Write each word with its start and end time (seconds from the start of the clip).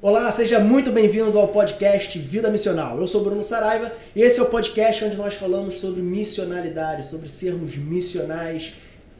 Olá, 0.00 0.30
seja 0.30 0.60
muito 0.60 0.92
bem-vindo 0.92 1.36
ao 1.36 1.48
podcast 1.48 2.16
Vida 2.20 2.48
Missional. 2.48 3.00
Eu 3.00 3.08
sou 3.08 3.24
Bruno 3.24 3.42
Saraiva 3.42 3.92
e 4.14 4.22
esse 4.22 4.38
é 4.38 4.42
o 4.44 4.46
podcast 4.46 5.04
onde 5.04 5.16
nós 5.16 5.34
falamos 5.34 5.80
sobre 5.80 6.00
missionalidade, 6.00 7.04
sobre 7.04 7.28
sermos 7.28 7.74
missionais 7.74 8.74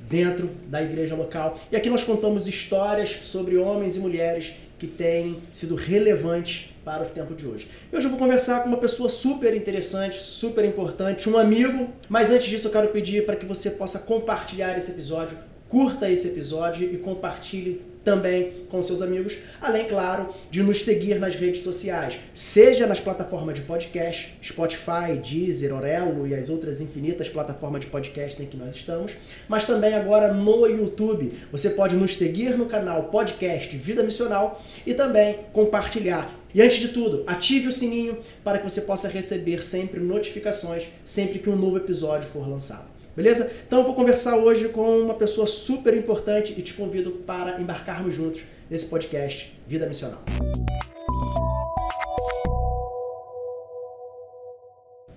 dentro 0.08 0.48
da 0.68 0.80
igreja 0.80 1.16
local. 1.16 1.58
E 1.72 1.74
aqui 1.74 1.90
nós 1.90 2.04
contamos 2.04 2.46
histórias 2.46 3.18
sobre 3.22 3.56
homens 3.56 3.96
e 3.96 3.98
mulheres 3.98 4.52
que 4.78 4.86
têm 4.86 5.38
sido 5.50 5.74
relevantes 5.74 6.72
para 6.84 7.02
o 7.02 7.06
tempo 7.06 7.34
de 7.34 7.44
hoje. 7.44 7.68
Hoje 7.92 8.06
eu 8.06 8.10
vou 8.10 8.18
conversar 8.18 8.62
com 8.62 8.68
uma 8.68 8.78
pessoa 8.78 9.08
super 9.08 9.56
interessante, 9.56 10.14
super 10.14 10.64
importante, 10.64 11.28
um 11.28 11.36
amigo. 11.36 11.88
Mas 12.08 12.30
antes 12.30 12.46
disso, 12.46 12.68
eu 12.68 12.72
quero 12.72 12.86
pedir 12.90 13.26
para 13.26 13.34
que 13.34 13.44
você 13.44 13.72
possa 13.72 13.98
compartilhar 13.98 14.78
esse 14.78 14.92
episódio, 14.92 15.36
curta 15.68 16.08
esse 16.08 16.28
episódio 16.28 16.88
e 16.88 16.98
compartilhe 16.98 17.82
também 18.08 18.52
com 18.70 18.82
seus 18.82 19.02
amigos, 19.02 19.36
além, 19.60 19.86
claro, 19.86 20.30
de 20.50 20.62
nos 20.62 20.82
seguir 20.82 21.20
nas 21.20 21.34
redes 21.34 21.62
sociais, 21.62 22.18
seja 22.34 22.86
nas 22.86 22.98
plataformas 22.98 23.54
de 23.54 23.60
podcast, 23.60 24.34
Spotify, 24.42 25.18
Deezer, 25.22 25.74
Orelo 25.74 26.26
e 26.26 26.34
as 26.34 26.48
outras 26.48 26.80
infinitas 26.80 27.28
plataformas 27.28 27.82
de 27.82 27.88
podcast 27.88 28.42
em 28.42 28.46
que 28.46 28.56
nós 28.56 28.74
estamos, 28.74 29.12
mas 29.46 29.66
também 29.66 29.92
agora 29.92 30.32
no 30.32 30.66
YouTube. 30.66 31.34
Você 31.52 31.70
pode 31.70 31.94
nos 31.96 32.16
seguir 32.16 32.56
no 32.56 32.64
canal 32.64 33.04
Podcast 33.04 33.76
Vida 33.76 34.02
Missional 34.02 34.64
e 34.86 34.94
também 34.94 35.40
compartilhar. 35.52 36.34
E 36.54 36.62
antes 36.62 36.78
de 36.78 36.88
tudo, 36.88 37.24
ative 37.26 37.68
o 37.68 37.72
sininho 37.72 38.16
para 38.42 38.56
que 38.56 38.64
você 38.64 38.80
possa 38.80 39.06
receber 39.06 39.62
sempre 39.62 40.00
notificações 40.00 40.84
sempre 41.04 41.40
que 41.40 41.50
um 41.50 41.56
novo 41.56 41.76
episódio 41.76 42.26
for 42.30 42.48
lançado. 42.48 42.97
Beleza? 43.18 43.50
Então 43.66 43.80
eu 43.80 43.84
vou 43.84 43.96
conversar 43.96 44.36
hoje 44.36 44.68
com 44.68 45.00
uma 45.00 45.14
pessoa 45.14 45.44
super 45.44 45.92
importante 45.92 46.54
e 46.56 46.62
te 46.62 46.72
convido 46.72 47.10
para 47.26 47.60
embarcarmos 47.60 48.14
juntos 48.14 48.42
nesse 48.70 48.86
podcast 48.86 49.52
Vida 49.66 49.88
Missional. 49.88 50.22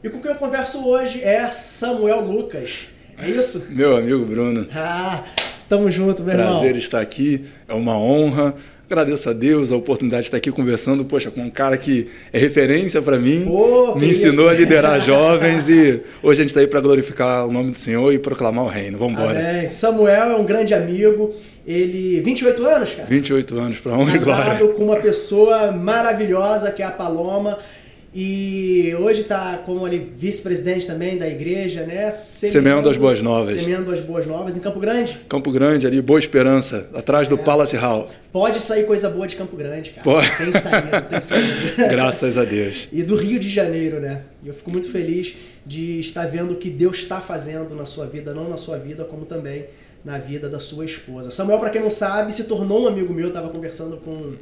E 0.03 0.09
com 0.09 0.19
quem 0.19 0.31
eu 0.31 0.37
converso 0.37 0.83
hoje 0.83 1.23
é 1.23 1.51
Samuel 1.51 2.21
Lucas. 2.21 2.87
É 3.19 3.29
isso? 3.29 3.67
Meu 3.69 3.95
amigo 3.95 4.25
Bruno. 4.25 4.65
Ah, 4.73 5.23
tamo 5.69 5.91
junto, 5.91 6.23
meu 6.23 6.33
Prazer 6.33 6.39
irmão. 6.39 6.59
Prazer 6.59 6.77
estar 6.77 7.01
aqui, 7.01 7.45
é 7.67 7.73
uma 7.75 7.95
honra. 7.95 8.55
Agradeço 8.91 9.29
a 9.29 9.33
Deus 9.33 9.71
a 9.71 9.77
oportunidade 9.77 10.23
de 10.23 10.27
estar 10.27 10.35
aqui 10.35 10.51
conversando, 10.51 11.05
poxa, 11.05 11.31
com 11.31 11.39
um 11.39 11.49
cara 11.49 11.77
que 11.77 12.09
é 12.33 12.37
referência 12.37 13.01
para 13.01 13.17
mim, 13.17 13.45
oh, 13.47 13.95
me 13.95 14.09
ensinou 14.09 14.31
isso? 14.31 14.49
a 14.49 14.53
liderar 14.53 14.99
jovens 14.99 15.69
e 15.69 16.01
hoje 16.21 16.41
a 16.41 16.43
gente 16.43 16.49
está 16.49 16.59
aí 16.59 16.67
para 16.67 16.81
glorificar 16.81 17.47
o 17.47 17.51
nome 17.53 17.71
do 17.71 17.77
Senhor 17.77 18.11
e 18.11 18.19
proclamar 18.19 18.65
o 18.65 18.67
reino. 18.67 18.97
Vamos 18.97 19.13
embora. 19.13 19.69
Samuel 19.69 20.31
é 20.31 20.35
um 20.35 20.43
grande 20.43 20.73
amigo, 20.73 21.33
ele 21.65 22.19
28 22.19 22.65
anos, 22.65 22.93
cara. 22.93 23.07
28 23.07 23.59
anos 23.59 23.79
para 23.79 23.93
honra 23.93 24.13
e 24.13 24.19
glória. 24.19 24.43
Casado 24.43 24.67
com 24.73 24.83
uma 24.83 24.97
pessoa 24.97 25.71
maravilhosa 25.71 26.69
que 26.69 26.83
é 26.83 26.85
a 26.85 26.91
Paloma. 26.91 27.59
E 28.13 28.93
hoje 28.99 29.21
está 29.21 29.57
como 29.65 29.85
ali 29.85 30.11
vice-presidente 30.17 30.85
também 30.85 31.17
da 31.17 31.29
igreja, 31.29 31.85
né? 31.85 32.11
Semeando 32.11 32.89
as 32.89 32.97
Boas 32.97 33.21
Novas. 33.21 33.55
Semeando 33.55 33.89
as 33.89 34.01
Boas 34.01 34.25
Novas 34.25 34.57
em 34.57 34.59
Campo 34.59 34.81
Grande. 34.81 35.17
Campo 35.29 35.49
Grande, 35.49 35.87
ali, 35.87 36.01
Boa 36.01 36.19
Esperança, 36.19 36.89
atrás 36.93 37.29
do 37.29 37.35
é. 37.35 37.37
Palace 37.37 37.77
Hall. 37.77 38.09
Pode 38.29 38.61
sair 38.61 38.85
coisa 38.85 39.09
boa 39.09 39.25
de 39.25 39.37
Campo 39.37 39.55
Grande, 39.55 39.91
cara. 39.91 40.03
Pode. 40.03 40.29
Tem 40.37 40.51
saído, 40.51 41.09
tem 41.09 41.21
saído. 41.21 41.53
Graças 41.89 42.37
a 42.37 42.43
Deus. 42.43 42.89
E 42.91 43.01
do 43.01 43.15
Rio 43.15 43.39
de 43.39 43.49
Janeiro, 43.49 44.01
né? 44.01 44.23
E 44.43 44.49
eu 44.49 44.53
fico 44.53 44.69
muito 44.71 44.91
feliz 44.91 45.33
de 45.65 46.01
estar 46.01 46.27
vendo 46.27 46.51
o 46.51 46.55
que 46.55 46.69
Deus 46.69 46.97
está 46.97 47.21
fazendo 47.21 47.73
na 47.75 47.85
sua 47.85 48.07
vida, 48.07 48.33
não 48.33 48.49
na 48.49 48.57
sua 48.57 48.77
vida, 48.77 49.05
como 49.05 49.25
também 49.25 49.67
na 50.03 50.17
vida 50.17 50.49
da 50.49 50.59
sua 50.59 50.83
esposa. 50.83 51.31
Samuel, 51.31 51.59
para 51.59 51.69
quem 51.69 51.81
não 51.81 51.91
sabe, 51.91 52.33
se 52.33 52.45
tornou 52.45 52.83
um 52.83 52.87
amigo 52.87 53.13
meu, 53.13 53.25
eu 53.25 53.29
estava 53.29 53.49
conversando 53.49 53.97
com 53.97 54.33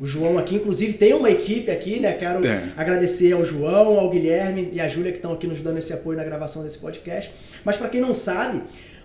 o 0.00 0.06
João 0.06 0.38
aqui, 0.38 0.56
inclusive 0.56 0.94
tem 0.94 1.14
uma 1.14 1.30
equipe 1.30 1.70
aqui, 1.70 1.98
né? 1.98 2.12
Quero 2.12 2.40
agradecer 2.76 3.32
ao 3.32 3.44
João, 3.44 3.98
ao 3.98 4.10
Guilherme 4.10 4.68
e 4.72 4.80
à 4.80 4.88
Júlia 4.88 5.10
que 5.10 5.18
estão 5.18 5.32
aqui 5.32 5.46
nos 5.46 5.62
dando 5.62 5.78
esse 5.78 5.92
apoio 5.92 6.18
na 6.18 6.24
gravação 6.24 6.62
desse 6.62 6.78
podcast. 6.78 7.32
Mas 7.64 7.76
para 7.76 7.88
quem 7.88 8.00
não 8.00 8.14
sabe, 8.14 8.62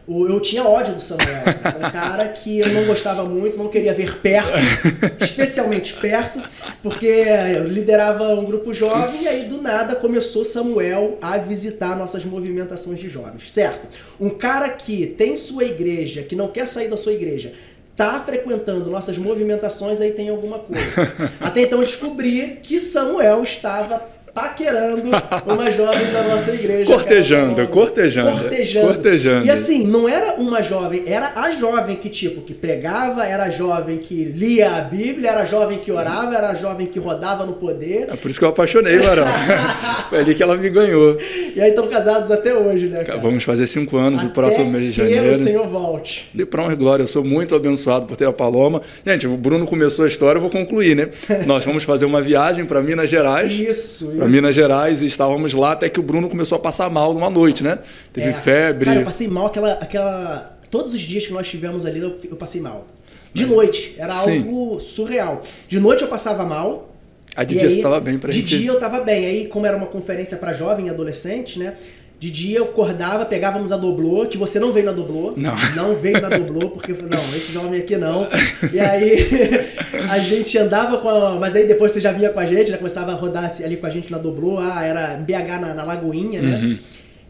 eu 0.07 0.39
tinha 0.39 0.63
ódio 0.65 0.93
do 0.93 1.01
Samuel. 1.01 1.43
Um 1.77 1.91
cara 1.91 2.27
que 2.29 2.59
eu 2.59 2.69
não 2.73 2.85
gostava 2.85 3.23
muito, 3.23 3.57
não 3.57 3.69
queria 3.69 3.93
ver 3.93 4.17
perto, 4.17 4.51
especialmente 5.21 5.93
perto, 5.93 6.41
porque 6.81 7.05
eu 7.05 7.67
liderava 7.67 8.27
um 8.29 8.43
grupo 8.43 8.73
jovem 8.73 9.23
e 9.23 9.27
aí 9.27 9.45
do 9.45 9.61
nada 9.61 9.95
começou 9.95 10.43
Samuel 10.43 11.17
a 11.21 11.37
visitar 11.37 11.95
nossas 11.95 12.25
movimentações 12.25 12.99
de 12.99 13.07
jovens, 13.07 13.51
certo? 13.51 13.87
Um 14.19 14.29
cara 14.29 14.69
que 14.69 15.05
tem 15.05 15.37
sua 15.37 15.63
igreja, 15.63 16.23
que 16.23 16.35
não 16.35 16.49
quer 16.49 16.67
sair 16.67 16.89
da 16.89 16.97
sua 16.97 17.13
igreja, 17.13 17.53
tá 18.01 18.19
frequentando 18.19 18.89
nossas 18.89 19.15
movimentações, 19.15 20.01
aí 20.01 20.11
tem 20.11 20.29
alguma 20.29 20.57
coisa. 20.57 20.83
Até 21.39 21.61
então 21.61 21.77
eu 21.77 21.85
descobri 21.85 22.59
que 22.63 22.79
Samuel 22.79 23.43
estava 23.43 24.01
paquerando 24.33 25.09
uma 25.45 25.69
jovem 25.69 26.11
da 26.11 26.23
nossa 26.23 26.53
igreja. 26.53 26.85
Cortejando, 26.85 27.67
cortejando, 27.67 28.39
cortejando. 28.39 28.87
Cortejando. 28.87 29.45
E 29.45 29.49
assim, 29.49 29.85
não 29.85 30.07
era 30.07 30.35
uma 30.35 30.61
jovem, 30.61 31.03
era 31.05 31.33
a 31.35 31.51
jovem 31.51 31.95
que, 31.95 32.09
tipo, 32.09 32.41
que 32.41 32.53
pregava, 32.53 33.25
era 33.25 33.43
a 33.43 33.49
jovem 33.49 33.97
que 33.97 34.23
lia 34.23 34.75
a 34.75 34.81
Bíblia, 34.81 35.31
era 35.31 35.41
a 35.41 35.45
jovem 35.45 35.79
que 35.79 35.91
orava, 35.91 36.35
era 36.35 36.49
a 36.49 36.55
jovem 36.55 36.87
que 36.87 36.99
rodava 36.99 37.45
no 37.45 37.53
poder. 37.53 38.07
É 38.09 38.15
por 38.15 38.29
isso 38.29 38.39
que 38.39 38.45
eu 38.45 38.49
apaixonei, 38.49 38.97
varão. 38.99 39.25
Foi 40.09 40.19
ali 40.19 40.33
que 40.33 40.43
ela 40.43 40.55
me 40.55 40.69
ganhou. 40.69 41.17
E 41.55 41.61
aí 41.61 41.69
estão 41.69 41.87
casados 41.87 42.31
até 42.31 42.53
hoje, 42.53 42.87
né? 42.87 43.03
Cara? 43.03 43.19
Vamos 43.19 43.43
fazer 43.43 43.67
cinco 43.67 43.97
anos 43.97 44.19
até 44.19 44.27
no 44.27 44.33
próximo 44.33 44.69
mês 44.69 44.85
de 44.85 44.91
janeiro. 44.91 45.25
Que 45.25 45.31
o 45.31 45.35
Senhor 45.35 45.67
volte. 45.67 46.29
De 46.33 46.45
pra 46.45 46.71
e 46.71 46.75
glória, 46.75 47.03
eu 47.03 47.07
sou 47.07 47.23
muito 47.23 47.55
abençoado 47.55 48.05
por 48.05 48.15
ter 48.15 48.27
a 48.27 48.33
Paloma. 48.33 48.81
Gente, 49.05 49.27
o 49.27 49.35
Bruno 49.35 49.65
começou 49.65 50.05
a 50.05 50.07
história, 50.07 50.37
eu 50.37 50.41
vou 50.41 50.51
concluir, 50.51 50.95
né? 50.95 51.09
Nós 51.45 51.65
vamos 51.65 51.83
fazer 51.83 52.05
uma 52.05 52.21
viagem 52.21 52.65
para 52.65 52.81
Minas 52.81 53.09
Gerais. 53.09 53.59
Isso, 53.59 54.11
Para 54.21 54.27
Minas 54.31 54.55
Gerais 54.55 55.01
e 55.01 55.05
estávamos 55.07 55.53
lá 55.53 55.71
até 55.71 55.89
que 55.89 55.99
o 55.99 56.03
Bruno 56.03 56.29
começou 56.29 56.55
a 56.55 56.59
passar 56.59 56.89
mal 56.89 57.13
numa 57.13 57.29
noite, 57.29 57.63
né? 57.63 57.79
Teve 58.13 58.29
É. 58.29 58.33
febre. 58.33 58.85
Cara, 58.85 58.99
eu 59.01 59.05
passei 59.05 59.27
mal 59.27 59.47
aquela, 59.47 59.73
aquela. 59.73 60.57
Todos 60.69 60.93
os 60.93 61.01
dias 61.01 61.25
que 61.27 61.33
nós 61.33 61.47
tivemos 61.47 61.85
ali, 61.85 61.99
eu, 61.99 62.15
eu 62.29 62.35
passei 62.35 62.61
mal. 62.61 62.87
De 63.33 63.45
noite. 63.45 63.95
Era 63.97 64.13
Sim. 64.13 64.39
algo 64.39 64.79
surreal. 64.79 65.41
De 65.67 65.79
noite 65.79 66.03
eu 66.03 66.07
passava 66.07 66.43
mal. 66.45 66.89
A 67.35 67.43
de 67.43 67.55
dia 67.55 67.63
aí, 67.67 67.69
você 67.73 67.77
estava 67.77 67.99
bem 67.99 68.19
pra 68.19 68.29
De 68.31 68.39
gente. 68.39 68.57
dia 68.59 68.69
eu 68.69 68.79
tava 68.79 68.99
bem. 68.99 69.25
Aí, 69.25 69.47
como 69.47 69.65
era 69.65 69.75
uma 69.77 69.87
conferência 69.87 70.37
para 70.37 70.51
jovem 70.53 70.87
e 70.87 70.89
adolescente, 70.89 71.57
né? 71.57 71.75
De 72.21 72.29
dia 72.29 72.59
eu 72.59 72.65
acordava, 72.65 73.25
pegávamos 73.25 73.71
a 73.71 73.77
doblô, 73.77 74.27
que 74.27 74.37
você 74.37 74.59
não 74.59 74.71
veio 74.71 74.85
na 74.85 74.91
doblô. 74.91 75.33
Não. 75.35 75.55
Não 75.75 75.95
veio 75.95 76.21
na 76.21 76.29
doblô, 76.29 76.69
porque 76.69 76.93
não, 76.93 77.17
esse 77.35 77.51
jovem 77.51 77.79
aqui 77.79 77.97
não. 77.97 78.27
E 78.71 78.79
aí 78.79 79.27
a 80.07 80.19
gente 80.19 80.55
andava 80.55 80.99
com 80.99 81.09
a. 81.09 81.39
Mas 81.39 81.55
aí 81.55 81.65
depois 81.65 81.91
você 81.91 81.99
já 81.99 82.11
vinha 82.11 82.29
com 82.29 82.39
a 82.39 82.45
gente, 82.45 82.69
já 82.69 82.77
começava 82.77 83.11
a 83.11 83.15
rodar 83.15 83.45
assim, 83.45 83.63
ali 83.63 83.75
com 83.75 83.87
a 83.87 83.89
gente 83.89 84.11
na 84.11 84.19
doblô. 84.19 84.59
Ah, 84.59 84.83
era 84.85 85.15
BH 85.17 85.59
na, 85.61 85.73
na 85.73 85.83
Lagoinha, 85.83 86.43
né? 86.43 86.57
Uhum. 86.57 86.77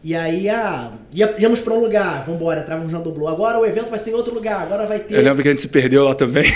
E 0.04 0.14
aí, 0.14 0.50
ah, 0.50 0.92
ia- 1.10 1.34
íamos 1.38 1.60
pra 1.60 1.72
um 1.72 1.80
lugar, 1.80 2.22
vambora, 2.26 2.60
entrávamos 2.60 2.92
na 2.92 2.98
doblô. 2.98 3.28
Agora 3.28 3.58
o 3.58 3.64
evento 3.64 3.88
vai 3.88 3.98
ser 3.98 4.10
em 4.10 4.14
outro 4.14 4.34
lugar, 4.34 4.60
agora 4.60 4.84
vai 4.84 4.98
ter. 4.98 5.14
Eu 5.14 5.22
lembro 5.22 5.42
que 5.42 5.48
a 5.48 5.52
gente 5.52 5.62
se 5.62 5.68
perdeu 5.68 6.04
lá 6.04 6.14
também. 6.14 6.44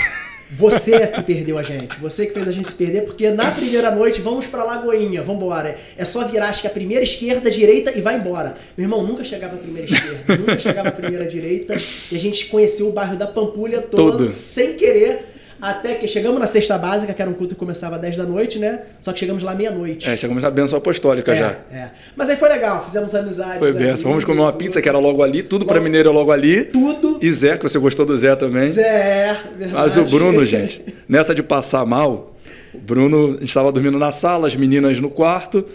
Você 0.51 1.07
que 1.07 1.21
perdeu 1.21 1.57
a 1.57 1.63
gente. 1.63 1.99
Você 1.99 2.25
que 2.25 2.33
fez 2.33 2.47
a 2.47 2.51
gente 2.51 2.67
se 2.67 2.75
perder, 2.75 3.01
porque 3.01 3.29
na 3.29 3.51
primeira 3.51 3.91
noite 3.91 4.21
vamos 4.21 4.47
pra 4.47 4.63
Lagoinha, 4.63 5.21
vambora. 5.21 5.77
É 5.97 6.05
só 6.05 6.25
virar, 6.25 6.49
acho 6.49 6.61
que 6.61 6.67
a 6.67 6.71
primeira 6.71 7.03
esquerda, 7.03 7.51
direita 7.51 7.97
e 7.97 8.01
vai 8.01 8.15
embora. 8.17 8.55
Meu 8.77 8.85
irmão, 8.85 9.03
nunca 9.05 9.23
chegava 9.23 9.55
a 9.55 9.59
primeira 9.59 9.91
esquerda, 9.91 10.37
nunca 10.37 10.59
chegava 10.59 10.89
a 10.89 10.91
primeira 10.91 11.25
direita. 11.25 11.77
E 12.11 12.15
a 12.15 12.19
gente 12.19 12.45
conheceu 12.45 12.87
o 12.87 12.93
bairro 12.93 13.17
da 13.17 13.27
Pampulha 13.27 13.81
todo, 13.81 14.11
Todo. 14.19 14.29
sem 14.29 14.73
querer. 14.73 15.36
Até 15.61 15.95
que 15.95 16.07
chegamos 16.07 16.39
na 16.39 16.45
sexta 16.47 16.77
básica, 16.77 17.13
que 17.13 17.21
era 17.21 17.29
um 17.29 17.33
culto 17.33 17.55
que 17.55 17.59
começava 17.59 17.95
às 17.95 18.01
10 18.01 18.17
da 18.17 18.23
noite, 18.23 18.59
né? 18.59 18.81
Só 18.99 19.11
que 19.11 19.19
chegamos 19.19 19.41
lá 19.41 19.55
meia-noite. 19.55 20.07
É, 20.07 20.15
chegamos 20.15 20.43
na 20.43 20.51
benção 20.51 20.77
apostólica 20.77 21.35
já. 21.35 21.55
é. 21.71 21.89
Mas 22.15 22.29
aí 22.29 22.35
foi 22.35 22.47
legal, 22.49 22.83
fizemos 22.85 23.13
amizades. 23.15 23.57
Foi 23.59 23.73
benção. 23.73 24.09
Vamos 24.11 24.23
comer 24.25 24.39
uma 24.41 24.51
tudo. 24.51 24.59
pizza 24.63 24.81
que 24.81 24.87
era 24.87 24.99
logo 24.99 25.23
ali, 25.23 25.41
tudo 25.41 25.65
pra 25.65 25.75
Logo- 25.77 25.85
mineiro 25.85 26.09
é 26.09 26.11
logo 26.11 26.31
ali. 26.31 26.65
Tudo. 26.65 27.17
E 27.21 27.29
Zé, 27.31 27.57
que 27.57 27.63
você 27.63 27.79
gostou 27.79 28.05
do 28.05 28.15
Zé 28.17 28.35
também. 28.35 28.67
Zé, 28.69 29.37
verdade. 29.57 29.73
Mas 29.73 29.97
o 29.97 30.03
Bruno, 30.05 30.45
gente, 30.45 30.83
nessa 31.09 31.33
de 31.33 31.41
passar 31.41 31.85
mal, 31.85 32.35
o 32.73 32.77
Bruno, 32.77 33.29
a 33.29 33.31
gente 33.39 33.45
estava 33.45 33.71
dormindo 33.71 33.97
na 33.97 34.11
sala, 34.11 34.45
as 34.47 34.55
meninas 34.55 34.99
no 34.99 35.09
quarto, 35.09 35.65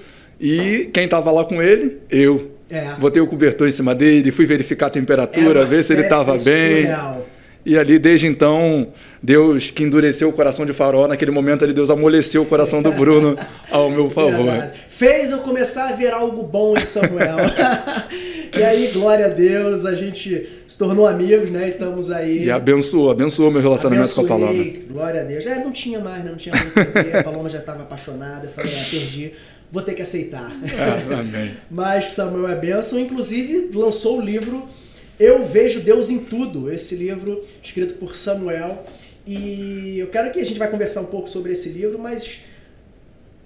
e 0.40 0.88
quem 0.92 1.04
estava 1.04 1.30
lá 1.30 1.44
com 1.44 1.60
ele? 1.60 1.98
Eu. 2.10 2.52
É. 2.70 2.94
Botei 2.98 3.20
o 3.20 3.26
cobertor 3.26 3.68
em 3.68 3.72
cima 3.72 3.94
dele, 3.94 4.30
fui 4.30 4.46
verificar 4.46 4.86
a 4.86 4.88
Era 4.88 4.92
temperatura, 4.94 5.60
uma 5.60 5.66
ver 5.66 5.82
se 5.82 5.92
ele 5.92 6.02
estava 6.02 6.38
bem. 6.38 6.82
surreal. 6.82 7.26
E 7.64 7.78
ali, 7.78 7.98
desde 7.98 8.26
então, 8.26 8.88
Deus 9.22 9.70
que 9.70 9.84
endureceu 9.84 10.28
o 10.28 10.32
coração 10.32 10.66
de 10.66 10.72
Farol, 10.72 11.06
naquele 11.06 11.30
momento 11.30 11.62
ali, 11.62 11.72
Deus 11.72 11.90
amoleceu 11.90 12.42
o 12.42 12.46
coração 12.46 12.82
do 12.82 12.90
Bruno 12.90 13.38
ao 13.70 13.88
meu 13.88 14.10
favor. 14.10 14.44
Verdade. 14.44 14.80
Fez 14.88 15.30
eu 15.30 15.38
começar 15.38 15.90
a 15.90 15.92
ver 15.92 16.12
algo 16.12 16.42
bom 16.42 16.76
em 16.76 16.84
Samuel. 16.84 17.36
e 18.56 18.62
aí, 18.64 18.90
glória 18.92 19.26
a 19.26 19.28
Deus, 19.28 19.86
a 19.86 19.94
gente 19.94 20.48
se 20.66 20.76
tornou 20.76 21.06
amigos, 21.06 21.50
né? 21.50 21.68
E 21.68 21.70
estamos 21.70 22.10
aí. 22.10 22.46
E 22.46 22.50
abençoou, 22.50 23.12
abençoou 23.12 23.50
meu 23.50 23.62
relacionamento 23.62 24.12
com 24.12 24.22
a 24.22 24.26
Paloma. 24.26 24.50
Abençoei, 24.50 24.86
Glória 24.90 25.20
a 25.20 25.24
Deus. 25.24 25.46
É, 25.46 25.54
não 25.62 25.70
tinha 25.70 26.00
mais, 26.00 26.24
né? 26.24 26.30
Não 26.30 26.36
tinha 26.36 26.54
ver. 26.56 27.16
A 27.16 27.22
Paloma 27.22 27.48
já 27.48 27.58
estava 27.58 27.82
apaixonada. 27.82 28.46
Eu 28.46 28.50
falei, 28.50 28.72
é, 28.72 28.84
perdi. 28.90 29.32
Vou 29.70 29.82
ter 29.82 29.94
que 29.94 30.02
aceitar. 30.02 30.50
Ah, 30.78 31.20
amém. 31.20 31.56
Mas 31.70 32.12
Samuel 32.12 32.48
é 32.48 32.56
bênção. 32.56 32.98
Inclusive, 32.98 33.70
lançou 33.72 34.18
o 34.18 34.20
livro 34.20 34.68
Eu 35.18 35.44
Vejo 35.44 35.80
Deus 35.80 36.10
em 36.10 36.20
Tudo. 36.20 36.72
Esse 36.72 36.96
livro 36.96 37.44
escrito 37.62 37.94
por 37.94 38.16
Samuel. 38.16 38.84
E 39.26 39.98
eu 39.98 40.08
quero 40.08 40.30
que 40.32 40.40
a 40.40 40.44
gente 40.44 40.58
vai 40.58 40.70
conversar 40.70 41.02
um 41.02 41.06
pouco 41.06 41.30
sobre 41.30 41.52
esse 41.52 41.68
livro, 41.70 41.98
mas 41.98 42.40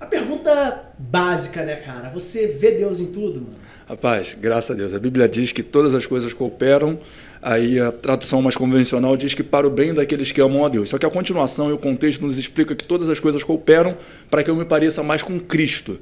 a 0.01 0.07
pergunta 0.07 0.93
básica, 0.99 1.65
né, 1.65 1.77
cara? 1.77 2.09
Você 2.11 2.47
vê 2.47 2.73
Deus 2.73 3.01
em 3.01 3.13
tudo, 3.13 3.41
mano? 3.41 3.57
Rapaz, 3.89 4.37
graças 4.39 4.71
a 4.71 4.75
Deus. 4.75 4.95
A 4.95 4.99
Bíblia 4.99 5.29
diz 5.29 5.53
que 5.53 5.63
todas 5.63 5.95
as 5.95 6.07
coisas 6.07 6.33
cooperam. 6.33 6.99
Aí 7.41 7.79
a 7.79 7.93
tradução 7.93 8.43
mais 8.43 8.57
convencional 8.57 9.17
diz 9.17 9.33
que 9.33 9.43
para 9.43 9.67
o 9.67 9.71
bem 9.71 9.95
daqueles 9.95 10.33
que 10.33 10.41
amam 10.41 10.65
a 10.65 10.69
Deus. 10.69 10.89
Só 10.89 10.99
que 10.99 11.07
a 11.07 11.11
continuação 11.11 11.71
e 11.71 11.73
o 11.73 11.79
contexto 11.79 12.25
nos 12.25 12.37
explica 12.37 12.75
que 12.75 12.85
todas 12.85 13.09
as 13.09 13.21
coisas 13.21 13.45
cooperam 13.45 13.97
para 14.31 14.43
que 14.43 14.51
eu 14.51 14.57
me 14.57 14.65
pareça 14.65 15.03
mais 15.03 15.23
com 15.23 15.39
Cristo. 15.39 15.99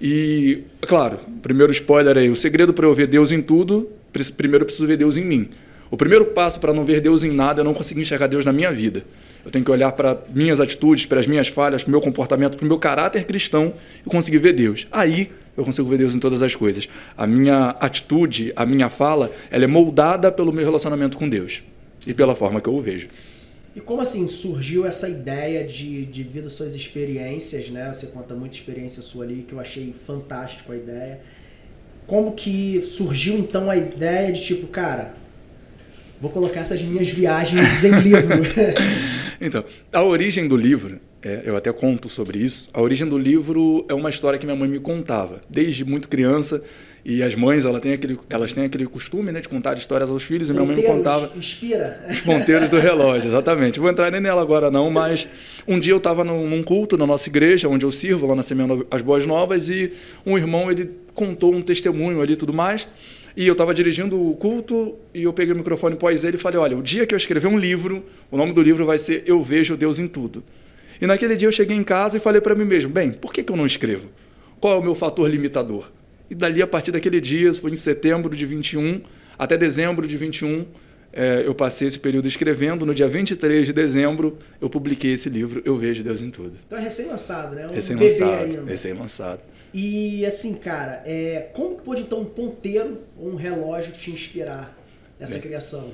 E, 0.00 0.62
claro, 0.80 1.20
primeiro 1.40 1.72
spoiler 1.72 2.18
aí, 2.18 2.28
o 2.28 2.36
segredo 2.36 2.74
para 2.74 2.86
eu 2.86 2.94
ver 2.94 3.06
Deus 3.06 3.30
em 3.30 3.40
tudo, 3.40 3.88
primeiro 4.36 4.62
eu 4.62 4.66
preciso 4.66 4.86
ver 4.86 4.96
Deus 4.96 5.16
em 5.16 5.24
mim. 5.24 5.48
O 5.90 5.96
primeiro 5.96 6.26
passo 6.26 6.58
para 6.58 6.72
não 6.72 6.84
ver 6.84 7.00
Deus 7.00 7.22
em 7.22 7.30
nada 7.30 7.60
é 7.60 7.64
não 7.64 7.74
conseguir 7.74 8.00
enxergar 8.00 8.26
Deus 8.26 8.44
na 8.44 8.52
minha 8.52 8.72
vida. 8.72 9.04
Eu 9.44 9.50
tenho 9.50 9.64
que 9.64 9.70
olhar 9.70 9.92
para 9.92 10.22
minhas 10.32 10.60
atitudes, 10.60 11.04
para 11.04 11.20
as 11.20 11.26
minhas 11.26 11.48
falhas, 11.48 11.82
para 11.82 11.88
o 11.88 11.90
meu 11.90 12.00
comportamento, 12.00 12.56
para 12.56 12.64
o 12.64 12.68
meu 12.68 12.78
caráter 12.78 13.24
cristão 13.24 13.74
e 14.06 14.08
conseguir 14.08 14.38
ver 14.38 14.52
Deus. 14.52 14.86
Aí 14.90 15.30
eu 15.56 15.64
consigo 15.64 15.88
ver 15.88 15.98
Deus 15.98 16.14
em 16.14 16.18
todas 16.18 16.40
as 16.40 16.54
coisas. 16.54 16.88
A 17.16 17.26
minha 17.26 17.70
atitude, 17.80 18.52
a 18.56 18.64
minha 18.64 18.88
fala, 18.88 19.30
ela 19.50 19.64
é 19.64 19.66
moldada 19.66 20.30
pelo 20.32 20.52
meu 20.52 20.64
relacionamento 20.64 21.18
com 21.18 21.28
Deus 21.28 21.62
e 22.06 22.14
pela 22.14 22.34
forma 22.34 22.60
que 22.60 22.68
eu 22.68 22.74
o 22.74 22.80
vejo. 22.80 23.08
E 23.74 23.80
como 23.80 24.02
assim 24.02 24.28
surgiu 24.28 24.86
essa 24.86 25.08
ideia 25.08 25.64
de, 25.64 26.04
devido 26.04 26.46
às 26.46 26.52
suas 26.52 26.74
experiências, 26.74 27.70
né? 27.70 27.90
Você 27.92 28.08
conta 28.08 28.34
muita 28.34 28.54
experiência 28.54 29.02
sua 29.02 29.24
ali, 29.24 29.44
que 29.48 29.54
eu 29.54 29.60
achei 29.60 29.94
fantástico 30.06 30.72
a 30.72 30.76
ideia. 30.76 31.20
Como 32.06 32.32
que 32.32 32.82
surgiu 32.86 33.38
então 33.38 33.70
a 33.70 33.76
ideia 33.76 34.32
de 34.32 34.42
tipo, 34.42 34.66
cara, 34.66 35.14
vou 36.20 36.30
colocar 36.30 36.60
essas 36.60 36.82
minhas 36.82 37.08
viagens 37.08 37.84
em 37.84 37.98
livro. 38.00 38.42
então, 39.40 39.64
a 39.92 40.02
origem 40.02 40.46
do 40.46 40.56
livro, 40.56 41.00
é, 41.22 41.42
eu 41.44 41.56
até 41.56 41.72
conto 41.72 42.08
sobre 42.08 42.38
isso. 42.38 42.68
A 42.72 42.80
origem 42.80 43.08
do 43.08 43.18
livro 43.18 43.84
é 43.88 43.94
uma 43.94 44.10
história 44.10 44.38
que 44.38 44.44
minha 44.44 44.56
mãe 44.56 44.68
me 44.68 44.78
contava. 44.78 45.40
Desde 45.48 45.84
muito 45.84 46.08
criança, 46.08 46.62
e 47.04 47.20
as 47.20 47.34
mães, 47.34 47.64
ela 47.64 47.80
tem 47.80 47.92
aquele, 47.92 48.16
elas 48.30 48.52
têm 48.52 48.64
aquele 48.64 48.86
costume 48.86 49.32
né, 49.32 49.40
de 49.40 49.48
contar 49.48 49.76
histórias 49.76 50.08
aos 50.08 50.22
filhos, 50.22 50.48
e 50.48 50.52
minha 50.52 50.64
mãe 50.64 50.76
me 50.76 50.82
contava. 50.84 51.32
Inspira. 51.36 52.00
Os 52.08 52.20
ponteiros 52.20 52.70
do 52.70 52.78
relógio, 52.78 53.28
exatamente. 53.28 53.80
Vou 53.80 53.90
entrar 53.90 54.08
nem 54.12 54.20
nela 54.20 54.40
agora, 54.40 54.70
não, 54.70 54.88
mas 54.88 55.26
um 55.66 55.80
dia 55.80 55.92
eu 55.92 55.96
estava 55.96 56.22
num, 56.22 56.62
culto 56.62 56.96
na 56.96 57.04
nossa 57.04 57.28
igreja, 57.28 57.68
onde 57.68 57.84
eu 57.84 57.90
sirvo, 57.90 58.26
lá 58.26 58.36
na 58.36 58.44
Semeando 58.44 58.86
as 58.88 59.02
Boas 59.02 59.26
Novas, 59.26 59.68
e 59.68 59.92
um 60.24 60.38
irmão 60.38 60.70
ele 60.70 60.90
contou 61.12 61.52
um 61.52 61.60
testemunho 61.60 62.22
ali 62.22 62.34
e 62.34 62.36
tudo 62.36 62.52
mais. 62.52 62.86
E 63.36 63.46
eu 63.46 63.52
estava 63.52 63.74
dirigindo 63.74 64.30
o 64.30 64.36
culto 64.36 64.94
e 65.12 65.24
eu 65.24 65.32
peguei 65.32 65.54
o 65.54 65.56
microfone 65.56 65.96
pós 65.96 66.22
ele 66.22 66.36
e 66.36 66.40
falei: 66.40 66.60
Olha, 66.60 66.76
o 66.76 66.82
dia 66.82 67.06
que 67.06 67.14
eu 67.14 67.16
escrever 67.16 67.48
um 67.48 67.58
livro, 67.58 68.04
o 68.30 68.36
nome 68.36 68.52
do 68.52 68.62
livro 68.62 68.84
vai 68.84 68.98
ser 68.98 69.24
Eu 69.26 69.42
Vejo 69.42 69.76
Deus 69.76 69.98
em 69.98 70.06
Tudo. 70.06 70.44
E 71.00 71.06
naquele 71.06 71.34
dia 71.34 71.48
eu 71.48 71.52
cheguei 71.52 71.76
em 71.76 71.82
casa 71.82 72.18
e 72.18 72.20
falei 72.20 72.42
para 72.42 72.54
mim 72.54 72.66
mesmo: 72.66 72.90
Bem, 72.92 73.10
por 73.10 73.32
que, 73.32 73.42
que 73.42 73.50
eu 73.50 73.56
não 73.56 73.64
escrevo? 73.64 74.08
Qual 74.60 74.74
é 74.74 74.76
o 74.76 74.82
meu 74.82 74.94
fator 74.94 75.28
limitador? 75.28 75.90
E 76.32 76.34
dali, 76.34 76.62
a 76.62 76.66
partir 76.66 76.90
daquele 76.90 77.20
dia, 77.20 77.52
foi 77.52 77.70
em 77.72 77.76
setembro 77.76 78.34
de 78.34 78.46
21 78.46 79.02
até 79.38 79.58
dezembro 79.58 80.06
de 80.06 80.16
21, 80.16 80.64
é, 81.12 81.42
eu 81.44 81.54
passei 81.54 81.86
esse 81.86 81.98
período 81.98 82.26
escrevendo. 82.26 82.86
No 82.86 82.94
dia 82.94 83.06
23 83.06 83.66
de 83.66 83.72
dezembro, 83.72 84.38
eu 84.60 84.70
publiquei 84.70 85.12
esse 85.12 85.28
livro, 85.28 85.60
Eu 85.64 85.76
Vejo 85.76 86.02
Deus 86.02 86.22
em 86.22 86.30
Tudo. 86.30 86.56
Então 86.66 86.78
é 86.78 86.82
recém-lançado, 86.82 87.54
né? 87.54 87.66
Um 87.66 87.74
recém-lançado. 87.74 88.64
Recém-lançado. 88.64 89.40
E 89.74 90.24
assim, 90.24 90.54
cara, 90.54 91.02
é, 91.04 91.48
como 91.52 91.76
pode 91.76 92.02
então 92.02 92.20
um 92.20 92.24
ponteiro 92.24 93.00
ou 93.18 93.30
um 93.30 93.34
relógio 93.34 93.92
te 93.92 94.10
inspirar 94.10 94.74
nessa 95.20 95.34
Bem, 95.34 95.42
criação? 95.42 95.92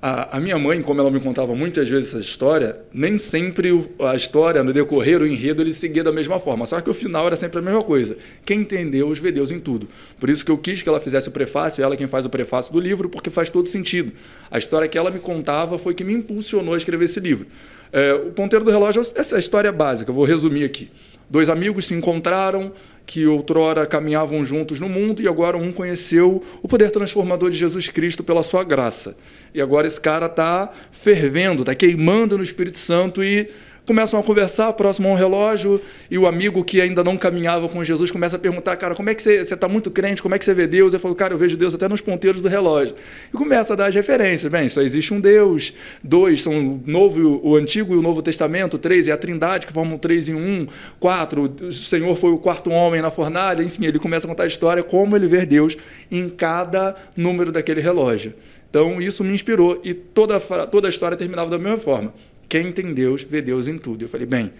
A, 0.00 0.36
a, 0.36 0.40
minha 0.40 0.56
mãe, 0.56 0.80
como 0.80 1.00
ela 1.00 1.10
me 1.10 1.18
contava 1.18 1.56
muitas 1.56 1.88
vezes 1.88 2.14
essa 2.14 2.22
história, 2.22 2.78
nem 2.94 3.18
sempre 3.18 3.90
a 3.98 4.14
história, 4.14 4.62
no 4.62 4.72
decorrer, 4.72 5.20
o 5.20 5.26
enredo, 5.26 5.60
ele 5.60 5.72
seguia 5.72 6.04
da 6.04 6.12
mesma 6.12 6.38
forma. 6.38 6.64
Só 6.66 6.80
que 6.80 6.88
o 6.88 6.94
final 6.94 7.26
era 7.26 7.36
sempre 7.36 7.58
a 7.58 7.62
mesma 7.62 7.82
coisa. 7.82 8.16
Quem 8.44 8.60
entendeu, 8.60 9.08
os 9.08 9.18
vê 9.18 9.32
Deus 9.32 9.50
em 9.50 9.58
tudo. 9.58 9.88
Por 10.20 10.30
isso 10.30 10.44
que 10.44 10.52
eu 10.52 10.58
quis 10.58 10.82
que 10.82 10.88
ela 10.88 11.00
fizesse 11.00 11.28
o 11.28 11.32
prefácio, 11.32 11.82
ela 11.82 11.96
quem 11.96 12.06
faz 12.06 12.24
o 12.24 12.30
prefácio 12.30 12.72
do 12.72 12.78
livro, 12.78 13.08
porque 13.08 13.28
faz 13.28 13.50
todo 13.50 13.68
sentido. 13.68 14.12
A 14.48 14.56
história 14.56 14.86
que 14.86 14.96
ela 14.96 15.10
me 15.10 15.18
contava 15.18 15.76
foi 15.78 15.94
que 15.94 16.04
me 16.04 16.12
impulsionou 16.12 16.74
a 16.74 16.76
escrever 16.76 17.06
esse 17.06 17.18
livro. 17.18 17.48
É, 17.92 18.12
o 18.12 18.30
ponteiro 18.30 18.64
do 18.64 18.70
relógio, 18.70 19.00
essa 19.00 19.34
é 19.34 19.36
a 19.36 19.40
história 19.40 19.72
básica, 19.72 20.10
eu 20.10 20.14
vou 20.14 20.24
resumir 20.24 20.62
aqui. 20.62 20.90
Dois 21.30 21.48
amigos 21.50 21.86
se 21.86 21.94
encontraram, 21.94 22.72
que 23.04 23.26
outrora 23.26 23.86
caminhavam 23.86 24.44
juntos 24.44 24.80
no 24.80 24.88
mundo, 24.88 25.22
e 25.22 25.28
agora 25.28 25.56
um 25.56 25.72
conheceu 25.72 26.42
o 26.62 26.68
poder 26.68 26.90
transformador 26.90 27.50
de 27.50 27.56
Jesus 27.56 27.88
Cristo 27.88 28.22
pela 28.22 28.42
sua 28.42 28.64
graça. 28.64 29.16
E 29.54 29.60
agora 29.60 29.86
esse 29.86 30.00
cara 30.00 30.26
está 30.26 30.72
fervendo, 30.92 31.62
está 31.62 31.74
queimando 31.74 32.36
no 32.36 32.44
Espírito 32.44 32.78
Santo 32.78 33.22
e 33.22 33.50
começam 33.88 34.20
a 34.20 34.22
conversar 34.22 34.70
próximo 34.74 35.08
a 35.08 35.12
um 35.12 35.14
relógio 35.14 35.80
e 36.10 36.18
o 36.18 36.26
amigo 36.26 36.62
que 36.62 36.78
ainda 36.78 37.02
não 37.02 37.16
caminhava 37.16 37.66
com 37.70 37.82
Jesus 37.82 38.10
começa 38.10 38.36
a 38.36 38.38
perguntar, 38.38 38.76
cara, 38.76 38.94
como 38.94 39.08
é 39.08 39.14
que 39.14 39.22
você 39.22 39.40
está 39.40 39.66
muito 39.66 39.90
crente, 39.90 40.20
como 40.20 40.34
é 40.34 40.38
que 40.38 40.44
você 40.44 40.52
vê 40.52 40.66
Deus? 40.66 40.92
Eu 40.92 41.00
falo, 41.00 41.14
cara, 41.14 41.32
eu 41.32 41.38
vejo 41.38 41.56
Deus 41.56 41.74
até 41.74 41.88
nos 41.88 42.02
ponteiros 42.02 42.42
do 42.42 42.48
relógio. 42.48 42.94
E 43.32 43.36
começa 43.36 43.72
a 43.72 43.76
dar 43.76 43.86
as 43.86 43.94
referências. 43.94 44.52
Bem, 44.52 44.68
só 44.68 44.82
existe 44.82 45.14
um 45.14 45.18
Deus. 45.18 45.72
Dois, 46.04 46.42
são 46.42 46.52
o 46.52 46.82
Novo, 46.84 47.40
o 47.42 47.56
Antigo 47.56 47.94
e 47.94 47.96
o 47.96 48.02
Novo 48.02 48.20
Testamento. 48.20 48.76
Três, 48.76 49.08
é 49.08 49.12
a 49.12 49.16
Trindade, 49.16 49.66
que 49.66 49.72
formam 49.72 49.96
três 49.96 50.28
em 50.28 50.34
um. 50.34 50.66
Quatro, 51.00 51.50
o 51.62 51.72
Senhor 51.72 52.14
foi 52.14 52.30
o 52.30 52.36
quarto 52.36 52.70
homem 52.70 53.00
na 53.00 53.10
fornalha. 53.10 53.62
Enfim, 53.62 53.86
ele 53.86 53.98
começa 53.98 54.26
a 54.26 54.28
contar 54.28 54.42
a 54.42 54.48
história, 54.48 54.82
como 54.82 55.16
ele 55.16 55.26
vê 55.26 55.46
Deus 55.46 55.78
em 56.10 56.28
cada 56.28 56.94
número 57.16 57.50
daquele 57.50 57.80
relógio. 57.80 58.34
Então, 58.68 59.00
isso 59.00 59.24
me 59.24 59.32
inspirou. 59.32 59.80
E 59.82 59.94
toda, 59.94 60.38
toda 60.66 60.88
a 60.88 60.90
história 60.90 61.16
terminava 61.16 61.48
da 61.48 61.58
mesma 61.58 61.78
forma. 61.78 62.12
Quem 62.48 62.72
tem 62.72 62.94
Deus, 62.94 63.22
vê 63.22 63.42
Deus 63.42 63.68
em 63.68 63.76
tudo. 63.76 64.04
Eu 64.04 64.08
falei, 64.08 64.26
bem, 64.26 64.52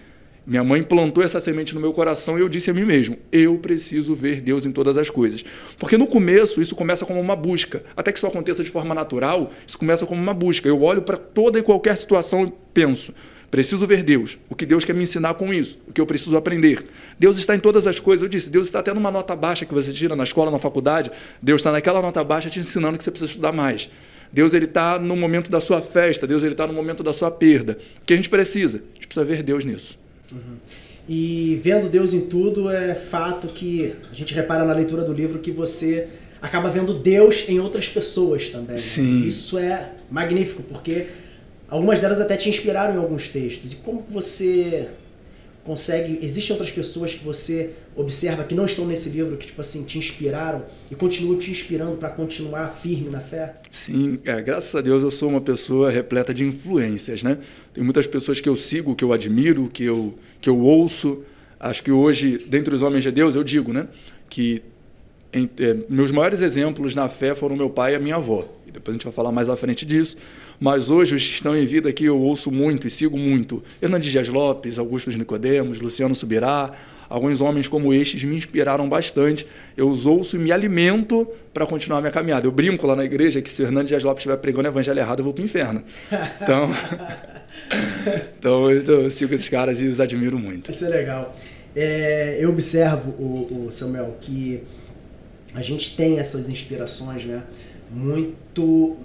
minha 0.49 0.65
mãe 0.65 0.83
plantou 0.83 1.23
essa 1.23 1.41
semente 1.41 1.75
no 1.75 1.81
meu 1.81 1.93
coração 1.93 2.39
e 2.39 2.41
eu 2.41 2.49
disse 2.49 2.71
a 2.71 2.75
mim 2.75 2.85
mesmo: 2.85 3.19
eu 3.31 3.59
preciso 3.59 4.15
ver 4.15 4.41
Deus 4.41 4.65
em 4.65 4.73
todas 4.73 4.97
as 4.97 5.11
coisas. 5.11 5.45
Porque 5.79 5.99
no 5.99 6.07
começo 6.07 6.63
isso 6.63 6.75
começa 6.75 7.05
como 7.05 7.21
uma 7.21 7.37
busca. 7.37 7.83
Até 7.95 8.11
que 8.11 8.19
isso 8.19 8.27
aconteça 8.27 8.65
de 8.65 8.71
forma 8.71 8.95
natural, 8.95 9.53
isso 9.67 9.77
começa 9.77 10.07
como 10.07 10.21
uma 10.21 10.33
busca. 10.33 10.67
Eu 10.67 10.83
olho 10.83 11.03
para 11.03 11.19
toda 11.19 11.59
e 11.59 11.63
qualquer 11.63 11.99
situação 11.99 12.45
e 12.45 12.53
penso: 12.73 13.13
preciso 13.51 13.87
ver 13.87 14.03
Deus. 14.03 14.39
O 14.49 14.55
que 14.55 14.65
Deus 14.65 14.87
quer 14.87 14.95
me 14.95 15.03
ensinar 15.03 15.35
com 15.35 15.53
isso? 15.53 15.79
O 15.87 15.93
que 15.93 16.01
eu 16.01 16.07
preciso 16.07 16.35
aprender? 16.35 16.83
Deus 17.19 17.37
está 17.37 17.55
em 17.55 17.61
todas 17.61 17.87
as 17.87 18.01
coisas. 18.01 18.23
Eu 18.23 18.29
disse: 18.31 18.49
Deus 18.49 18.69
está 18.69 18.79
até 18.79 18.95
numa 18.95 19.11
nota 19.11 19.37
baixa 19.37 19.67
que 19.67 19.75
você 19.75 19.93
tira 19.93 20.17
na 20.17 20.25
escola, 20.25 20.51
na 20.51 20.59
faculdade. 20.59 21.11
Deus 21.43 21.61
está 21.61 21.71
naquela 21.71 22.01
nota 22.01 22.25
baixa 22.25 22.49
te 22.49 22.59
ensinando 22.59 22.97
que 22.97 23.05
você 23.05 23.11
precisa 23.11 23.31
estudar 23.31 23.53
mais. 23.53 23.91
Deus 24.33 24.55
ele 24.55 24.67
está 24.67 24.99
no 24.99 25.17
momento 25.17 25.51
da 25.51 25.61
sua 25.61 25.81
festa, 25.81 26.27
Deus 26.27 26.43
ele 26.43 26.53
está 26.53 26.67
no 26.67 26.73
momento 26.73 27.03
da 27.03 27.13
sua 27.13 27.31
perda. 27.31 27.79
O 28.03 28.05
que 28.05 28.13
a 28.13 28.17
gente 28.17 28.29
precisa? 28.29 28.79
A 28.79 28.95
gente 28.95 29.07
precisa 29.07 29.25
ver 29.25 29.43
Deus 29.43 29.65
nisso. 29.65 29.99
Uhum. 30.33 30.57
E 31.09 31.59
vendo 31.63 31.89
Deus 31.89 32.13
em 32.13 32.27
tudo 32.27 32.71
é 32.71 32.95
fato 32.95 33.49
que 33.49 33.95
a 34.11 34.15
gente 34.15 34.35
repara 34.35 34.65
na 34.65 34.75
leitura 34.75 35.03
do 35.03 35.13
livro 35.13 35.39
que 35.39 35.51
você 35.51 36.09
acaba 36.41 36.69
vendo 36.69 36.93
Deus 36.93 37.45
em 37.49 37.59
outras 37.59 37.89
pessoas 37.89 38.51
também. 38.51 38.77
Sim. 38.77 39.27
Isso 39.27 39.59
é 39.59 39.93
magnífico 40.11 40.63
porque 40.63 41.07
algumas 41.69 41.99
delas 41.99 42.21
até 42.21 42.37
te 42.37 42.51
inspiraram 42.51 42.95
em 42.95 42.99
alguns 42.99 43.29
textos. 43.29 43.73
E 43.73 43.77
como 43.77 44.05
você 44.09 44.89
consegue. 45.69 46.19
Existem 46.23 46.55
outras 46.55 46.73
pessoas 46.73 47.15
que 47.15 47.23
você 47.23 47.73
observa 47.95 48.43
que 48.43 48.55
não 48.55 48.65
estão 48.65 48.87
nesse 48.87 49.11
livro, 49.11 49.37
que 49.37 49.47
tipo 49.47 49.61
assim, 49.61 49.85
te 49.85 49.99
inspiraram 49.99 50.65
e 50.91 50.95
continuam 50.95 51.39
te 51.39 51.51
inspirando 51.51 51.99
para 51.99 52.09
continuar 52.09 52.69
firme 52.71 53.11
na 53.11 53.21
fé? 53.21 53.57
Sim, 53.71 54.19
é, 54.25 54.41
graças 54.41 54.75
a 54.75 54.81
Deus 54.81 55.03
eu 55.03 55.11
sou 55.11 55.29
uma 55.29 55.43
pessoa 55.43 55.91
repleta 55.91 56.33
de 56.33 56.43
influências, 56.43 57.23
né? 57.23 57.39
Tem 57.75 57.85
muitas 57.85 58.07
pessoas 58.07 58.41
que 58.41 58.49
eu 58.49 58.57
sigo, 58.57 58.97
que 58.97 59.05
eu 59.05 59.13
admiro, 59.13 59.69
que 59.69 59.85
eu, 59.85 60.15
que 60.41 60.49
eu 60.49 60.59
ouço. 60.59 61.23
Acho 61.61 61.83
que 61.83 61.93
hoje, 61.93 62.39
dentre 62.49 62.75
os 62.75 62.81
homens 62.81 63.05
de 63.05 63.11
Deus, 63.11 63.35
eu 63.35 63.45
digo, 63.45 63.71
né? 63.71 63.89
Que 64.31 64.63
em, 65.31 65.49
é, 65.61 65.77
meus 65.91 66.11
maiores 66.11 66.41
exemplos 66.41 66.95
na 66.95 67.11
fé 67.11 67.35
foram 67.35 67.55
meu 67.55 67.69
pai 67.69 67.93
e 67.93 67.97
a 67.97 68.01
minha 68.01 68.17
avó. 68.17 68.49
E 68.67 68.71
depois 68.71 68.95
a 68.95 68.97
gente 68.97 69.05
vai 69.05 69.13
falar 69.13 69.33
mais 69.33 69.51
à 69.51 69.57
frente 69.57 69.85
disso. 69.85 70.17
Mas 70.61 70.91
hoje 70.91 71.15
os 71.15 71.25
que 71.25 71.35
estão 71.35 71.57
em 71.57 71.65
vida 71.65 71.89
aqui 71.89 72.05
eu 72.05 72.19
ouço 72.19 72.51
muito 72.51 72.87
e 72.87 72.91
sigo 72.91 73.17
muito. 73.17 73.63
Hernandes 73.81 74.11
Dias 74.11 74.29
Lopes, 74.29 74.79
Augusto 74.79 75.11
Nicodemos, 75.11 75.81
Luciano 75.81 76.15
Subirá, 76.15 76.73
alguns 77.09 77.41
homens 77.41 77.69
como 77.69 77.95
estes 77.95 78.25
me 78.25 78.37
inspiraram 78.37 78.89
bastante. 78.89 79.47
Eu 79.77 79.89
os 79.89 80.05
ouço 80.05 80.37
e 80.37 80.39
me 80.39 80.51
alimento 80.51 81.29
para 81.55 81.65
continuar 81.65 82.01
minha 82.01 82.13
caminhada. 82.13 82.47
Eu 82.47 82.53
brinco 82.53 82.87
lá 82.87 82.97
na 82.97 83.05
igreja 83.05 83.41
que 83.41 83.49
se 83.49 83.63
o 83.63 83.67
Hernandes 83.67 83.89
Dias 83.89 84.03
Lopes 84.03 84.21
estiver 84.21 84.37
pregando 84.37 84.69
o 84.69 84.73
evangelho 84.73 84.99
errado, 84.99 85.21
eu 85.21 85.25
vou 85.25 85.33
para 85.33 85.43
o 85.43 85.45
inferno. 85.45 85.83
Então, 86.43 86.71
então 88.39 88.71
eu 88.71 89.09
sigo 89.11 89.33
esses 89.35 89.49
caras 89.49 89.81
e 89.81 89.85
os 89.85 90.01
admiro 90.01 90.39
muito. 90.39 90.73
Isso 90.73 90.85
é 90.85 90.89
legal. 90.89 91.37
É, 91.77 92.39
eu 92.41 92.51
observo, 92.51 93.11
o, 93.11 93.67
o 93.67 93.71
Samuel, 93.71 94.17
que 94.21 94.65
a 95.55 95.63
gente 95.63 95.97
tem 95.97 96.19
essas 96.19 96.49
inspirações, 96.49 97.25
né? 97.25 97.45
Muito 97.91 98.97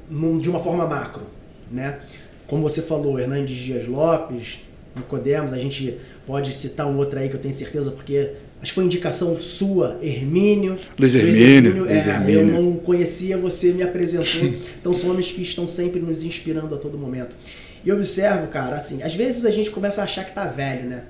de 0.42 0.50
uma 0.50 0.60
forma 0.60 0.86
macro 0.86 1.33
né? 1.74 2.00
Como 2.48 2.62
você 2.62 2.82
falou, 2.82 3.20
Hernandes 3.20 3.58
Dias 3.58 3.88
Lopes, 3.88 4.60
Nicodemos, 4.96 5.52
a 5.54 5.58
gente 5.58 5.98
pode 6.26 6.54
citar 6.56 6.88
um 6.88 6.98
outro 6.98 7.20
aí 7.20 7.30
que 7.30 7.36
eu 7.36 7.40
tenho 7.40 7.54
certeza, 7.54 7.92
porque 7.92 8.32
acho 8.62 8.72
que 8.72 8.76
foi 8.76 8.84
indicação 8.84 9.36
sua, 9.38 9.98
Hermínio. 10.02 10.78
Luiz 10.98 11.16
Hermínio. 11.16 11.84
Luiz 11.84 12.08
é, 12.08 12.12
Hermínio. 12.12 12.56
Eu 12.56 12.62
não 12.62 12.76
conhecia, 12.78 13.38
você 13.38 13.74
me 13.74 13.82
apresentou. 13.82 14.48
então 14.80 14.94
são 14.94 15.10
homens 15.10 15.32
que 15.32 15.42
estão 15.42 15.66
sempre 15.68 16.00
nos 16.00 16.24
inspirando 16.24 16.74
a 16.76 16.78
todo 16.78 16.98
momento. 16.98 17.36
E 17.84 17.90
eu 17.90 17.96
observo, 17.96 18.48
cara, 18.48 18.78
assim, 18.78 19.04
às 19.04 19.16
vezes 19.16 19.46
a 19.46 19.52
gente 19.52 19.70
começa 19.70 20.02
a 20.02 20.04
achar 20.06 20.24
que 20.24 20.34
tá 20.34 20.46
velho, 20.46 20.88
né? 20.88 21.04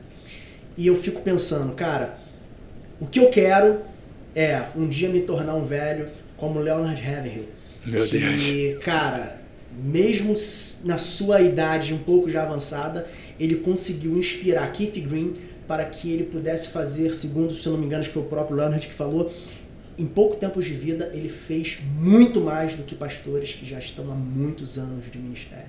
E 0.76 0.88
eu 0.88 0.96
fico 0.96 1.22
pensando, 1.22 1.74
cara, 1.76 2.18
o 3.00 3.06
que 3.06 3.20
eu 3.20 3.30
quero 3.30 3.82
é 4.36 4.64
um 4.76 4.88
dia 4.88 5.10
me 5.10 5.20
tornar 5.22 5.54
um 5.54 5.66
velho 5.66 6.08
como 6.36 6.60
Leonard 6.60 7.00
Haverhill. 7.06 7.48
Meu 7.86 8.08
que, 8.08 8.18
Deus. 8.18 8.84
cara, 8.84 9.43
mesmo 9.82 10.34
na 10.84 10.98
sua 10.98 11.42
idade 11.42 11.94
um 11.94 11.98
pouco 11.98 12.30
já 12.30 12.44
avançada, 12.44 13.08
ele 13.40 13.56
conseguiu 13.56 14.18
inspirar 14.18 14.72
Keith 14.72 15.00
Green 15.08 15.36
para 15.68 15.86
que 15.86 16.12
ele 16.12 16.26
pudesse 16.26 16.70
fazer, 16.70 17.14
segundo, 17.14 17.54
se 17.54 17.66
eu 17.66 17.74
não 17.74 17.80
me 17.80 17.86
engano, 17.86 18.02
acho 18.02 18.10
que 18.10 18.14
foi 18.14 18.24
o 18.24 18.28
próprio 18.28 18.58
Leonard 18.58 18.86
que 18.86 18.94
falou, 18.94 19.32
em 19.98 20.06
pouco 20.06 20.36
tempo 20.36 20.62
de 20.62 20.74
vida 20.74 21.12
ele 21.14 21.30
fez 21.30 21.80
muito 21.98 22.42
mais 22.42 22.76
do 22.76 22.84
que 22.84 22.96
pastores 22.96 23.54
que 23.54 23.66
já 23.66 23.80
estão 23.80 24.12
há 24.12 24.16
muitos 24.16 24.78
anos 24.78 25.06
de 25.12 25.18
ministério. 25.18 25.68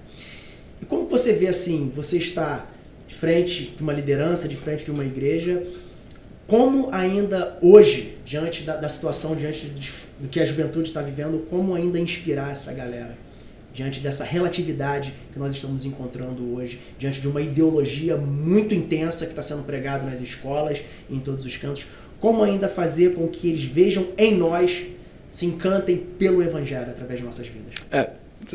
E 0.80 0.84
como 0.84 1.06
você 1.06 1.32
vê 1.32 1.46
assim, 1.46 1.92
você 1.94 2.18
está 2.18 2.66
de 3.06 3.14
frente 3.14 3.74
de 3.76 3.82
uma 3.82 3.92
liderança, 3.92 4.48
de 4.48 4.56
frente 4.56 4.84
de 4.84 4.90
uma 4.90 5.04
igreja, 5.04 5.62
como 6.46 6.88
ainda 6.92 7.58
hoje, 7.62 8.18
diante 8.24 8.64
da, 8.64 8.76
da 8.76 8.88
situação, 8.88 9.34
diante 9.34 9.72
do 10.18 10.28
que 10.28 10.40
a 10.40 10.44
juventude 10.44 10.88
está 10.88 11.00
vivendo, 11.00 11.46
como 11.48 11.74
ainda 11.74 11.98
inspirar 11.98 12.50
essa 12.52 12.72
galera? 12.72 13.16
Diante 13.74 13.98
dessa 13.98 14.24
relatividade 14.24 15.12
que 15.32 15.38
nós 15.38 15.52
estamos 15.52 15.84
encontrando 15.84 16.54
hoje, 16.54 16.80
diante 16.96 17.20
de 17.20 17.26
uma 17.26 17.40
ideologia 17.40 18.16
muito 18.16 18.72
intensa 18.72 19.26
que 19.26 19.32
está 19.32 19.42
sendo 19.42 19.64
pregada 19.64 20.08
nas 20.08 20.20
escolas, 20.20 20.80
em 21.10 21.18
todos 21.18 21.44
os 21.44 21.56
cantos, 21.56 21.86
como 22.20 22.42
ainda 22.44 22.68
fazer 22.68 23.14
com 23.14 23.26
que 23.26 23.48
eles 23.48 23.64
vejam 23.64 24.06
em 24.16 24.36
nós, 24.36 24.84
se 25.30 25.46
encantem 25.46 25.96
pelo 25.96 26.40
Evangelho 26.42 26.88
através 26.88 27.18
de 27.18 27.26
nossas 27.26 27.48
vidas? 27.48 27.74
É, 27.90 28.10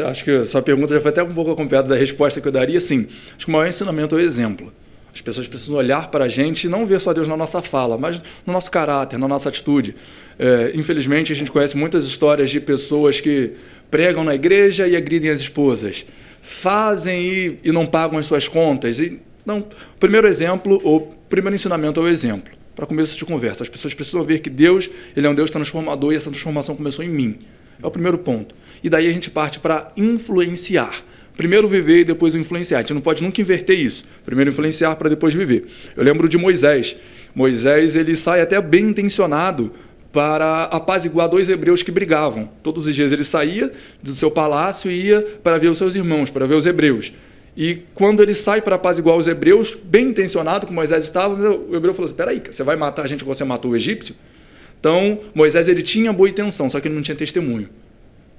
acho 0.05 0.23
que 0.23 0.31
a 0.31 0.45
sua 0.45 0.61
pergunta 0.61 0.93
já 0.93 1.01
foi 1.01 1.11
até 1.11 1.21
um 1.21 1.33
pouco 1.33 1.51
acompanhada 1.51 1.89
da 1.89 1.95
resposta 1.95 2.39
que 2.39 2.47
eu 2.47 2.51
daria. 2.51 2.79
Sim, 2.79 3.07
acho 3.35 3.45
que 3.45 3.49
o 3.49 3.51
maior 3.51 3.67
ensinamento 3.67 4.15
é 4.15 4.19
o 4.19 4.21
exemplo. 4.21 4.73
As 5.19 5.21
pessoas 5.21 5.49
precisam 5.49 5.75
olhar 5.75 6.09
para 6.09 6.23
a 6.23 6.27
gente 6.29 6.63
e 6.63 6.69
não 6.69 6.85
ver 6.85 7.01
só 7.01 7.11
Deus 7.11 7.27
na 7.27 7.35
nossa 7.35 7.61
fala, 7.61 7.97
mas 7.97 8.23
no 8.45 8.53
nosso 8.53 8.71
caráter, 8.71 9.19
na 9.19 9.27
nossa 9.27 9.49
atitude. 9.49 9.93
É, 10.39 10.71
infelizmente, 10.73 11.33
a 11.33 11.35
gente 11.35 11.51
conhece 11.51 11.75
muitas 11.75 12.05
histórias 12.05 12.49
de 12.49 12.61
pessoas 12.61 13.19
que 13.19 13.51
pregam 13.91 14.23
na 14.23 14.33
igreja 14.33 14.87
e 14.87 14.95
agridem 14.95 15.29
as 15.29 15.41
esposas, 15.41 16.05
fazem 16.41 17.21
e, 17.21 17.59
e 17.65 17.71
não 17.73 17.85
pagam 17.85 18.17
as 18.17 18.27
suas 18.27 18.47
contas. 18.47 18.97
E, 18.97 19.19
não, 19.45 19.67
primeiro 19.99 20.25
exemplo, 20.25 20.79
o 20.85 21.01
primeiro 21.27 21.53
ensinamento 21.53 21.99
é 21.99 22.03
o 22.03 22.07
exemplo. 22.07 22.53
Para 22.73 22.85
começo 22.85 23.17
de 23.17 23.25
conversa, 23.25 23.63
as 23.63 23.67
pessoas 23.67 23.93
precisam 23.93 24.23
ver 24.23 24.39
que 24.39 24.49
Deus 24.49 24.89
ele 25.17 25.27
é 25.27 25.29
um 25.29 25.35
Deus 25.35 25.51
transformador 25.51 26.13
e 26.13 26.15
essa 26.15 26.29
transformação 26.29 26.77
começou 26.77 27.03
em 27.03 27.09
mim. 27.09 27.39
É 27.83 27.85
o 27.85 27.91
primeiro 27.91 28.17
ponto. 28.19 28.55
E 28.81 28.89
daí 28.89 29.05
a 29.05 29.11
gente 29.11 29.29
parte 29.29 29.59
para 29.59 29.91
influenciar. 29.97 31.03
Primeiro 31.39 31.69
viver 31.69 31.99
e 31.99 32.03
depois 32.03 32.35
influenciar. 32.35 32.79
A 32.79 32.81
gente 32.81 32.93
não 32.93 32.99
pode 32.99 33.23
nunca 33.23 33.39
inverter 33.39 33.79
isso. 33.79 34.03
Primeiro 34.25 34.51
influenciar 34.51 34.97
para 34.97 35.07
depois 35.07 35.33
viver. 35.33 35.67
Eu 35.95 36.03
lembro 36.03 36.27
de 36.27 36.37
Moisés. 36.37 36.97
Moisés 37.33 37.95
ele 37.95 38.17
sai 38.17 38.41
até 38.41 38.61
bem 38.61 38.87
intencionado 38.87 39.71
para 40.11 40.65
apaziguar 40.65 41.29
dois 41.29 41.47
hebreus 41.47 41.81
que 41.81 41.91
brigavam. 41.91 42.49
Todos 42.61 42.85
os 42.85 42.93
dias 42.93 43.13
ele 43.13 43.23
saía 43.23 43.71
do 44.03 44.13
seu 44.13 44.29
palácio 44.29 44.91
e 44.91 45.05
ia 45.05 45.21
para 45.41 45.57
ver 45.57 45.69
os 45.69 45.77
seus 45.77 45.95
irmãos, 45.95 46.29
para 46.29 46.45
ver 46.45 46.55
os 46.55 46.65
hebreus. 46.65 47.13
E 47.55 47.83
quando 47.93 48.21
ele 48.21 48.35
sai 48.35 48.61
para 48.61 48.75
apaziguar 48.75 49.15
os 49.15 49.25
hebreus, 49.25 49.77
bem 49.81 50.09
intencionado, 50.09 50.67
como 50.67 50.75
Moisés 50.75 51.05
estava, 51.05 51.35
o 51.35 51.73
hebreu 51.73 51.93
falou 51.93 52.07
assim: 52.07 52.15
peraí, 52.15 52.43
você 52.51 52.63
vai 52.63 52.75
matar 52.75 53.03
a 53.03 53.07
gente 53.07 53.23
como 53.23 53.33
você 53.33 53.45
matou 53.45 53.71
o 53.71 53.77
egípcio? 53.77 54.13
Então, 54.77 55.17
Moisés 55.33 55.69
ele 55.69 55.83
tinha 55.83 56.11
boa 56.11 56.27
intenção, 56.27 56.69
só 56.69 56.81
que 56.81 56.89
ele 56.89 56.95
não 56.95 57.01
tinha 57.01 57.15
testemunho. 57.15 57.69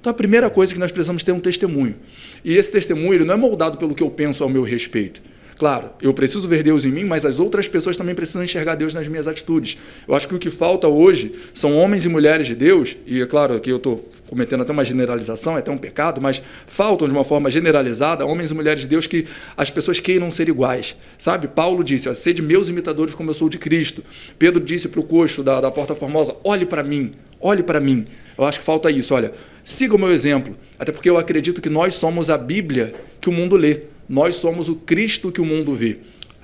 Então 0.01 0.09
a 0.09 0.13
primeira 0.15 0.49
coisa 0.49 0.73
é 0.73 0.73
que 0.73 0.79
nós 0.79 0.91
precisamos 0.91 1.23
ter 1.23 1.31
um 1.31 1.39
testemunho. 1.39 1.95
E 2.43 2.57
esse 2.57 2.71
testemunho 2.71 3.13
ele 3.13 3.23
não 3.23 3.35
é 3.35 3.37
moldado 3.37 3.77
pelo 3.77 3.93
que 3.93 4.01
eu 4.01 4.09
penso 4.09 4.43
ao 4.43 4.49
meu 4.49 4.63
respeito. 4.63 5.21
Claro, 5.61 5.91
eu 6.01 6.11
preciso 6.11 6.47
ver 6.47 6.63
Deus 6.63 6.85
em 6.85 6.91
mim, 6.91 7.03
mas 7.03 7.23
as 7.23 7.37
outras 7.37 7.67
pessoas 7.67 7.95
também 7.95 8.15
precisam 8.15 8.43
enxergar 8.43 8.73
Deus 8.73 8.95
nas 8.95 9.07
minhas 9.07 9.27
atitudes. 9.27 9.77
Eu 10.07 10.15
acho 10.15 10.27
que 10.27 10.33
o 10.33 10.39
que 10.39 10.49
falta 10.49 10.87
hoje 10.87 11.35
são 11.53 11.77
homens 11.77 12.03
e 12.03 12.09
mulheres 12.09 12.47
de 12.47 12.55
Deus, 12.55 12.97
e 13.05 13.21
é 13.21 13.27
claro 13.27 13.59
que 13.59 13.71
eu 13.71 13.77
estou 13.77 14.03
cometendo 14.27 14.63
até 14.63 14.71
uma 14.71 14.83
generalização, 14.83 15.55
é 15.55 15.59
até 15.59 15.69
um 15.69 15.77
pecado, 15.77 16.19
mas 16.19 16.41
faltam 16.65 17.07
de 17.07 17.13
uma 17.13 17.23
forma 17.23 17.51
generalizada 17.51 18.25
homens 18.25 18.49
e 18.49 18.55
mulheres 18.55 18.81
de 18.81 18.87
Deus 18.87 19.05
que 19.05 19.27
as 19.55 19.69
pessoas 19.69 19.99
queiram 19.99 20.31
ser 20.31 20.49
iguais. 20.49 20.95
Sabe? 21.15 21.47
Paulo 21.47 21.83
disse: 21.83 22.11
sede 22.15 22.41
meus 22.41 22.67
imitadores 22.67 23.13
como 23.13 23.29
eu 23.29 23.35
sou 23.35 23.47
de 23.47 23.59
Cristo. 23.59 24.03
Pedro 24.39 24.63
disse 24.63 24.89
para 24.89 24.99
o 24.99 25.03
coxo 25.03 25.43
da, 25.43 25.61
da 25.61 25.69
Porta 25.69 25.93
Formosa: 25.93 26.35
olhe 26.43 26.65
para 26.65 26.81
mim, 26.81 27.11
olhe 27.39 27.61
para 27.61 27.79
mim. 27.79 28.07
Eu 28.35 28.45
acho 28.45 28.57
que 28.57 28.65
falta 28.65 28.89
isso, 28.89 29.13
olha, 29.13 29.31
siga 29.63 29.95
o 29.95 29.99
meu 29.99 30.11
exemplo, 30.11 30.57
até 30.77 30.91
porque 30.91 31.09
eu 31.09 31.17
acredito 31.17 31.61
que 31.61 31.69
nós 31.69 31.95
somos 31.95 32.29
a 32.29 32.37
Bíblia 32.37 32.93
que 33.19 33.29
o 33.29 33.33
mundo 33.33 33.55
lê 33.55 33.91
nós 34.11 34.35
somos 34.35 34.67
o 34.67 34.75
Cristo 34.75 35.31
que 35.31 35.39
o 35.39 35.45
mundo 35.45 35.73
vê. 35.73 35.99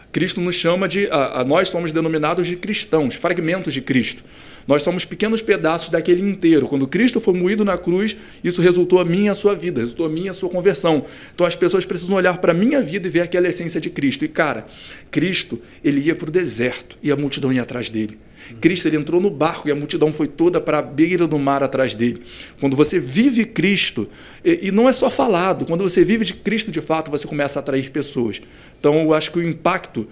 Cristo 0.10 0.40
nos 0.40 0.56
chama 0.56 0.88
de. 0.88 1.10
A, 1.12 1.42
a, 1.42 1.44
nós 1.44 1.68
somos 1.68 1.92
denominados 1.92 2.48
de 2.48 2.56
cristãos, 2.56 3.14
fragmentos 3.14 3.74
de 3.74 3.82
Cristo. 3.82 4.24
Nós 4.68 4.84
somos 4.84 5.06
pequenos 5.06 5.42
pedaços 5.42 5.90
daquele 5.90 6.22
inteiro. 6.22 6.68
Quando 6.68 6.86
Cristo 6.88 7.22
foi 7.22 7.34
moído 7.34 7.64
na 7.64 7.78
cruz, 7.78 8.18
isso 8.44 8.62
resultou 8.62 9.00
a 9.00 9.06
minha 9.06 9.28
e 9.28 9.30
a 9.30 9.36
sua 9.36 9.56
vida, 9.56 9.80
resultou 9.80 10.06
a 10.06 10.10
minha 10.10 10.28
e 10.28 10.30
a 10.30 10.34
sua 10.34 10.50
conversão. 10.50 11.06
Então 11.34 11.48
as 11.48 11.56
pessoas 11.56 11.86
precisam 11.86 12.18
olhar 12.18 12.38
para 12.40 12.52
a 12.52 12.56
minha 12.56 12.82
vida 12.82 13.08
e 13.08 13.10
ver 13.10 13.22
aquela 13.22 13.48
essência 13.48 13.80
de 13.80 13.90
Cristo. 13.90 14.26
E 14.26 14.28
cara, 14.28 14.68
Cristo, 15.10 15.62
ele 15.84 16.02
ia 16.02 16.16
para 16.16 16.28
o 16.28 16.32
deserto 16.32 16.98
e 17.02 17.12
a 17.12 17.16
multidão 17.16 17.54
ia 17.54 17.62
atrás 17.62 17.90
dele. 17.90 18.18
Cristo 18.62 18.88
ele 18.88 18.98
entrou 18.98 19.20
no 19.20 19.30
barco 19.30 19.68
e 19.68 19.72
a 19.72 19.76
multidão 19.76 20.12
foi 20.14 20.28
toda 20.28 20.62
para 20.62 20.80
a 20.80 20.82
beira 20.82 21.28
do 21.28 21.38
mar 21.38 21.64
atrás 21.64 21.96
dele. 21.96 22.22
Quando 22.60 22.76
você 22.76 23.00
vive 23.00 23.46
Cristo, 23.46 24.08
e, 24.44 24.68
e, 24.68 24.72
não 24.72 24.88
é 24.88 24.94
só 24.94 25.10
falado, 25.10 25.66
quando 25.66 25.84
você 25.84 26.04
vive 26.04 26.26
de 26.26 26.34
Cristo 26.34 26.72
de 26.72 26.82
fato, 26.82 27.12
você 27.12 27.28
começa 27.28 27.60
a 27.60 27.62
atrair 27.62 27.90
pessoas. 27.92 28.42
Então 28.80 29.02
eu 29.02 29.14
acho 29.14 29.32
que 29.32 29.40
o 29.40 29.44
impacto, 29.48 30.08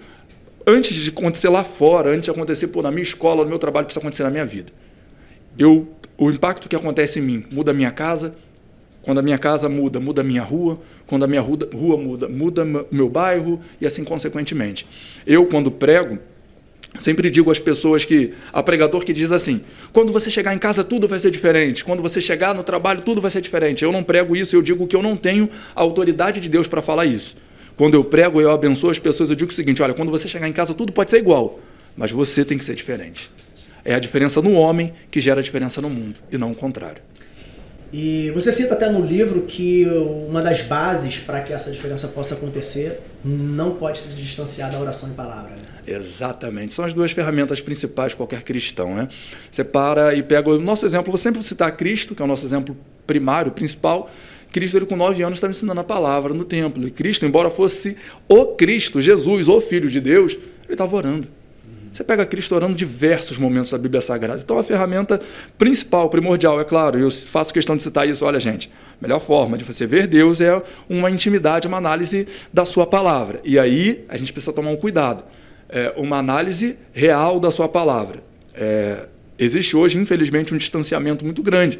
antes 0.66 0.96
de 0.96 1.10
acontecer 1.10 1.48
lá 1.48 1.64
fora, 1.64 2.10
antes 2.10 2.24
de 2.24 2.30
acontecer 2.30 2.68
pô, 2.68 2.82
na 2.82 2.90
minha 2.90 3.02
escola, 3.02 3.44
no 3.44 3.48
meu 3.48 3.58
trabalho, 3.58 3.86
precisa 3.86 4.00
acontecer 4.00 4.22
na 4.22 4.30
minha 4.30 4.44
vida. 4.44 4.72
Eu, 5.58 5.88
o 6.18 6.30
impacto 6.30 6.68
que 6.68 6.76
acontece 6.76 7.18
em 7.18 7.22
mim 7.22 7.44
muda 7.52 7.70
a 7.70 7.74
minha 7.74 7.90
casa, 7.90 8.34
quando 9.06 9.18
a 9.18 9.22
minha 9.22 9.38
casa 9.38 9.68
muda, 9.68 10.00
muda 10.00 10.22
a 10.22 10.24
minha 10.24 10.42
rua. 10.42 10.80
Quando 11.06 11.24
a 11.24 11.28
minha 11.28 11.40
rua 11.40 11.96
muda, 11.96 12.28
muda 12.28 12.64
o 12.64 12.86
meu 12.90 13.08
bairro 13.08 13.60
e 13.80 13.86
assim 13.86 14.02
consequentemente. 14.02 14.84
Eu, 15.24 15.46
quando 15.46 15.70
prego, 15.70 16.18
Sempre 16.98 17.28
digo 17.28 17.50
às 17.50 17.58
pessoas 17.58 18.06
que 18.06 18.32
há 18.52 18.62
pregador 18.62 19.04
que 19.04 19.12
diz 19.12 19.30
assim: 19.30 19.60
quando 19.92 20.12
você 20.12 20.30
chegar 20.30 20.54
em 20.54 20.58
casa 20.58 20.82
tudo 20.82 21.06
vai 21.06 21.18
ser 21.18 21.30
diferente, 21.30 21.84
quando 21.84 22.02
você 22.02 22.22
chegar 22.22 22.54
no 22.54 22.62
trabalho 22.62 23.02
tudo 23.02 23.20
vai 23.20 23.30
ser 23.30 23.42
diferente. 23.42 23.84
Eu 23.84 23.92
não 23.92 24.02
prego 24.02 24.34
isso, 24.34 24.56
eu 24.56 24.62
digo 24.62 24.86
que 24.86 24.96
eu 24.96 25.02
não 25.02 25.14
tenho 25.14 25.50
a 25.74 25.82
autoridade 25.82 26.40
de 26.40 26.48
Deus 26.48 26.66
para 26.66 26.80
falar 26.80 27.04
isso. 27.04 27.36
Quando 27.76 27.94
eu 27.94 28.02
prego, 28.02 28.40
eu 28.40 28.50
abençoo 28.50 28.90
as 28.90 28.98
pessoas, 28.98 29.30
eu 29.30 29.36
digo 29.36 29.50
o 29.50 29.54
seguinte: 29.54 29.82
olha, 29.82 29.94
quando 29.94 30.10
você 30.10 30.26
chegar 30.26 30.48
em 30.48 30.52
casa 30.52 30.74
tudo 30.74 30.92
pode 30.92 31.10
ser 31.10 31.18
igual, 31.18 31.60
mas 31.96 32.10
você 32.10 32.44
tem 32.44 32.56
que 32.56 32.64
ser 32.64 32.74
diferente. 32.74 33.30
É 33.84 33.94
a 33.94 33.98
diferença 33.98 34.42
no 34.42 34.52
homem 34.52 34.92
que 35.10 35.20
gera 35.20 35.40
a 35.40 35.42
diferença 35.42 35.80
no 35.80 35.88
mundo 35.88 36.18
e 36.30 36.36
não 36.36 36.50
o 36.50 36.54
contrário. 36.54 37.02
E 37.92 38.30
você 38.34 38.50
cita 38.50 38.74
até 38.74 38.90
no 38.90 39.00
livro 39.00 39.42
que 39.42 39.86
uma 40.28 40.42
das 40.42 40.60
bases 40.60 41.18
para 41.18 41.40
que 41.40 41.52
essa 41.52 41.70
diferença 41.70 42.08
possa 42.08 42.34
acontecer 42.34 43.00
não 43.24 43.76
pode 43.76 44.00
se 44.00 44.14
distanciar 44.16 44.72
da 44.72 44.78
oração 44.80 45.10
em 45.10 45.12
palavra. 45.12 45.50
Né? 45.50 45.96
Exatamente. 45.96 46.74
São 46.74 46.84
as 46.84 46.92
duas 46.92 47.12
ferramentas 47.12 47.60
principais 47.60 48.10
de 48.10 48.16
qualquer 48.16 48.42
cristão. 48.42 48.94
Né? 48.94 49.08
Você 49.50 49.62
para 49.62 50.14
e 50.14 50.22
pega 50.22 50.50
o 50.50 50.58
nosso 50.58 50.84
exemplo, 50.84 51.12
vou 51.12 51.18
sempre 51.18 51.42
citar 51.44 51.74
Cristo, 51.76 52.14
que 52.14 52.20
é 52.20 52.24
o 52.24 52.28
nosso 52.28 52.44
exemplo 52.44 52.76
primário, 53.06 53.52
principal. 53.52 54.10
Cristo, 54.56 54.78
ele 54.78 54.86
com 54.86 54.96
nove 54.96 55.22
anos, 55.22 55.36
estava 55.36 55.50
ensinando 55.50 55.78
a 55.80 55.84
palavra 55.84 56.32
no 56.32 56.42
templo. 56.42 56.88
E 56.88 56.90
Cristo, 56.90 57.26
embora 57.26 57.50
fosse 57.50 57.94
o 58.26 58.46
Cristo, 58.46 59.02
Jesus, 59.02 59.50
o 59.50 59.60
Filho 59.60 59.90
de 59.90 60.00
Deus, 60.00 60.32
ele 60.64 60.72
estava 60.72 60.96
orando. 60.96 61.28
Você 61.92 62.02
pega 62.02 62.24
Cristo 62.24 62.54
orando 62.54 62.74
diversos 62.74 63.36
momentos 63.36 63.70
da 63.70 63.76
Bíblia 63.76 64.00
Sagrada. 64.00 64.40
Então, 64.42 64.58
a 64.58 64.64
ferramenta 64.64 65.20
principal, 65.58 66.08
primordial, 66.08 66.58
é 66.58 66.64
claro, 66.64 66.98
eu 66.98 67.10
faço 67.10 67.52
questão 67.52 67.76
de 67.76 67.82
citar 67.82 68.08
isso. 68.08 68.24
Olha, 68.24 68.40
gente, 68.40 68.70
a 68.98 69.06
melhor 69.06 69.20
forma 69.20 69.58
de 69.58 69.64
você 69.64 69.86
ver 69.86 70.06
Deus 70.06 70.40
é 70.40 70.62
uma 70.88 71.10
intimidade, 71.10 71.68
uma 71.68 71.76
análise 71.76 72.26
da 72.50 72.64
sua 72.64 72.86
palavra. 72.86 73.42
E 73.44 73.58
aí, 73.58 74.06
a 74.08 74.16
gente 74.16 74.32
precisa 74.32 74.54
tomar 74.54 74.70
um 74.70 74.76
cuidado 74.76 75.22
é, 75.68 75.92
uma 75.96 76.16
análise 76.16 76.78
real 76.92 77.38
da 77.38 77.50
sua 77.50 77.68
palavra. 77.68 78.22
É, 78.54 79.06
existe 79.38 79.76
hoje, 79.76 79.98
infelizmente, 79.98 80.54
um 80.54 80.58
distanciamento 80.58 81.24
muito 81.24 81.42
grande 81.42 81.78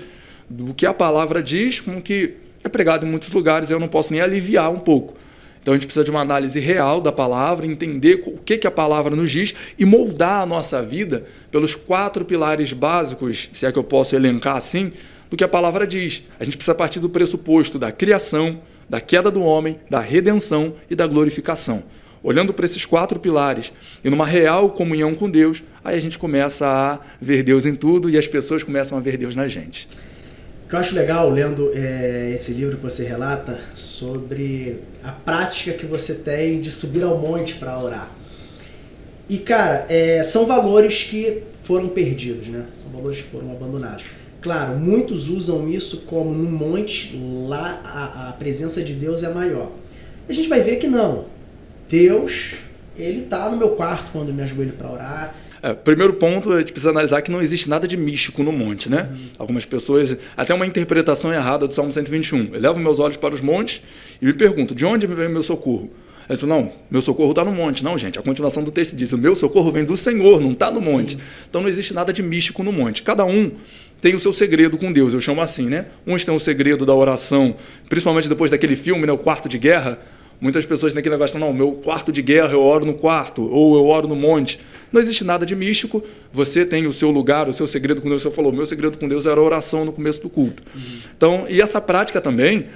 do 0.49 0.75
que 0.75 0.87
a 0.87 0.95
palavra 0.95 1.43
diz 1.43 1.81
com 1.81 1.97
o 1.97 2.03
que 2.03 2.35
é 2.63 2.69
pregado 2.69 3.07
em 3.07 3.09
muitos 3.09 3.31
lugares. 3.33 3.71
Eu 3.71 3.81
não 3.81 3.89
posso 3.89 4.13
nem 4.13 4.21
aliviar 4.21 4.71
um 4.71 4.79
pouco. 4.79 5.15
Então 5.61 5.75
a 5.75 5.77
gente 5.77 5.87
precisa 5.87 6.05
de 6.05 6.11
uma 6.11 6.21
análise 6.21 6.61
real 6.61 7.01
da 7.01 7.11
palavra, 7.11 7.67
entender 7.67 8.23
o 8.25 8.39
que, 8.39 8.57
que 8.57 8.67
a 8.69 8.71
palavra 8.71 9.17
nos 9.17 9.31
diz 9.31 9.53
e 9.77 9.85
moldar 9.85 10.43
a 10.43 10.47
nossa 10.47 10.81
vida 10.81 11.25
pelos 11.51 11.75
quatro 11.75 12.25
pilares 12.25 12.73
básicos, 12.73 13.51
se 13.53 13.67
é 13.67 13.73
que 13.73 13.79
eu 13.79 13.83
posso 13.83 14.15
elencar 14.15 14.57
assim, 14.57 14.93
do 15.29 15.37
que 15.37 15.43
a 15.43 15.49
palavra 15.49 15.85
diz. 15.85 16.23
A 16.39 16.45
gente 16.45 16.57
precisa 16.57 16.75
partir 16.75 17.01
do 17.01 17.11
pressuposto 17.11 17.81
da 17.81 17.91
criação, 17.91 18.61
da 18.89 19.01
queda 19.01 19.29
do 19.29 19.43
homem, 19.43 19.81
da 19.91 19.99
redenção 19.99 20.75
e 20.89 20.95
da 20.95 21.07
glorificação 21.07 21.83
olhando 22.27 22.53
para 22.53 22.65
esses 22.65 22.85
quatro 22.85 23.21
pilares 23.21 23.73
e 24.03 24.11
numa 24.11 24.27
real 24.27 24.71
comunhão 24.71 25.15
com 25.15 25.31
Deus, 25.31 25.63
aí 25.85 25.97
a 25.97 26.01
gente 26.01 26.19
começa 26.19 26.67
a 26.67 26.99
ver 27.21 27.45
Deus 27.45 27.65
em 27.65 27.75
tudo 27.77 28.11
e 28.11 28.19
as 28.19 28.27
pessoas 28.27 28.65
começam 28.65 28.99
a 28.99 29.01
ver 29.01 29.17
Deus 29.17 29.37
na 29.37 29.47
gente. 29.47 29.89
O 30.67 30.69
que 30.69 30.75
eu 30.75 30.81
acho 30.81 30.97
legal 30.97 31.31
lendo 31.31 31.71
é, 31.73 32.33
esse 32.35 32.53
livro 32.53 32.77
que 32.77 32.83
você 32.83 33.05
relata 33.05 33.61
sobre 33.73 34.81
a 35.01 35.13
prática 35.13 35.73
que 35.73 35.87
você 35.87 36.17
tem 36.17 36.61
de 36.61 36.73
subir 36.73 37.05
ao 37.05 37.17
monte 37.17 37.55
para 37.55 37.79
orar. 37.79 38.11
E 39.29 39.39
cara, 39.39 39.87
é, 39.89 40.25
são 40.25 40.45
valores 40.45 41.05
que 41.05 41.45
foram 41.63 41.89
perdidos, 41.89 42.49
né? 42.49 42.67
São 42.73 42.91
valores 42.91 43.21
que 43.21 43.29
foram 43.29 43.53
abandonados. 43.53 44.07
Claro, 44.41 44.77
muitos 44.77 45.29
usam 45.29 45.71
isso 45.71 45.99
como 45.99 46.33
no 46.33 46.51
monte, 46.51 47.17
lá 47.47 47.81
a, 47.85 48.31
a 48.31 48.33
presença 48.33 48.83
de 48.83 48.93
Deus 48.93 49.23
é 49.23 49.33
maior. 49.33 49.71
A 50.29 50.33
gente 50.33 50.49
vai 50.49 50.63
ver 50.63 50.79
que 50.79 50.89
não. 50.89 51.27
Deus, 51.89 52.55
ele 52.99 53.23
tá 53.23 53.49
no 53.49 53.57
meu 53.57 53.69
quarto 53.77 54.11
quando 54.11 54.31
eu 54.31 54.35
me 54.35 54.43
ajoelho 54.43 54.73
para 54.73 54.91
orar. 54.91 55.37
É, 55.67 55.75
primeiro 55.75 56.13
ponto, 56.15 56.53
a 56.53 56.61
gente 56.61 56.71
precisa 56.71 56.91
analisar 56.91 57.21
que 57.23 57.31
não 57.31 57.43
existe 57.43 57.69
nada 57.69 57.89
de 57.89 57.97
místico 57.97 58.45
no 58.45 58.53
monte, 58.53 58.89
né? 58.89 59.09
Uhum. 59.11 59.19
Algumas 59.37 59.65
pessoas, 59.65 60.17
até 60.37 60.55
uma 60.55 60.65
interpretação 60.65 61.35
errada 61.35 61.67
do 61.67 61.75
Salmo 61.75 61.93
121. 61.93 62.55
Eu 62.55 62.61
levo 62.61 62.79
meus 62.79 63.01
olhos 63.01 63.17
para 63.17 63.35
os 63.35 63.41
montes 63.41 63.83
e 64.23 64.27
me 64.27 64.33
pergunto, 64.33 64.77
de 64.77 64.87
onde 64.87 65.09
me 65.09 65.17
vem 65.17 65.27
o 65.27 65.31
meu 65.31 65.43
socorro? 65.43 65.91
Aí 66.29 66.37
falo, 66.37 66.53
não, 66.53 66.73
meu 66.89 67.03
socorro 67.03 67.31
está 67.31 67.45
no 67.45 67.51
monte. 67.51 67.83
Não, 67.83 67.99
gente, 67.99 68.17
a 68.17 68.23
continuação 68.23 68.63
do 68.63 68.71
texto 68.71 68.95
diz, 68.95 69.11
o 69.11 69.19
meu 69.19 69.35
socorro 69.35 69.73
vem 69.73 69.85
do 69.85 69.97
Senhor, 69.97 70.41
não 70.41 70.53
está 70.53 70.71
no 70.71 70.81
monte. 70.81 71.17
Sim. 71.17 71.23
Então 71.51 71.61
não 71.61 71.69
existe 71.69 71.93
nada 71.93 72.13
de 72.13 72.23
místico 72.23 72.63
no 72.63 72.71
monte. 72.71 73.03
Cada 73.03 73.25
um 73.25 73.51
tem 74.01 74.15
o 74.15 74.21
seu 74.21 74.33
segredo 74.33 74.79
com 74.79 74.93
Deus, 74.93 75.15
eu 75.15 75.21
chamo 75.21 75.41
assim, 75.41 75.69
né? 75.69 75.87
Uns 76.07 76.25
têm 76.25 76.33
o 76.33 76.39
segredo 76.39 76.87
da 76.87 76.95
oração, 76.95 77.57
principalmente 77.89 78.29
depois 78.29 78.53
daquele 78.53 78.77
filme, 78.77 79.05
né, 79.05 79.13
O 79.13 79.19
Quarto 79.19 79.49
de 79.49 79.59
Guerra. 79.59 79.99
Muitas 80.41 80.67
pessoas 80.67 80.93
têm 80.93 81.01
aquele 81.01 81.15
negócio, 81.15 81.39
não, 81.39 81.53
meu 81.53 81.73
quarto 81.73 82.13
de 82.13 82.21
guerra 82.21 82.53
eu 82.53 82.63
oro 82.63 82.85
no 82.85 82.95
quarto, 82.95 83.43
ou 83.43 83.77
eu 83.77 83.87
oro 83.87 84.07
no 84.07 84.15
monte. 84.15 84.61
Não 84.93 85.01
existe 85.01 85.25
nada 85.25 85.47
de 85.47 85.57
místico, 85.57 86.03
você 86.31 86.65
tem 86.65 86.87
o 86.87 86.93
seu 86.93 87.11
lugar, 87.11 87.49
o 87.49 87.53
seu 87.53 87.67
segredo 87.67 88.01
com 88.01 88.09
Deus. 88.09 88.23
Você 88.23 88.31
falou, 88.31 88.53
meu 88.53 88.67
segredo 88.67 88.99
com 88.99 89.09
Deus 89.09 89.27
era 89.27 89.41
a 89.41 89.43
oração 89.43 89.85
no 89.85 89.93
começo 89.93 90.21
do 90.21 90.29
culto. 90.29 90.63
Uhum. 90.75 90.99
Então, 91.17 91.47
e 91.49 91.61
essa 91.61 91.81
prática 91.81 92.21
também, 92.21 92.67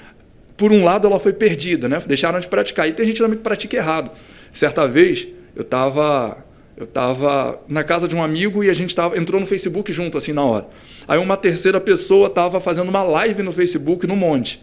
por 0.56 0.72
um 0.72 0.82
lado, 0.82 1.06
ela 1.06 1.20
foi 1.20 1.32
perdida, 1.32 1.88
né? 1.88 2.02
Deixaram 2.06 2.40
de 2.40 2.48
praticar. 2.48 2.88
E 2.88 2.92
tem 2.92 3.06
gente 3.06 3.18
também 3.18 3.36
que 3.36 3.42
pratica 3.42 3.76
errado. 3.76 4.10
Certa 4.52 4.86
vez, 4.86 5.28
eu 5.54 5.62
estava 5.62 6.44
eu 6.80 6.86
tava 6.86 7.60
na 7.68 7.84
casa 7.84 8.08
de 8.08 8.16
um 8.16 8.22
amigo 8.22 8.64
e 8.64 8.70
a 8.70 8.72
gente 8.72 8.96
tava, 8.96 9.18
entrou 9.18 9.38
no 9.38 9.46
Facebook 9.46 9.92
junto, 9.92 10.16
assim, 10.16 10.32
na 10.32 10.42
hora. 10.42 10.66
Aí 11.06 11.18
uma 11.18 11.36
terceira 11.36 11.78
pessoa 11.78 12.28
estava 12.28 12.58
fazendo 12.58 12.88
uma 12.88 13.02
live 13.02 13.42
no 13.42 13.52
Facebook 13.52 14.06
no 14.06 14.16
monte. 14.16 14.62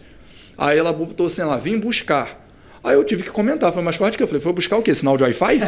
Aí 0.56 0.76
ela 0.76 0.92
botou 0.92 1.28
assim 1.28 1.42
lá, 1.42 1.56
vim 1.56 1.78
buscar. 1.78 2.47
Aí 2.82 2.94
eu 2.94 3.02
tive 3.04 3.24
que 3.24 3.30
comentar, 3.30 3.72
foi 3.72 3.82
mais 3.82 3.96
forte 3.96 4.16
que 4.16 4.22
eu 4.22 4.26
falei, 4.26 4.40
foi 4.40 4.52
buscar 4.52 4.76
o 4.76 4.82
quê? 4.82 4.94
Sinal 4.94 5.16
de 5.16 5.24
Wi-Fi? 5.24 5.60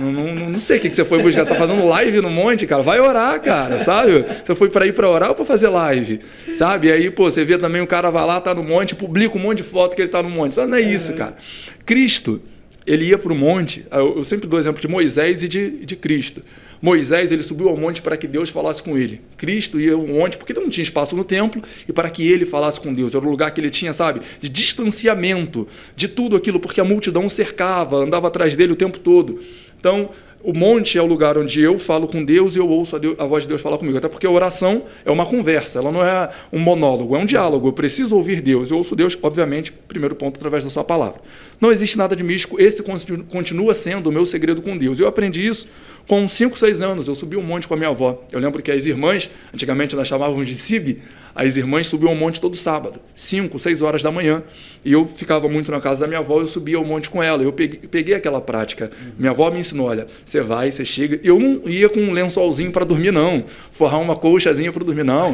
não, 0.00 0.12
não, 0.12 0.34
não, 0.50 0.58
sei 0.58 0.78
o 0.78 0.80
que, 0.80 0.90
que 0.90 0.96
você 0.96 1.04
foi 1.04 1.22
buscar. 1.22 1.44
Você 1.44 1.50
tá 1.50 1.56
fazendo 1.56 1.86
live 1.86 2.20
no 2.20 2.30
monte, 2.30 2.66
cara. 2.66 2.82
Vai 2.82 3.00
orar, 3.00 3.40
cara, 3.40 3.84
sabe? 3.84 4.24
Você 4.44 4.54
foi 4.54 4.70
para 4.70 4.86
ir 4.86 4.92
para 4.92 5.08
orar 5.08 5.30
ou 5.30 5.34
para 5.34 5.44
fazer 5.44 5.68
live? 5.68 6.20
Sabe? 6.56 6.88
E 6.88 6.92
aí, 6.92 7.10
pô, 7.10 7.30
você 7.30 7.44
vê 7.44 7.58
também 7.58 7.82
o 7.82 7.86
cara 7.86 8.10
vai 8.10 8.24
lá, 8.24 8.40
tá 8.40 8.54
no 8.54 8.62
monte, 8.62 8.94
publica 8.94 9.36
um 9.36 9.40
monte 9.40 9.58
de 9.58 9.64
foto 9.64 9.94
que 9.94 10.02
ele 10.02 10.08
tá 10.08 10.22
no 10.22 10.30
monte. 10.30 10.56
Não 10.56 10.76
é 10.76 10.80
isso, 10.80 11.12
cara. 11.14 11.36
Cristo, 11.84 12.40
ele 12.86 13.06
ia 13.06 13.18
para 13.18 13.32
o 13.32 13.36
monte. 13.36 13.84
Eu 13.90 14.24
sempre 14.24 14.48
dou 14.48 14.58
exemplo 14.58 14.80
de 14.80 14.88
Moisés 14.88 15.42
e 15.42 15.48
de, 15.48 15.84
de 15.84 15.96
Cristo. 15.96 16.42
Moisés 16.84 17.32
ele 17.32 17.42
subiu 17.42 17.70
ao 17.70 17.78
monte 17.78 18.02
para 18.02 18.14
que 18.14 18.28
Deus 18.28 18.50
falasse 18.50 18.82
com 18.82 18.98
ele. 18.98 19.22
Cristo 19.38 19.80
ia 19.80 19.94
ao 19.94 20.06
monte 20.06 20.36
porque 20.36 20.52
não 20.52 20.68
tinha 20.68 20.82
espaço 20.82 21.16
no 21.16 21.24
templo 21.24 21.62
e 21.88 21.92
para 21.94 22.10
que 22.10 22.30
ele 22.30 22.44
falasse 22.44 22.78
com 22.78 22.92
Deus. 22.92 23.14
Era 23.14 23.24
o 23.24 23.30
lugar 23.30 23.52
que 23.52 23.58
ele 23.58 23.70
tinha, 23.70 23.94
sabe, 23.94 24.20
de 24.38 24.50
distanciamento 24.50 25.66
de 25.96 26.08
tudo 26.08 26.36
aquilo, 26.36 26.60
porque 26.60 26.82
a 26.82 26.84
multidão 26.84 27.26
cercava, 27.30 27.96
andava 27.96 28.28
atrás 28.28 28.54
dele 28.54 28.74
o 28.74 28.76
tempo 28.76 28.98
todo. 28.98 29.40
Então, 29.80 30.10
o 30.44 30.52
monte 30.52 30.98
é 30.98 31.02
o 31.02 31.06
lugar 31.06 31.38
onde 31.38 31.62
eu 31.62 31.78
falo 31.78 32.06
com 32.06 32.22
Deus 32.22 32.54
e 32.54 32.58
eu 32.58 32.68
ouço 32.68 32.94
a, 32.94 32.98
Deus, 32.98 33.18
a, 33.18 33.24
voz 33.24 33.44
de 33.44 33.48
Deus 33.48 33.62
falar 33.62 33.78
comigo. 33.78 33.96
Até 33.96 34.08
porque 34.08 34.26
a 34.26 34.30
oração 34.30 34.82
é 35.02 35.10
uma 35.10 35.24
conversa, 35.24 35.78
ela 35.78 35.90
não 35.90 36.04
é 36.04 36.28
um 36.52 36.58
monólogo, 36.58 37.16
é 37.16 37.18
um 37.18 37.24
diálogo. 37.24 37.68
Eu 37.68 37.72
preciso 37.72 38.14
ouvir 38.14 38.42
Deus. 38.42 38.70
Eu 38.70 38.76
ouço 38.76 38.94
Deus, 38.94 39.16
obviamente, 39.22 39.72
primeiro 39.72 40.14
ponto, 40.14 40.36
através 40.36 40.62
da 40.62 40.68
sua 40.68 40.84
palavra. 40.84 41.22
Não 41.58 41.72
existe 41.72 41.96
nada 41.96 42.14
de 42.14 42.22
místico, 42.22 42.60
esse 42.60 42.82
continua 43.30 43.72
sendo 43.72 44.10
o 44.10 44.12
meu 44.12 44.26
segredo 44.26 44.60
com 44.60 44.76
Deus. 44.76 45.00
Eu 45.00 45.08
aprendi 45.08 45.46
isso 45.46 45.66
com 46.06 46.28
5, 46.28 46.58
6 46.58 46.82
anos. 46.82 47.08
Eu 47.08 47.14
subi 47.14 47.38
um 47.38 47.42
monte 47.42 47.66
com 47.66 47.72
a 47.72 47.76
minha 47.78 47.88
avó. 47.88 48.22
Eu 48.30 48.38
lembro 48.38 48.62
que 48.62 48.70
as 48.70 48.84
irmãs, 48.84 49.30
antigamente 49.52 49.96
nós 49.96 50.06
chamávamos 50.06 50.46
de 50.46 50.54
Sib, 50.54 50.98
as 51.34 51.56
irmãs 51.56 51.88
subiam 51.88 52.12
um 52.12 52.16
monte 52.16 52.40
todo 52.40 52.56
sábado, 52.56 53.00
5, 53.14 53.58
6 53.58 53.82
horas 53.82 54.02
da 54.02 54.12
manhã. 54.12 54.42
E 54.84 54.92
eu 54.92 55.04
ficava 55.06 55.48
muito 55.48 55.72
na 55.72 55.80
casa 55.80 56.02
da 56.02 56.06
minha 56.06 56.20
avó, 56.20 56.40
eu 56.40 56.46
subia 56.46 56.78
o 56.78 56.84
monte 56.84 57.10
com 57.10 57.20
ela. 57.20 57.42
Eu 57.42 57.52
peguei, 57.52 57.80
peguei 57.80 58.14
aquela 58.14 58.40
prática. 58.40 58.90
Minha 59.18 59.32
avó 59.32 59.50
me 59.50 59.58
ensinou: 59.58 59.88
olha, 59.88 60.06
você 60.24 60.40
vai, 60.40 60.70
você 60.70 60.84
chega. 60.84 61.18
Eu 61.24 61.40
não 61.40 61.68
ia 61.68 61.88
com 61.88 61.98
um 61.98 62.12
lençolzinho 62.12 62.70
para 62.70 62.84
dormir, 62.84 63.10
não. 63.10 63.44
Forrar 63.72 64.00
uma 64.00 64.14
colchazinha 64.14 64.72
para 64.72 64.84
dormir, 64.84 65.04
não. 65.04 65.32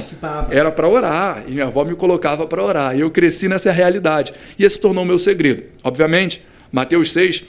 Era 0.51 0.73
para 0.73 0.89
orar. 0.89 1.45
E 1.47 1.51
minha 1.51 1.67
avó 1.67 1.85
me 1.85 1.95
colocava 1.95 2.47
para 2.47 2.63
orar. 2.63 2.97
E 2.97 3.01
eu 3.01 3.11
cresci 3.11 3.49
nessa 3.49 3.71
realidade. 3.71 4.33
E 4.59 4.65
esse 4.65 4.81
tornou 4.81 5.05
meu 5.05 5.19
segredo. 5.19 5.65
Obviamente, 5.85 6.43
Mateus 6.73 7.13
6, 7.13 7.45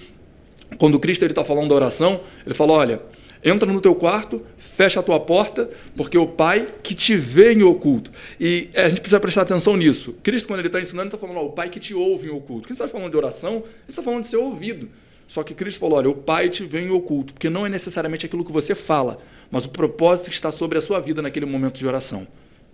quando 0.78 1.00
Cristo 1.00 1.24
está 1.26 1.44
falando 1.44 1.70
da 1.70 1.76
oração, 1.76 2.20
ele 2.46 2.54
fala: 2.54 2.74
olha 2.74 3.02
Entra 3.44 3.72
no 3.72 3.82
teu 3.82 3.96
quarto, 3.96 4.44
fecha 4.58 5.00
a 5.00 5.04
tua 5.04 5.20
porta, 5.20 5.70
porque 5.96 6.18
o 6.18 6.28
Pai 6.28 6.68
que 6.84 6.94
te 6.94 7.16
vê 7.16 7.54
em 7.54 7.64
oculto. 7.64 8.12
E 8.40 8.70
a 8.76 8.88
gente 8.88 9.02
precisa 9.02 9.20
prestar 9.20 9.42
atenção 9.42 9.76
nisso. 9.76 10.16
Cristo, 10.22 10.48
quando 10.48 10.60
ele 10.60 10.68
está 10.68 10.80
ensinando, 10.80 11.08
está 11.08 11.18
falando, 11.18 11.38
ó, 11.38 11.46
o 11.46 11.52
Pai 11.52 11.70
que 11.70 11.80
te 11.80 11.94
ouve 11.94 12.28
em 12.28 12.32
oculto. 12.32 12.68
Quem 12.68 12.74
está 12.74 12.88
falando 12.88 13.10
de 13.10 13.18
oração, 13.18 13.56
ele 13.56 13.66
está 13.90 14.04
falando 14.04 14.24
de 14.24 14.30
ser 14.30 14.38
ouvido. 14.38 14.90
Só 15.28 15.44
que 15.44 15.54
Cristo 15.54 15.80
falou, 15.80 15.98
olha, 15.98 16.10
o 16.10 16.16
Pai 16.16 16.50
te 16.50 16.66
vê 16.66 16.82
em 16.82 16.92
oculto, 16.92 17.34
porque 17.34 17.50
não 17.50 17.66
é 17.66 17.70
necessariamente 17.70 18.26
aquilo 18.26 18.44
que 18.44 18.52
você 18.52 18.76
fala, 18.76 19.18
mas 19.50 19.66
o 19.66 19.70
propósito 19.70 20.30
que 20.30 20.36
está 20.36 20.52
sobre 20.52 20.78
a 20.78 20.82
sua 20.82 21.00
vida 21.00 21.22
naquele 21.22 21.46
momento 21.46 21.80
de 21.80 21.88
oração. 21.88 22.28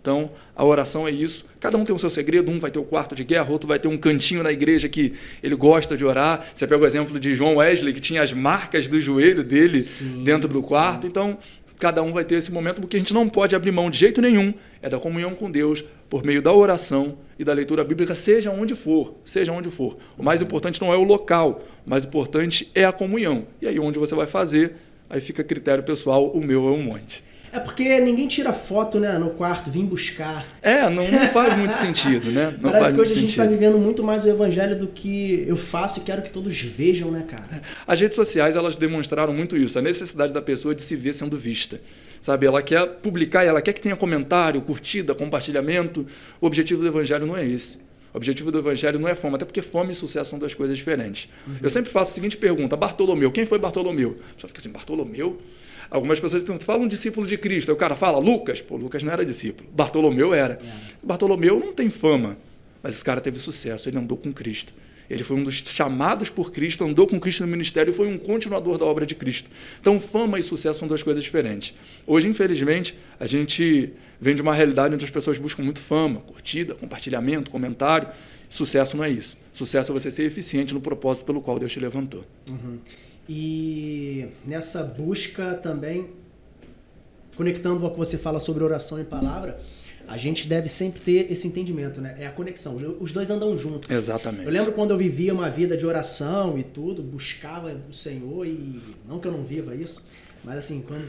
Então, 0.08 0.32
a 0.56 0.64
oração 0.64 1.06
é 1.06 1.12
isso. 1.12 1.46
Cada 1.60 1.78
um 1.78 1.84
tem 1.84 1.94
o 1.94 2.00
seu 2.00 2.10
segredo, 2.10 2.50
um 2.50 2.58
vai 2.62 2.72
ter 2.72 2.80
o 2.80 2.84
quarto 2.84 3.14
de 3.14 3.26
guerra, 3.26 3.52
outro 3.52 3.68
vai 3.68 3.78
ter 3.78 3.90
um 3.90 3.98
cantinho 3.98 4.42
na 4.42 4.54
igreja 4.54 4.88
que 4.88 5.12
ele 5.44 5.54
gosta 5.54 5.98
de 5.98 6.06
orar. 6.06 6.48
Você 6.56 6.66
pega 6.66 6.82
o 6.82 6.88
exemplo 6.88 7.20
de 7.20 7.36
João 7.36 7.58
Wesley, 7.58 7.94
que 7.94 8.00
tinha 8.00 8.22
as 8.22 8.32
marcas 8.32 8.88
do 8.88 9.02
joelho 9.02 9.44
dele 9.44 9.82
sim, 9.82 10.24
dentro 10.24 10.48
do 10.48 10.62
quarto. 10.62 11.02
Sim. 11.02 11.08
Então, 11.10 11.38
cada 11.78 12.02
um 12.02 12.14
vai 12.14 12.24
ter 12.24 12.36
esse 12.36 12.50
momento, 12.54 12.80
porque 12.80 12.96
a 12.96 13.00
gente 13.02 13.14
não 13.14 13.28
pode 13.28 13.54
abrir 13.54 13.74
mão 13.74 13.90
de 13.90 14.00
jeito 14.00 14.22
nenhum, 14.22 14.54
é 14.82 14.88
da 14.88 14.98
comunhão 14.98 15.36
com 15.36 15.52
Deus 15.52 15.84
por 16.10 16.24
meio 16.24 16.42
da 16.42 16.54
oração 16.54 17.18
e 17.38 17.44
da 17.44 17.52
leitura 17.52 17.84
bíblica, 17.84 18.16
seja 18.16 18.50
onde 18.50 18.76
for, 18.76 19.14
seja 19.26 19.52
onde 19.52 19.70
for. 19.70 19.98
O 20.18 20.24
mais 20.24 20.42
importante 20.42 20.80
não 20.80 20.94
é 20.94 20.96
o 20.96 21.04
local, 21.04 21.68
o 21.86 21.90
mais 21.90 22.06
importante 22.06 22.72
é 22.74 22.86
a 22.86 22.94
comunhão. 22.94 23.46
E 23.62 23.68
aí 23.68 23.78
onde 23.78 24.00
você 24.00 24.16
vai 24.16 24.26
fazer, 24.26 24.76
aí 25.10 25.20
fica 25.20 25.42
a 25.42 25.46
critério 25.46 25.84
pessoal, 25.84 26.30
o 26.30 26.42
meu 26.42 26.66
é 26.66 26.72
um 26.72 26.82
monte. 26.82 27.28
É 27.52 27.60
porque 27.60 28.00
ninguém 28.00 28.28
tira 28.28 28.52
foto, 28.54 29.00
né, 29.00 29.18
no 29.18 29.32
quarto, 29.32 29.72
vim 29.72 29.86
buscar. 29.86 30.46
É, 30.62 30.90
não, 30.90 31.10
não 31.10 31.28
faz 31.30 31.58
muito 31.58 31.76
sentido, 31.76 32.32
né? 32.32 32.54
Não 32.60 32.72
Parece 32.72 32.80
faz 32.82 32.94
que 32.94 33.02
hoje 33.02 33.14
a 33.14 33.16
gente 33.16 33.30
está 33.30 33.46
vivendo 33.46 33.78
muito 33.78 34.04
mais 34.04 34.26
o 34.26 34.30
evangelho 34.30 34.78
do 34.78 34.88
que 34.88 35.46
eu 35.48 35.56
faço 35.56 36.00
e 36.00 36.04
quero 36.04 36.22
que 36.22 36.30
todos 36.30 36.60
vejam, 36.62 37.12
né, 37.12 37.24
cara? 37.28 37.48
É. 37.52 37.62
As 37.86 38.00
redes 38.00 38.16
sociais, 38.16 38.56
elas 38.56 38.76
demonstraram 38.76 39.34
muito 39.34 39.56
isso, 39.56 39.80
a 39.80 39.82
necessidade 39.82 40.34
da 40.34 40.42
pessoa 40.42 40.76
de 40.76 40.82
se 40.82 40.96
ver 40.96 41.14
sendo 41.14 41.38
vista. 41.38 41.80
Sabe, 42.22 42.46
ela 42.46 42.62
quer 42.62 42.86
publicar, 42.86 43.44
ela 43.44 43.62
quer 43.62 43.74
que 43.74 43.82
tenha 43.82 43.96
comentário, 43.96 44.62
curtida, 44.62 45.14
compartilhamento. 45.14 46.06
O 46.42 46.48
objetivo 46.48 46.82
do 46.82 46.88
evangelho 46.88 47.26
não 47.26 47.38
é 47.38 47.46
esse. 47.46 47.78
O 48.18 48.20
objetivo 48.20 48.52
do 48.52 48.58
evangelho 48.58 48.98
não 48.98 49.08
é 49.08 49.14
fome, 49.14 49.36
até 49.36 49.46
porque 49.46 49.62
fome 49.62 49.92
e 49.92 49.96
sucesso 49.96 50.32
são 50.32 50.40
duas 50.40 50.56
coisas 50.56 50.76
diferentes. 50.76 51.30
Uhum. 51.46 51.58
Eu 51.62 51.70
sempre 51.70 51.92
faço 51.92 52.10
a 52.10 52.16
seguinte 52.16 52.36
pergunta: 52.36 52.76
Bartolomeu, 52.76 53.32
quem 53.32 53.46
foi 53.46 53.60
Bartolomeu? 53.60 54.16
Só 54.40 54.48
fica 54.48 54.60
assim, 54.60 54.72
Bartolomeu? 54.72 55.40
Algumas 55.88 56.20
pessoas 56.20 56.42
perguntam, 56.42 56.66
fala 56.66 56.82
um 56.82 56.88
discípulo 56.88 57.28
de 57.28 57.38
Cristo. 57.38 57.70
Aí 57.70 57.76
o 57.76 57.78
cara 57.78 57.96
fala, 57.96 58.18
Lucas. 58.18 58.60
Pô, 58.60 58.76
Lucas 58.76 59.04
não 59.04 59.14
era 59.14 59.24
discípulo. 59.24 59.70
Bartolomeu 59.72 60.34
era. 60.34 60.56
É. 60.56 60.68
Bartolomeu 61.04 61.60
não 61.60 61.72
tem 61.74 61.92
fama, 61.92 62.40
mas 62.82 62.96
esse 62.96 63.06
cara 63.06 63.22
teve 63.22 63.38
sucesso, 63.38 63.88
ele 63.88 64.00
andou 64.00 64.18
com 64.18 64.34
Cristo. 64.34 64.74
Ele 65.10 65.24
foi 65.24 65.38
um 65.38 65.44
dos 65.44 65.56
chamados 65.56 66.30
por 66.30 66.52
Cristo, 66.52 66.84
andou 66.84 67.08
com 67.08 67.20
Cristo 67.20 67.42
no 67.42 67.48
ministério 67.48 67.92
e 67.92 67.94
foi 67.94 68.08
um 68.08 68.18
continuador 68.18 68.78
da 68.78 68.86
obra 68.86 69.06
de 69.06 69.16
Cristo. 69.16 69.50
Então, 69.80 70.00
fama 70.00 70.40
e 70.40 70.44
sucesso 70.44 70.80
são 70.80 70.88
duas 70.88 71.02
coisas 71.02 71.24
diferentes. 71.24 71.74
Hoje, 72.06 72.28
infelizmente, 72.28 72.98
a 73.20 73.26
gente 73.26 73.94
vem 74.20 74.36
de 74.36 74.42
uma 74.42 74.54
realidade 74.54 74.96
onde 74.96 75.06
as 75.06 75.12
pessoas 75.12 75.40
buscam 75.40 75.64
muito 75.64 75.80
fama, 75.80 76.22
curtida, 76.22 76.76
compartilhamento, 76.76 77.50
comentário. 77.50 78.10
Sucesso 78.50 78.98
não 78.98 79.04
é 79.04 79.10
isso. 79.10 79.38
Sucesso 79.54 79.92
é 79.92 79.94
você 79.94 80.12
ser 80.12 80.24
eficiente 80.24 80.74
no 80.74 80.82
propósito 80.82 81.26
pelo 81.26 81.42
qual 81.42 81.58
Deus 81.58 81.72
te 81.72 81.80
levantou. 81.80 82.26
Uhum. 82.50 82.78
E 83.30 84.28
nessa 84.46 84.84
busca 84.84 85.54
também, 85.56 86.10
conectando 87.36 87.84
ao 87.86 87.92
que 87.92 87.98
você 87.98 88.18
fala 88.18 88.40
sobre 88.40 88.64
oração 88.64 89.02
e 89.02 89.04
palavra, 89.04 89.60
a 90.08 90.16
gente 90.18 90.48
deve 90.48 90.70
sempre 90.70 91.02
ter 91.02 91.32
esse 91.32 91.48
entendimento, 91.48 92.00
né? 92.00 92.16
É 92.18 92.26
a 92.26 92.32
conexão. 92.32 92.78
Os 93.00 93.12
dois 93.12 93.30
andam 93.30 93.58
juntos. 93.58 93.90
Exatamente. 93.90 94.46
Eu 94.46 94.52
lembro 94.52 94.72
quando 94.72 94.92
eu 94.92 94.98
vivia 94.98 95.34
uma 95.34 95.50
vida 95.50 95.76
de 95.76 95.86
oração 95.86 96.58
e 96.58 96.64
tudo, 96.64 97.04
buscava 97.04 97.76
o 97.90 97.94
Senhor 97.94 98.48
e 98.48 98.82
não 99.08 99.20
que 99.20 99.28
eu 99.28 99.32
não 99.32 99.44
viva 99.44 99.76
isso, 99.76 100.06
mas 100.44 100.58
assim, 100.58 100.82
quando 100.82 101.06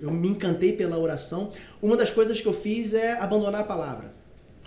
eu 0.00 0.10
me 0.10 0.28
encantei 0.28 0.72
pela 0.72 0.98
oração, 0.98 1.52
uma 1.80 1.96
das 1.96 2.10
coisas 2.10 2.40
que 2.40 2.46
eu 2.46 2.52
fiz 2.52 2.92
é 2.92 3.12
abandonar 3.12 3.60
a 3.60 3.64
palavra. 3.64 4.12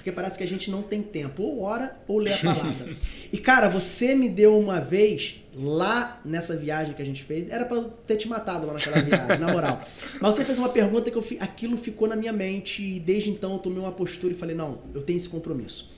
Porque 0.05 0.11
parece 0.11 0.37
que 0.37 0.43
a 0.43 0.47
gente 0.47 0.71
não 0.71 0.81
tem 0.81 1.01
tempo. 1.01 1.43
Ou 1.43 1.61
ora 1.61 1.97
ou 2.07 2.19
lê 2.19 2.31
a 2.31 2.37
palavra. 2.37 2.95
e, 3.33 3.37
cara, 3.37 3.67
você 3.67 4.13
me 4.13 4.29
deu 4.29 4.57
uma 4.57 4.79
vez, 4.79 5.43
lá 5.57 6.21
nessa 6.25 6.57
viagem 6.57 6.93
que 6.93 7.01
a 7.01 7.05
gente 7.05 7.23
fez, 7.23 7.49
era 7.49 7.65
para 7.65 7.81
ter 8.05 8.17
te 8.17 8.27
matado 8.27 8.67
lá 8.67 8.73
naquela 8.73 9.01
viagem, 9.01 9.39
na 9.39 9.51
moral. 9.51 9.81
Mas 10.19 10.35
você 10.35 10.43
fez 10.43 10.59
uma 10.59 10.69
pergunta 10.69 11.09
que 11.09 11.17
eu, 11.17 11.25
aquilo 11.39 11.77
ficou 11.77 12.07
na 12.07 12.15
minha 12.15 12.33
mente 12.33 12.83
e 12.83 12.99
desde 12.99 13.29
então 13.29 13.53
eu 13.53 13.59
tomei 13.59 13.79
uma 13.79 13.91
postura 13.91 14.33
e 14.33 14.35
falei, 14.35 14.55
não, 14.55 14.79
eu 14.93 15.01
tenho 15.01 15.17
esse 15.17 15.29
compromisso. 15.29 15.89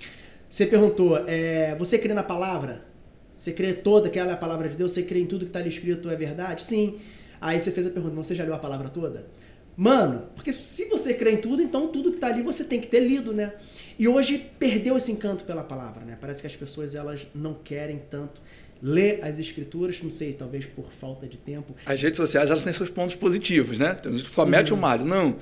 Você 0.50 0.68
perguntou, 0.68 1.24
é, 1.28 1.76
você 1.76 1.98
crê 1.98 2.14
na 2.14 2.24
palavra? 2.24 2.86
Você 3.34 3.52
crê 3.52 3.74
toda 3.74 4.10
que 4.10 4.18
ela 4.18 4.32
é 4.32 4.34
a 4.34 4.38
palavra 4.38 4.70
de 4.70 4.78
Deus? 4.78 4.92
Você 4.92 5.04
crê 5.04 5.20
em 5.20 5.26
tudo 5.26 5.42
que 5.42 5.50
está 5.50 5.60
ali 5.60 5.70
escrito 5.70 6.10
é 6.10 6.16
verdade? 6.16 6.64
Sim. 6.64 7.00
Aí 7.42 7.60
você 7.60 7.72
fez 7.72 7.86
a 7.86 7.90
pergunta, 7.90 8.16
você 8.16 8.34
já 8.34 8.44
leu 8.44 8.54
a 8.54 8.60
palavra 8.60 8.90
toda? 8.90 9.28
Mano, 9.76 10.24
porque 10.36 10.52
se 10.52 10.86
você 10.86 11.14
crê 11.14 11.34
em 11.34 11.38
tudo, 11.38 11.62
então 11.62 11.88
tudo 11.90 12.10
que 12.10 12.18
está 12.18 12.28
ali 12.28 12.42
você 12.42 12.64
tem 12.64 12.82
que 12.82 12.88
ter 12.88 13.00
lido, 13.00 13.32
né? 13.32 13.54
E 14.00 14.08
hoje 14.08 14.52
perdeu 14.58 14.98
esse 14.98 15.12
encanto 15.12 15.44
pela 15.44 15.64
palavra, 15.64 16.04
né? 16.04 16.18
Parece 16.20 16.42
que 16.42 16.48
as 16.48 16.56
pessoas 16.56 16.96
elas 16.96 17.28
não 17.34 17.54
querem 17.54 18.02
tanto 18.10 18.42
ler 18.82 19.20
as 19.24 19.40
escrituras, 19.40 20.02
não 20.02 20.12
sei, 20.12 20.34
talvez 20.34 20.66
por 20.66 20.92
falta 20.92 21.28
de 21.28 21.38
tempo. 21.38 21.76
As 21.86 22.02
redes 22.02 22.18
sociais 22.18 22.50
elas 22.50 22.64
têm 22.64 22.74
seus 22.74 22.90
pontos 22.90 23.16
positivos, 23.16 23.78
né? 23.78 23.94
Tem 23.96 24.12
gente 24.12 24.26
que 24.26 24.32
só 24.32 24.46
mete 24.46 24.72
uhum. 24.72 24.78
o 24.78 24.82
malho. 24.82 25.06
Não, 25.06 25.38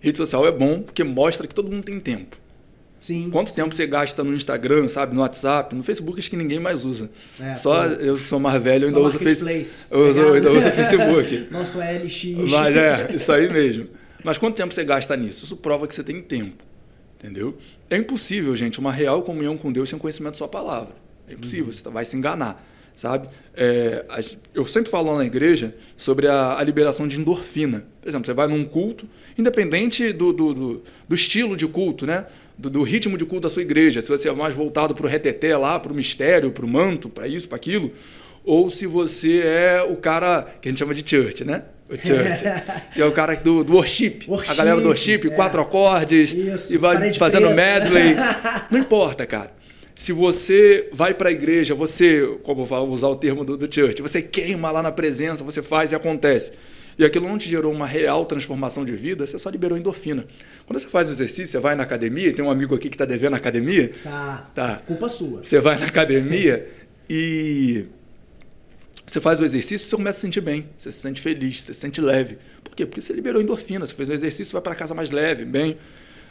rede 0.00 0.16
social 0.16 0.46
é 0.46 0.52
bom 0.52 0.82
porque 0.82 1.04
mostra 1.04 1.46
que 1.46 1.54
todo 1.54 1.70
mundo 1.70 1.84
tem 1.84 2.00
tempo. 2.00 2.36
Sim. 3.00 3.30
Quanto 3.30 3.50
sim. 3.50 3.62
tempo 3.62 3.74
você 3.74 3.86
gasta 3.86 4.24
no 4.24 4.34
Instagram, 4.34 4.88
sabe? 4.88 5.14
No 5.14 5.20
WhatsApp, 5.20 5.74
no 5.74 5.82
Facebook 5.82 6.18
acho 6.18 6.28
que 6.28 6.36
ninguém 6.36 6.58
mais 6.58 6.84
usa. 6.84 7.10
É, 7.40 7.54
Só 7.54 7.86
eu 7.86 8.16
que 8.16 8.26
sou 8.26 8.40
mais 8.40 8.60
velho, 8.60 8.84
eu 8.84 8.88
ainda 8.88 9.00
uso 9.00 9.18
Facebook. 9.18 9.66
Eu, 9.90 10.10
uso, 10.10 10.20
eu 10.20 10.34
ainda 10.34 10.52
uso 10.52 10.70
Facebook. 10.70 11.48
Nosso 11.52 11.78
LX. 11.78 12.50
Mas 12.50 12.76
é, 12.76 13.14
isso 13.14 13.30
aí 13.30 13.48
mesmo. 13.48 13.88
Mas 14.24 14.36
quanto 14.36 14.56
tempo 14.56 14.74
você 14.74 14.82
gasta 14.82 15.16
nisso? 15.16 15.44
Isso 15.44 15.56
prova 15.56 15.86
que 15.86 15.94
você 15.94 16.02
tem 16.02 16.20
tempo. 16.20 16.64
Entendeu? 17.18 17.56
É 17.88 17.96
impossível, 17.96 18.54
gente, 18.56 18.80
uma 18.80 18.92
real 18.92 19.22
comunhão 19.22 19.56
com 19.56 19.70
Deus 19.72 19.88
sem 19.88 19.98
conhecimento 19.98 20.32
da 20.32 20.38
sua 20.38 20.48
palavra. 20.48 20.94
É 21.28 21.34
impossível, 21.34 21.66
uhum. 21.66 21.72
você 21.72 21.88
vai 21.88 22.04
se 22.04 22.16
enganar 22.16 22.64
sabe? 22.98 23.28
É, 23.56 24.04
eu 24.52 24.64
sempre 24.64 24.90
falo 24.90 25.16
na 25.16 25.24
igreja 25.24 25.72
sobre 25.96 26.26
a, 26.26 26.58
a, 26.58 26.64
liberação 26.64 27.06
de 27.06 27.18
endorfina. 27.18 27.84
Por 28.02 28.08
exemplo, 28.08 28.26
você 28.26 28.34
vai 28.34 28.48
num 28.48 28.64
culto, 28.64 29.08
independente 29.38 30.12
do, 30.12 30.32
do, 30.32 30.52
do, 30.52 30.82
do 31.08 31.14
estilo 31.14 31.56
de 31.56 31.66
culto, 31.68 32.04
né? 32.04 32.26
Do, 32.58 32.68
do, 32.68 32.82
ritmo 32.82 33.16
de 33.16 33.24
culto 33.24 33.48
da 33.48 33.50
sua 33.50 33.62
igreja, 33.62 34.02
se 34.02 34.08
você 34.08 34.28
é 34.28 34.32
mais 34.32 34.52
voltado 34.52 34.96
para 34.96 35.06
o 35.06 35.08
reteté 35.08 35.56
lá, 35.56 35.78
para 35.78 35.92
o 35.92 35.94
mistério, 35.94 36.50
para 36.50 36.66
o 36.66 36.68
manto, 36.68 37.08
para 37.08 37.28
isso, 37.28 37.46
para 37.46 37.54
aquilo, 37.54 37.92
ou 38.44 38.68
se 38.68 38.84
você 38.84 39.42
é 39.44 39.86
o 39.88 39.94
cara 39.94 40.42
que 40.60 40.68
a 40.68 40.70
gente 40.72 40.80
chama 40.80 40.92
de 40.92 41.08
church, 41.08 41.44
né? 41.44 41.62
O 41.88 41.94
church, 41.94 42.42
que 42.94 43.00
é 43.00 43.06
o 43.06 43.12
cara 43.12 43.36
do, 43.36 43.62
do 43.62 43.74
worship, 43.74 44.24
worship 44.26 44.50
a 44.50 44.54
galera 44.56 44.80
do 44.80 44.88
worship, 44.88 45.20
é. 45.24 45.30
quatro 45.30 45.60
acordes, 45.60 46.32
isso, 46.32 46.74
e 46.74 46.76
vai 46.76 47.12
fazendo 47.14 47.48
medley. 47.52 48.16
Não 48.72 48.80
importa, 48.80 49.24
cara 49.24 49.57
se 49.98 50.12
você 50.12 50.88
vai 50.92 51.12
para 51.12 51.28
a 51.28 51.32
igreja, 51.32 51.74
você, 51.74 52.24
como 52.44 52.64
vou 52.64 52.88
usar 52.90 53.08
o 53.08 53.16
termo 53.16 53.44
do, 53.44 53.56
do 53.56 53.74
church, 53.74 54.00
você 54.00 54.22
queima 54.22 54.70
lá 54.70 54.80
na 54.80 54.92
presença, 54.92 55.42
você 55.42 55.60
faz 55.60 55.90
e 55.90 55.96
acontece. 55.96 56.52
E 56.96 57.04
aquilo 57.04 57.26
não 57.26 57.36
te 57.36 57.50
gerou 57.50 57.72
uma 57.72 57.84
real 57.84 58.24
transformação 58.24 58.84
de 58.84 58.92
vida, 58.92 59.26
você 59.26 59.36
só 59.40 59.50
liberou 59.50 59.76
endorfina. 59.76 60.24
Quando 60.66 60.78
você 60.78 60.86
faz 60.86 61.08
o 61.08 61.10
exercício, 61.10 61.48
você 61.48 61.58
vai 61.58 61.74
na 61.74 61.82
academia, 61.82 62.32
tem 62.32 62.44
um 62.44 62.50
amigo 62.50 62.76
aqui 62.76 62.88
que 62.88 62.94
está 62.94 63.04
devendo 63.04 63.32
na 63.32 63.38
academia. 63.38 63.92
Tá. 64.04 64.50
Tá. 64.54 64.76
Culpa 64.86 65.08
sua. 65.08 65.42
Você 65.42 65.58
vai 65.58 65.76
na 65.76 65.86
academia 65.86 66.68
e 67.10 67.86
você 69.04 69.20
faz 69.20 69.40
o 69.40 69.44
exercício, 69.44 69.84
você 69.84 69.96
começa 69.96 70.18
a 70.18 70.20
se 70.20 70.26
sentir 70.28 70.40
bem, 70.40 70.68
você 70.78 70.92
se 70.92 71.00
sente 71.00 71.20
feliz, 71.20 71.62
você 71.62 71.74
se 71.74 71.80
sente 71.80 72.00
leve. 72.00 72.38
Por 72.62 72.76
quê? 72.76 72.86
Porque 72.86 73.02
você 73.02 73.12
liberou 73.12 73.42
endorfina, 73.42 73.84
você 73.84 73.94
fez 73.94 74.08
o 74.08 74.12
exercício, 74.12 74.52
vai 74.52 74.62
para 74.62 74.76
casa 74.76 74.94
mais 74.94 75.10
leve, 75.10 75.44
bem. 75.44 75.76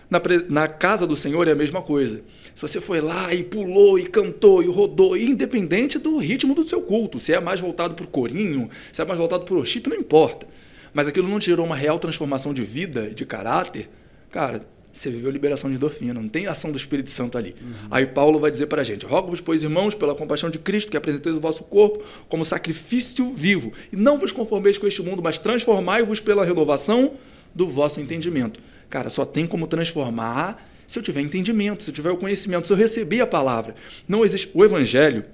Na, 0.10 0.22
na 0.48 0.68
casa 0.70 1.06
do 1.06 1.18
Senhor 1.18 1.46
é 1.50 1.52
a 1.52 1.56
mesma 1.56 1.82
coisa. 1.82 2.22
Se 2.58 2.64
você 2.64 2.82
foi 2.82 3.00
lá 3.02 3.32
e 3.36 3.44
pulou 3.44 4.00
e 4.00 4.08
cantou 4.08 4.64
e 4.64 4.66
rodou, 4.66 5.16
independente 5.16 6.00
do 6.00 6.18
ritmo 6.18 6.56
do 6.56 6.68
seu 6.68 6.82
culto, 6.82 7.20
se 7.20 7.32
é 7.32 7.40
mais 7.40 7.60
voltado 7.60 7.94
para 7.94 8.04
o 8.04 8.08
corinho, 8.08 8.68
se 8.92 9.00
é 9.00 9.06
mais 9.06 9.20
voltado 9.20 9.46
para 9.46 9.54
o 9.54 9.58
worship, 9.58 9.84
não 9.88 9.96
importa. 9.96 10.48
Mas 10.92 11.08
aquilo 11.08 11.28
não 11.28 11.38
te 11.38 11.46
gerou 11.46 11.64
uma 11.64 11.76
real 11.76 12.00
transformação 12.00 12.56
de 12.56 12.64
vida, 12.64 13.12
de 13.14 13.28
caráter, 13.28 13.88
cara, 14.32 14.66
você 14.92 15.12
viveu 15.12 15.30
liberação 15.30 15.70
de 15.70 15.76
endorfina, 15.76 16.16
não 16.16 16.28
tem 16.28 16.48
ação 16.48 16.72
do 16.72 16.78
Espírito 16.78 17.12
Santo 17.12 17.38
ali. 17.38 17.54
Uhum. 17.62 17.74
Aí 17.92 18.08
Paulo 18.08 18.40
vai 18.40 18.50
dizer 18.50 18.66
para 18.66 18.82
a 18.82 18.84
gente: 18.84 19.06
Rogo-vos, 19.06 19.40
pois, 19.40 19.62
irmãos, 19.62 19.94
pela 19.94 20.16
compaixão 20.16 20.50
de 20.50 20.58
Cristo, 20.58 20.90
que 20.90 20.98
apresenteis 20.98 21.36
o 21.36 21.40
vosso 21.40 21.64
corpo 21.64 22.04
como 22.28 22.44
sacrifício 22.44 23.32
vivo, 23.36 23.72
e 23.94 23.96
não 23.96 24.18
vos 24.18 24.32
conformeis 24.32 24.80
com 24.80 24.88
este 24.88 25.04
mundo, 25.04 25.22
mas 25.22 25.38
transformai-vos 25.38 26.20
pela 26.20 26.44
renovação 26.44 27.14
do 27.54 27.70
vosso 27.70 28.02
entendimento. 28.02 28.60
Cara, 28.90 29.12
só 29.12 29.26
tem 29.26 29.46
como 29.46 29.68
transformar 29.68 30.58
se 30.88 30.98
eu 30.98 31.04
tiver 31.04 31.22
entendimento, 31.22 31.84
se 31.84 31.92
eu 31.92 31.94
tiver 31.94 32.12
o 32.12 32.18
conhecimento, 32.18 32.66
se 32.66 32.74
eu 32.74 32.78
receber 32.78 33.20
a 33.20 33.28
palavra. 33.28 33.76
Não 34.08 34.24
existe 34.24 34.50
o 34.54 34.64
evangelho, 34.64 35.26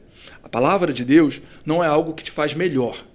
a 0.42 0.50
palavra 0.50 0.92
de 0.92 1.06
Deus 1.06 1.39
não 1.66 1.84
é 1.84 1.88
algo 1.88 2.13
que 2.13 2.24
te 2.24 2.32
faz 2.32 2.54
melhor. 2.54 3.06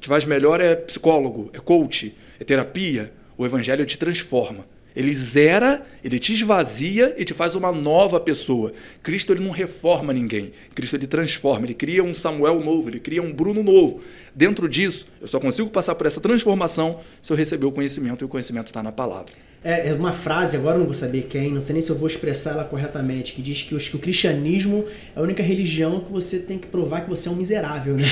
Te 0.00 0.08
faz 0.08 0.24
melhor 0.24 0.60
é 0.60 0.74
psicólogo, 0.74 1.50
é 1.52 1.58
coach, 1.58 2.14
é 2.38 2.44
terapia. 2.44 3.12
O 3.38 3.46
evangelho 3.46 3.86
te 3.86 3.96
transforma. 3.96 4.66
Ele 4.94 5.14
zera, 5.14 5.86
ele 6.02 6.18
te 6.18 6.32
esvazia 6.32 7.14
e 7.18 7.24
te 7.24 7.34
faz 7.34 7.54
uma 7.54 7.70
nova 7.70 8.18
pessoa. 8.18 8.72
Cristo 9.02 9.30
ele 9.30 9.44
não 9.44 9.50
reforma 9.50 10.10
ninguém. 10.10 10.52
Cristo 10.74 10.96
ele 10.96 11.06
transforma, 11.06 11.66
ele 11.66 11.74
cria 11.74 12.02
um 12.02 12.14
Samuel 12.14 12.60
novo, 12.60 12.88
ele 12.88 12.98
cria 12.98 13.22
um 13.22 13.30
Bruno 13.30 13.62
novo. 13.62 14.00
Dentro 14.34 14.66
disso, 14.66 15.06
eu 15.20 15.28
só 15.28 15.38
consigo 15.38 15.68
passar 15.68 15.94
por 15.94 16.06
essa 16.06 16.18
transformação 16.18 17.00
se 17.20 17.30
eu 17.30 17.36
receber 17.36 17.66
o 17.66 17.72
conhecimento 17.72 18.24
e 18.24 18.26
o 18.26 18.28
conhecimento 18.28 18.68
está 18.68 18.82
na 18.82 18.90
palavra. 18.90 19.34
É, 19.66 19.88
é 19.88 19.94
uma 19.94 20.12
frase, 20.12 20.56
agora 20.56 20.76
eu 20.76 20.78
não 20.78 20.84
vou 20.86 20.94
saber 20.94 21.22
quem, 21.22 21.50
não 21.50 21.60
sei 21.60 21.72
nem 21.72 21.82
se 21.82 21.90
eu 21.90 21.96
vou 21.96 22.06
expressar 22.06 22.52
ela 22.52 22.64
corretamente, 22.64 23.32
que 23.32 23.42
diz 23.42 23.64
que, 23.64 23.74
os, 23.74 23.88
que 23.88 23.96
o 23.96 23.98
cristianismo 23.98 24.84
é 25.12 25.18
a 25.18 25.22
única 25.22 25.42
religião 25.42 25.98
que 26.04 26.12
você 26.12 26.38
tem 26.38 26.56
que 26.56 26.68
provar 26.68 27.00
que 27.00 27.10
você 27.10 27.28
é 27.28 27.32
um 27.32 27.34
miserável, 27.34 27.96
né? 27.96 28.04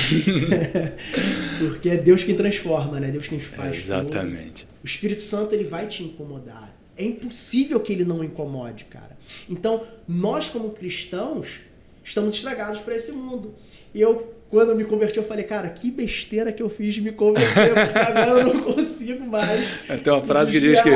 Porque 1.57 1.87
é 1.87 1.95
Deus 1.95 2.25
quem 2.25 2.35
transforma, 2.35 2.99
né? 2.99 3.09
Deus 3.09 3.29
quem 3.29 3.39
faz. 3.39 3.73
É 3.73 3.77
exatamente. 3.77 4.65
Tudo. 4.65 4.75
O 4.83 4.85
Espírito 4.85 5.23
Santo 5.23 5.55
ele 5.55 5.63
vai 5.63 5.87
te 5.87 6.03
incomodar. 6.03 6.75
É 6.97 7.05
impossível 7.05 7.79
que 7.79 7.93
ele 7.93 8.03
não 8.03 8.21
incomode, 8.21 8.83
cara. 8.83 9.17
Então, 9.49 9.83
nós 10.05 10.49
como 10.49 10.73
cristãos 10.73 11.61
estamos 12.03 12.35
estragados 12.35 12.81
para 12.81 12.95
esse 12.95 13.13
mundo. 13.13 13.55
E 13.93 14.01
eu, 14.01 14.34
quando 14.49 14.69
eu 14.69 14.75
me 14.75 14.85
converti, 14.85 15.17
eu 15.17 15.23
falei, 15.23 15.43
cara, 15.43 15.69
que 15.69 15.89
besteira 15.89 16.51
que 16.51 16.61
eu 16.61 16.69
fiz 16.69 16.93
de 16.93 17.01
me 17.01 17.11
converter, 17.11 17.73
porque 17.73 17.97
agora 17.97 18.41
eu 18.41 18.53
não 18.53 18.61
consigo 18.61 19.25
mais. 19.25 19.67
Tem 20.03 20.13
uma 20.13 20.21
frase 20.21 20.51
que 20.51 20.59
diz 20.59 20.79
que 20.81 20.89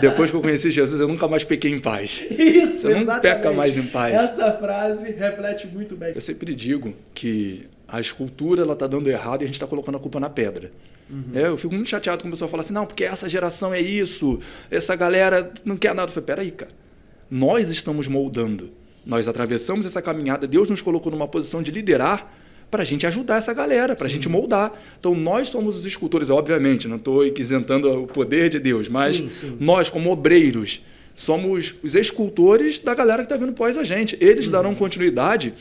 depois 0.00 0.30
que 0.30 0.36
eu 0.36 0.40
conheci 0.40 0.70
Jesus, 0.70 1.00
eu 1.00 1.06
nunca 1.06 1.28
mais 1.28 1.44
pequei 1.44 1.70
em 1.70 1.78
paz. 1.78 2.22
Isso, 2.30 2.88
Você 2.88 3.04
não 3.04 3.20
peca 3.20 3.52
mais 3.52 3.76
em 3.76 3.86
paz. 3.86 4.14
Essa 4.14 4.52
frase 4.52 5.12
reflete 5.12 5.66
muito 5.66 5.94
bem. 5.94 6.12
Eu 6.14 6.20
sempre 6.20 6.54
digo 6.54 6.94
que 7.14 7.68
a 7.86 8.00
escultura 8.00 8.62
ela 8.62 8.74
tá 8.74 8.86
dando 8.86 9.08
errado 9.08 9.42
e 9.42 9.44
a 9.44 9.46
gente 9.46 9.56
está 9.56 9.66
colocando 9.66 9.96
a 9.96 10.00
culpa 10.00 10.18
na 10.18 10.30
pedra. 10.30 10.72
Uhum. 11.08 11.24
É, 11.34 11.46
eu 11.46 11.56
fico 11.56 11.74
muito 11.74 11.88
chateado 11.88 12.22
quando 12.22 12.32
a 12.32 12.36
pessoa 12.36 12.48
fala 12.48 12.62
assim, 12.62 12.72
não, 12.72 12.86
porque 12.86 13.04
essa 13.04 13.28
geração 13.28 13.74
é 13.74 13.80
isso, 13.80 14.40
essa 14.70 14.96
galera 14.96 15.52
não 15.64 15.76
quer 15.76 15.94
nada. 15.94 16.08
Eu 16.08 16.14
falei, 16.14 16.26
peraí, 16.26 16.50
cara, 16.50 16.72
nós 17.30 17.68
estamos 17.68 18.08
moldando, 18.08 18.72
nós 19.04 19.28
atravessamos 19.28 19.84
essa 19.84 20.00
caminhada, 20.00 20.46
Deus 20.46 20.70
nos 20.70 20.80
colocou 20.80 21.12
numa 21.12 21.28
posição 21.28 21.62
de 21.62 21.70
liderar 21.70 22.32
para 22.70 22.82
a 22.82 22.84
gente 22.84 23.06
ajudar 23.06 23.36
essa 23.36 23.52
galera, 23.52 23.94
para 23.94 24.06
a 24.06 24.10
gente 24.10 24.28
moldar. 24.28 24.72
Então, 24.98 25.14
nós 25.14 25.48
somos 25.48 25.76
os 25.76 25.86
escultores, 25.86 26.30
obviamente, 26.30 26.88
não 26.88 26.96
estou 26.96 27.24
isentando 27.26 28.02
o 28.02 28.06
poder 28.06 28.50
de 28.50 28.58
Deus, 28.58 28.88
mas 28.88 29.16
sim, 29.16 29.30
sim. 29.30 29.56
nós, 29.60 29.88
como 29.88 30.10
obreiros, 30.10 30.80
somos 31.14 31.74
os 31.82 31.94
escultores 31.94 32.80
da 32.80 32.94
galera 32.94 33.22
que 33.22 33.32
está 33.32 33.36
vindo 33.36 33.52
pós 33.52 33.76
a 33.76 33.84
gente. 33.84 34.16
Eles 34.20 34.46
uhum. 34.46 34.52
darão 34.52 34.74
continuidade 34.74 35.54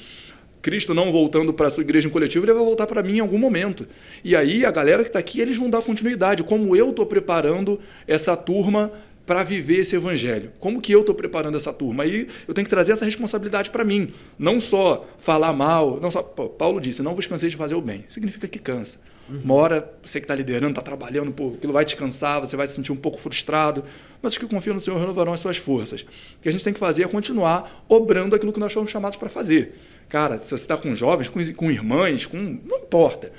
Cristo 0.63 0.93
não 0.93 1.11
voltando 1.11 1.53
para 1.53 1.67
a 1.67 1.69
sua 1.69 1.83
igreja 1.83 2.07
em 2.07 2.11
coletivo, 2.11 2.45
ele 2.45 2.53
vai 2.53 2.63
voltar 2.63 2.87
para 2.87 3.03
mim 3.03 3.17
em 3.17 3.19
algum 3.19 3.37
momento. 3.37 3.85
E 4.23 4.33
aí 4.33 4.65
a 4.65 4.71
galera 4.71 5.03
que 5.03 5.09
está 5.09 5.19
aqui, 5.19 5.41
eles 5.41 5.57
vão 5.57 5.69
dar 5.69 5.81
continuidade. 5.81 6.41
Como 6.41 6.73
eu 6.73 6.91
estou 6.91 7.05
preparando 7.05 7.81
essa 8.07 8.35
turma 8.37 8.89
para 9.25 9.43
viver 9.43 9.77
esse 9.77 9.95
evangelho? 9.95 10.51
Como 10.59 10.81
que 10.81 10.91
eu 10.91 11.01
estou 11.01 11.15
preparando 11.15 11.57
essa 11.57 11.71
turma? 11.71 12.03
Aí 12.03 12.27
eu 12.47 12.53
tenho 12.53 12.65
que 12.65 12.69
trazer 12.69 12.91
essa 12.91 13.05
responsabilidade 13.05 13.69
para 13.69 13.83
mim. 13.83 14.13
Não 14.37 14.59
só 14.59 15.05
falar 15.17 15.53
mal. 15.53 15.99
Não 16.01 16.11
só, 16.11 16.21
Paulo 16.21 16.79
disse, 16.79 17.01
não 17.01 17.15
vos 17.15 17.25
canseis 17.27 17.51
de 17.51 17.57
fazer 17.57 17.75
o 17.75 17.81
bem. 17.81 18.05
Significa 18.09 18.47
que 18.47 18.59
cansa. 18.59 18.99
Uhum. 19.29 19.41
Uma 19.43 19.53
hora 19.55 19.93
você 20.01 20.19
que 20.19 20.25
está 20.25 20.35
liderando, 20.35 20.71
está 20.71 20.81
trabalhando, 20.81 21.31
pô, 21.31 21.53
aquilo 21.55 21.71
vai 21.71 21.85
te 21.85 21.95
cansar, 21.95 22.41
você 22.41 22.57
vai 22.57 22.67
se 22.67 22.75
sentir 22.75 22.91
um 22.91 22.97
pouco 22.97 23.17
frustrado, 23.17 23.83
mas 24.21 24.33
os 24.33 24.37
que 24.37 24.45
confiam 24.45 24.73
no 24.73 24.81
Senhor 24.81 24.99
renovarão 24.99 25.33
as 25.33 25.39
suas 25.39 25.57
forças. 25.57 26.01
O 26.01 26.41
que 26.41 26.49
a 26.49 26.51
gente 26.51 26.63
tem 26.63 26.73
que 26.73 26.79
fazer 26.79 27.03
é 27.03 27.07
continuar 27.07 27.85
obrando 27.87 28.35
aquilo 28.35 28.51
que 28.51 28.59
nós 28.59 28.73
fomos 28.73 28.91
chamados 28.91 29.17
para 29.17 29.29
fazer. 29.29 29.75
Cara, 30.09 30.39
se 30.39 30.49
você 30.49 30.55
está 30.55 30.75
com 30.75 30.93
jovens, 30.93 31.29
com, 31.29 31.39
com 31.53 31.71
irmãs, 31.71 32.25
com, 32.25 32.37
não 32.37 32.79
importa. 32.79 33.31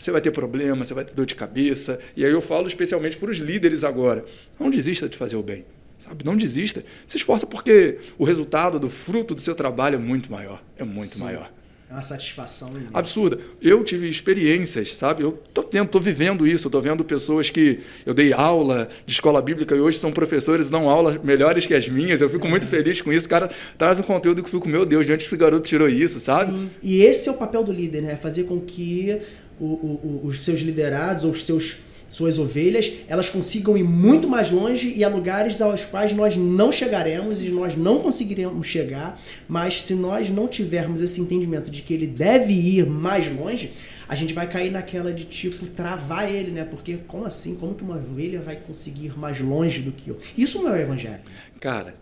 Você 0.00 0.10
vai 0.10 0.20
ter 0.22 0.30
problema, 0.30 0.82
você 0.82 0.94
vai 0.94 1.04
ter 1.04 1.12
dor 1.12 1.26
de 1.26 1.34
cabeça. 1.34 1.98
E 2.16 2.24
aí 2.24 2.32
eu 2.32 2.40
falo 2.40 2.66
especialmente 2.66 3.18
para 3.18 3.30
os 3.30 3.36
líderes 3.36 3.84
agora. 3.84 4.24
Não 4.58 4.70
desista 4.70 5.06
de 5.08 5.16
fazer 5.16 5.36
o 5.36 5.42
bem. 5.42 5.64
Sabe? 5.98 6.24
Não 6.24 6.34
desista. 6.34 6.82
Se 7.06 7.18
esforça 7.18 7.46
porque 7.46 7.98
o 8.16 8.24
resultado 8.24 8.80
do 8.80 8.88
fruto 8.88 9.34
do 9.34 9.42
seu 9.42 9.54
trabalho 9.54 9.96
é 9.96 9.98
muito 9.98 10.32
maior. 10.32 10.62
É 10.78 10.84
muito 10.84 11.16
Sim. 11.16 11.24
maior. 11.24 11.52
É 11.90 11.92
uma 11.92 12.02
satisfação. 12.02 12.70
Né? 12.70 12.86
Absurda. 12.94 13.40
Eu 13.60 13.82
tive 13.82 14.08
experiências, 14.08 14.94
sabe? 14.94 15.24
Eu 15.24 15.32
tô 15.52 15.60
tendo, 15.60 15.88
tô 15.88 15.98
vivendo 15.98 16.46
isso, 16.46 16.70
tô 16.70 16.80
vendo 16.80 17.04
pessoas 17.04 17.50
que 17.50 17.80
eu 18.06 18.14
dei 18.14 18.32
aula 18.32 18.88
de 19.04 19.12
escola 19.12 19.42
bíblica 19.42 19.74
e 19.74 19.80
hoje 19.80 19.98
são 19.98 20.12
professores 20.12 20.70
dão 20.70 20.88
aulas 20.88 21.20
melhores 21.22 21.66
que 21.66 21.74
as 21.74 21.88
minhas. 21.88 22.20
Eu 22.20 22.30
fico 22.30 22.46
muito 22.46 22.66
feliz 22.68 23.00
com 23.00 23.12
isso. 23.12 23.26
O 23.26 23.28
cara 23.28 23.50
traz 23.76 23.98
um 23.98 24.04
conteúdo 24.04 24.40
que 24.40 24.48
eu 24.48 24.52
fico, 24.52 24.68
meu 24.68 24.86
Deus, 24.86 25.04
de 25.04 25.12
onde 25.12 25.24
esse 25.24 25.36
garoto 25.36 25.66
tirou 25.66 25.88
isso, 25.88 26.20
sabe? 26.20 26.52
Sim. 26.52 26.70
E 26.80 27.02
esse 27.02 27.28
é 27.28 27.32
o 27.32 27.36
papel 27.36 27.64
do 27.64 27.72
líder, 27.72 28.02
né? 28.02 28.16
Fazer 28.16 28.44
com 28.44 28.60
que 28.60 29.20
o, 29.60 29.64
o, 29.64 30.20
os 30.24 30.42
seus 30.44 30.60
liderados 30.60 31.24
ou 31.24 31.30
os 31.30 31.44
seus 31.44 31.76
suas 32.10 32.40
ovelhas, 32.40 32.92
elas 33.06 33.30
consigam 33.30 33.78
ir 33.78 33.84
muito 33.84 34.26
mais 34.26 34.50
longe 34.50 34.92
e 34.96 35.04
a 35.04 35.08
lugares 35.08 35.62
aos 35.62 35.84
quais 35.84 36.12
nós 36.12 36.36
não 36.36 36.72
chegaremos 36.72 37.40
e 37.40 37.50
nós 37.50 37.76
não 37.76 38.00
conseguiremos 38.00 38.66
chegar, 38.66 39.18
mas 39.48 39.84
se 39.84 39.94
nós 39.94 40.28
não 40.28 40.48
tivermos 40.48 41.00
esse 41.00 41.20
entendimento 41.20 41.70
de 41.70 41.82
que 41.82 41.94
ele 41.94 42.08
deve 42.08 42.52
ir 42.52 42.84
mais 42.84 43.32
longe, 43.32 43.70
a 44.08 44.16
gente 44.16 44.34
vai 44.34 44.50
cair 44.50 44.72
naquela 44.72 45.12
de 45.12 45.24
tipo 45.24 45.64
travar 45.66 46.28
ele, 46.28 46.50
né? 46.50 46.64
Porque 46.64 46.98
como 47.06 47.24
assim? 47.24 47.54
Como 47.54 47.76
que 47.76 47.84
uma 47.84 47.94
ovelha 47.94 48.40
vai 48.40 48.56
conseguir 48.56 49.06
ir 49.06 49.16
mais 49.16 49.38
longe 49.38 49.80
do 49.80 49.92
que 49.92 50.10
eu? 50.10 50.18
Isso 50.36 50.60
não 50.60 50.70
é 50.74 50.80
o 50.80 50.82
evangelho. 50.82 51.20
Cara, 51.60 51.94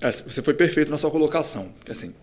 é, 0.00 0.12
você 0.12 0.40
foi 0.40 0.54
perfeito 0.54 0.88
na 0.88 0.98
sua 0.98 1.10
colocação. 1.10 1.70
Assim, 1.90 2.14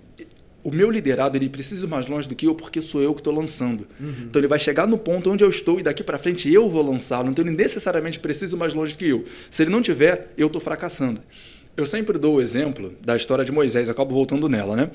o 0.64 0.72
meu 0.72 0.90
liderado 0.90 1.38
ele 1.38 1.50
precisa 1.50 1.86
ir 1.86 1.90
mais 1.90 2.08
longe 2.08 2.28
do 2.28 2.36
que 2.36 2.48
eu 2.48 2.56
porque 2.56 2.82
sou 2.82 3.02
eu 3.02 3.14
que 3.14 3.20
estou 3.20 3.34
lançando. 3.34 3.86
Uhum. 4.00 4.14
Então 4.30 4.40
ele 4.40 4.48
vai 4.48 4.58
chegar 4.58 4.88
no 4.88 4.98
ponto 4.98 5.30
onde 5.30 5.44
eu 5.44 5.50
estou 5.50 5.80
e 5.80 5.84
daqui 5.84 6.04
para 6.04 6.18
frente 6.18 6.52
eu 6.52 6.70
vou 6.70 6.82
lançá-lo. 6.82 7.30
Então 7.30 7.44
ele 7.44 7.56
necessariamente 7.56 8.20
precisa 8.20 8.56
ir 8.56 8.60
mais 8.60 8.74
longe 8.74 8.94
do 8.94 8.98
que 8.98 9.08
eu. 9.08 9.26
Se 9.52 9.64
ele 9.64 9.72
não 9.72 9.82
tiver, 9.82 10.32
eu 10.38 10.48
estou 10.48 10.62
fracassando. 10.62 11.22
Eu 11.76 11.86
sempre 11.86 12.18
dou 12.18 12.36
o 12.36 12.42
exemplo 12.42 12.94
da 13.04 13.16
história 13.16 13.44
de 13.44 13.52
Moisés, 13.52 13.90
acabo 13.90 14.14
voltando 14.14 14.48
nela, 14.48 14.76
né? 14.76 14.92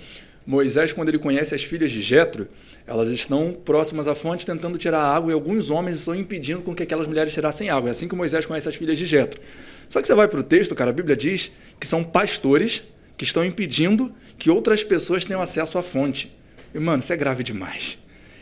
Moisés, 0.46 0.94
quando 0.94 1.10
ele 1.10 1.18
conhece 1.18 1.54
as 1.54 1.62
filhas 1.62 1.90
de 1.90 2.00
Jetro, 2.00 2.48
elas 2.86 3.10
estão 3.10 3.52
próximas 3.52 4.08
à 4.08 4.14
fonte 4.14 4.46
tentando 4.46 4.78
tirar 4.78 5.00
água 5.00 5.30
e 5.30 5.34
alguns 5.34 5.68
homens 5.68 5.96
estão 5.96 6.14
impedindo 6.14 6.62
com 6.62 6.74
que 6.74 6.82
aquelas 6.82 7.06
mulheres 7.06 7.34
tirassem 7.34 7.68
água. 7.68 7.90
É 7.90 7.92
assim 7.92 8.08
que 8.08 8.16
Moisés 8.16 8.46
conhece 8.46 8.66
as 8.66 8.74
filhas 8.74 8.96
de 8.96 9.04
Jetro. 9.04 9.38
Só 9.90 10.00
que 10.00 10.06
você 10.06 10.14
vai 10.14 10.26
para 10.26 10.40
o 10.40 10.42
texto, 10.42 10.74
cara, 10.74 10.88
a 10.88 10.92
Bíblia 10.94 11.14
diz 11.14 11.50
que 11.78 11.86
são 11.86 12.02
pastores 12.02 12.82
que 13.18 13.24
estão 13.24 13.44
impedindo 13.44 14.14
que 14.38 14.50
outras 14.50 14.84
pessoas 14.84 15.24
tenham 15.24 15.42
acesso 15.42 15.78
à 15.78 15.82
fonte. 15.82 16.32
E, 16.74 16.78
mano, 16.78 17.02
isso 17.02 17.12
é 17.12 17.16
grave 17.16 17.42
demais. 17.42 17.98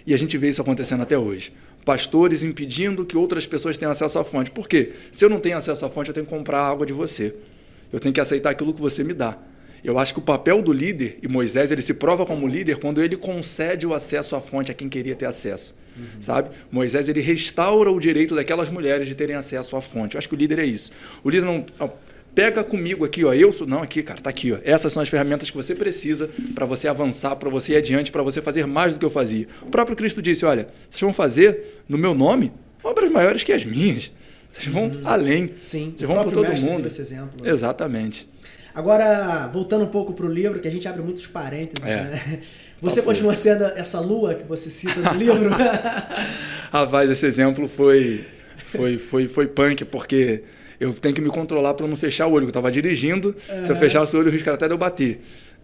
E 0.07 0.13
a 0.13 0.17
gente 0.17 0.37
vê 0.37 0.49
isso 0.49 0.61
acontecendo 0.61 1.03
até 1.03 1.19
hoje. 1.19 1.53
Pastores 1.85 2.43
impedindo 2.43 3.07
que 3.07 3.17
outras 3.17 3.47
pessoas 3.47 3.79
tenham 3.79 3.91
acesso 3.91 4.19
à 4.19 4.25
fonte. 4.25 4.51
Por 4.51 4.69
quê? 4.69 4.93
Se 5.11 5.25
eu 5.25 5.31
não 5.31 5.41
tenho 5.41 5.57
acesso 5.57 5.87
à 5.87 5.89
fonte, 5.89 6.09
eu 6.09 6.15
tenho 6.15 6.27
que 6.27 6.33
comprar 6.33 6.61
água 6.61 6.85
de 6.85 6.93
você. 6.93 7.35
Eu 7.93 7.99
tenho 7.99 8.13
que 8.13 8.21
aceitar 8.21 8.51
aquilo 8.51 8.75
que 8.75 8.81
você 8.81 9.03
me 9.03 9.15
dá. 9.15 9.39
Eu 9.83 9.99
acho 9.99 10.13
que 10.13 10.19
o 10.19 10.23
papel 10.23 10.61
do 10.61 10.73
líder, 10.73 11.19
e 11.23 11.29
Moisés 11.29 11.71
ele 11.71 11.83
se 11.83 11.95
prova 11.95 12.27
como 12.27 12.47
líder 12.49 12.79
quando 12.79 13.01
ele 13.01 13.17
concede 13.17 13.87
o 13.87 13.95
acesso 13.95 14.35
à 14.35 14.41
fonte 14.41 14.71
a 14.71 14.75
quem 14.75 14.89
queria 14.89 15.15
ter 15.15 15.27
acesso. 15.27 15.75
Uhum. 15.97 16.21
Sabe? 16.21 16.51
Moisés 16.71 17.09
ele 17.09 17.21
restaura 17.21 17.91
o 17.91 18.01
direito 18.01 18.35
daquelas 18.35 18.69
mulheres 18.69 19.07
de 19.07 19.15
terem 19.15 19.37
acesso 19.37 19.77
à 19.77 19.81
fonte. 19.81 20.17
Eu 20.17 20.19
acho 20.19 20.29
que 20.29 20.35
o 20.35 20.39
líder 20.39 20.59
é 20.59 20.65
isso. 20.65 20.91
O 21.23 21.31
líder 21.31 21.47
não 21.47 21.65
pega 22.37 22.63
comigo 22.63 23.03
aqui, 23.03 23.25
ó. 23.25 23.33
Eu 23.33 23.51
sou. 23.51 23.67
Não, 23.67 23.83
aqui, 23.83 24.03
cara, 24.03 24.21
tá 24.21 24.29
aqui, 24.29 24.53
ó. 24.53 24.59
Essas 24.63 24.93
são 24.93 25.03
as 25.03 25.09
ferramentas 25.09 25.51
que 25.51 25.57
você 25.57 25.75
precisa 25.75 26.29
para 26.55 26.67
você 26.67 26.87
avançar, 26.87 27.35
para 27.35 27.49
você 27.49 27.73
ir 27.73 27.77
adiante, 27.77 28.13
para 28.13 28.23
você 28.23 28.43
fazer 28.43 28.67
mais 28.67 28.93
do 28.93 29.01
que 29.01 29.05
eu 29.07 29.11
fazia. 29.11 29.49
O 29.63 29.71
próprio 29.71 29.97
Cristo 29.97 30.21
disse: 30.21 30.45
olha, 30.45 30.69
vocês 30.91 31.01
vão 31.01 31.15
fazer 31.15 31.83
no 31.89 31.97
meu 31.97 32.15
nome 32.15 32.53
obras 32.85 33.11
maiores 33.11 33.43
que 33.43 33.53
as 33.53 33.65
minhas. 33.65 34.13
Vocês 34.53 34.69
vão 34.69 34.87
hum, 34.87 35.01
além. 35.05 35.55
Sim, 35.59 35.95
vocês 35.97 36.09
vão 36.09 36.23
por 36.23 36.33
todo 36.33 36.55
mundo. 36.61 36.87
Esse 36.87 37.01
exemplo, 37.01 37.43
né? 37.43 37.51
Exatamente. 37.51 38.29
Agora, 38.75 39.49
voltando 39.49 39.85
um 39.85 39.89
pouco 39.89 40.13
para 40.13 40.27
o 40.27 40.29
livro, 40.29 40.61
que 40.61 40.69
a 40.69 40.71
gente 40.71 40.87
abre 40.87 41.03
muitos 41.03 41.27
parênteses, 41.27 41.89
é. 41.89 41.97
né? 42.03 42.43
Você 42.79 43.01
tá 43.01 43.07
continua 43.07 43.35
sendo 43.35 43.65
essa 43.65 43.99
lua 44.01 44.35
que 44.35 44.45
você 44.45 44.69
cita 44.69 45.01
no 45.01 45.19
livro? 45.19 45.49
Rapaz, 46.71 47.11
esse 47.11 47.25
exemplo 47.25 47.67
foi, 47.67 48.27
foi, 48.67 48.99
foi, 48.99 49.29
foi 49.29 49.47
punk, 49.47 49.87
porque 49.87 50.43
eu 50.79 50.93
tenho 50.95 51.15
que 51.15 51.21
me 51.21 51.31
controlar 51.31 51.75
para 51.75 51.87
não 51.87 51.97
fechar 51.97 52.27
o 52.27 52.33
olho. 52.33 52.45
Eu 52.45 52.49
estava 52.49 52.71
dirigindo, 52.71 53.35
se 53.65 53.71
eu 53.71 53.77
fechasse 53.77 54.15
o 54.15 54.19
olho, 54.19 54.29
o 54.29 54.33
risco 54.33 54.49
era 54.49 54.57
até 54.57 54.67
de 54.67 54.75
eu 54.75 54.79
bater. 54.79 55.21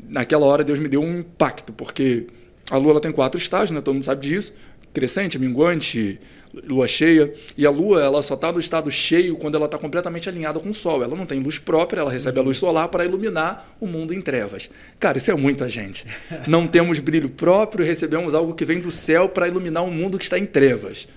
Naquela 0.08 0.46
hora, 0.46 0.64
Deus 0.64 0.78
me 0.78 0.88
deu 0.88 1.02
um 1.02 1.20
impacto, 1.20 1.72
porque 1.72 2.26
a 2.70 2.76
lua 2.76 2.92
ela 2.92 3.00
tem 3.00 3.12
quatro 3.12 3.38
estágios, 3.38 3.70
né? 3.70 3.80
todo 3.80 3.94
mundo 3.94 4.04
sabe 4.04 4.26
disso. 4.26 4.52
Crescente, 4.94 5.38
minguante, 5.38 6.20
lua 6.66 6.86
cheia. 6.86 7.32
E 7.56 7.64
a 7.64 7.70
lua 7.70 8.02
ela 8.02 8.22
só 8.22 8.34
está 8.34 8.52
no 8.52 8.60
estado 8.60 8.90
cheio 8.90 9.36
quando 9.36 9.54
ela 9.54 9.64
está 9.64 9.78
completamente 9.78 10.28
alinhada 10.28 10.60
com 10.60 10.68
o 10.68 10.74
sol. 10.74 11.02
Ela 11.02 11.16
não 11.16 11.24
tem 11.24 11.40
luz 11.40 11.58
própria, 11.58 12.00
ela 12.00 12.10
recebe 12.10 12.38
a 12.38 12.42
luz 12.42 12.58
solar 12.58 12.88
para 12.88 13.04
iluminar 13.04 13.74
o 13.80 13.86
mundo 13.86 14.12
em 14.12 14.20
trevas. 14.20 14.68
Cara, 15.00 15.16
isso 15.16 15.30
é 15.30 15.34
muita 15.34 15.68
gente. 15.68 16.06
Não 16.46 16.66
temos 16.66 16.98
brilho 16.98 17.30
próprio, 17.30 17.86
recebemos 17.86 18.34
algo 18.34 18.54
que 18.54 18.64
vem 18.66 18.80
do 18.80 18.90
céu 18.90 19.28
para 19.28 19.48
iluminar 19.48 19.82
um 19.82 19.90
mundo 19.90 20.18
que 20.18 20.24
está 20.24 20.38
em 20.38 20.44
trevas. 20.44 21.08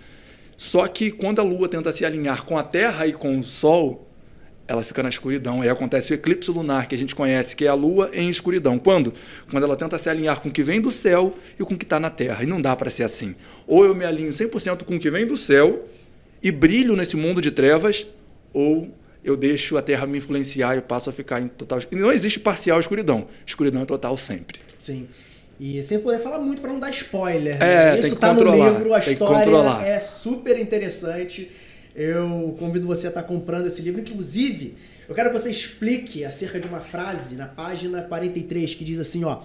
Só 0.57 0.87
que 0.87 1.11
quando 1.11 1.39
a 1.39 1.43
Lua 1.43 1.67
tenta 1.67 1.91
se 1.91 2.05
alinhar 2.05 2.45
com 2.45 2.57
a 2.57 2.63
Terra 2.63 3.05
e 3.07 3.13
com 3.13 3.37
o 3.37 3.43
Sol, 3.43 4.09
ela 4.67 4.83
fica 4.83 5.03
na 5.03 5.09
escuridão. 5.09 5.61
Aí 5.61 5.69
acontece 5.69 6.13
o 6.13 6.15
eclipse 6.15 6.49
lunar, 6.49 6.87
que 6.87 6.95
a 6.95 6.97
gente 6.97 7.13
conhece, 7.13 7.55
que 7.55 7.65
é 7.65 7.67
a 7.67 7.73
Lua 7.73 8.09
em 8.13 8.29
escuridão. 8.29 8.79
Quando? 8.79 9.13
Quando 9.49 9.63
ela 9.63 9.75
tenta 9.75 9.97
se 9.99 10.09
alinhar 10.09 10.41
com 10.41 10.49
o 10.49 10.51
que 10.51 10.63
vem 10.63 10.81
do 10.81 10.91
céu 10.91 11.35
e 11.59 11.63
com 11.63 11.73
o 11.73 11.77
que 11.77 11.85
está 11.85 11.99
na 11.99 12.09
Terra. 12.09 12.43
E 12.43 12.47
não 12.47 12.61
dá 12.61 12.75
para 12.75 12.89
ser 12.89 13.03
assim. 13.03 13.35
Ou 13.67 13.85
eu 13.85 13.93
me 13.93 14.05
alinho 14.05 14.31
100% 14.31 14.83
com 14.83 14.95
o 14.95 14.99
que 14.99 15.09
vem 15.09 15.25
do 15.25 15.37
céu 15.37 15.87
e 16.41 16.51
brilho 16.51 16.95
nesse 16.95 17.15
mundo 17.15 17.41
de 17.41 17.51
trevas, 17.51 18.07
ou 18.53 18.93
eu 19.23 19.35
deixo 19.35 19.77
a 19.77 19.81
Terra 19.81 20.05
me 20.05 20.19
influenciar 20.19 20.77
e 20.77 20.81
passo 20.81 21.09
a 21.09 21.13
ficar 21.13 21.41
em 21.41 21.47
total. 21.47 21.79
Não 21.91 22.11
existe 22.11 22.39
parcial 22.39 22.79
escuridão. 22.79 23.27
Escuridão 23.45 23.81
é 23.81 23.85
total 23.85 24.15
sempre. 24.15 24.59
Sim. 24.77 25.07
E 25.59 25.81
sem 25.83 25.99
poder 25.99 26.19
falar 26.19 26.39
muito 26.39 26.61
para 26.61 26.71
não 26.71 26.79
dar 26.79 26.89
spoiler. 26.89 27.57
Né? 27.57 27.95
É, 27.95 27.99
Isso 27.99 28.17
tá 28.17 28.33
no 28.33 28.43
livro, 28.43 28.93
a 28.93 28.99
história 28.99 29.85
é 29.85 29.99
super 29.99 30.59
interessante. 30.59 31.51
Eu 31.95 32.55
convido 32.59 32.85
você 32.85 33.07
a 33.07 33.09
estar 33.09 33.21
tá 33.21 33.27
comprando 33.27 33.67
esse 33.67 33.81
livro. 33.81 34.01
Inclusive, 34.01 34.75
eu 35.07 35.15
quero 35.15 35.31
que 35.31 35.39
você 35.39 35.49
explique 35.49 36.25
acerca 36.25 36.59
de 36.59 36.67
uma 36.67 36.81
frase 36.81 37.35
na 37.35 37.47
página 37.47 38.01
43 38.01 38.73
que 38.73 38.83
diz 38.83 38.99
assim, 38.99 39.23
ó. 39.23 39.41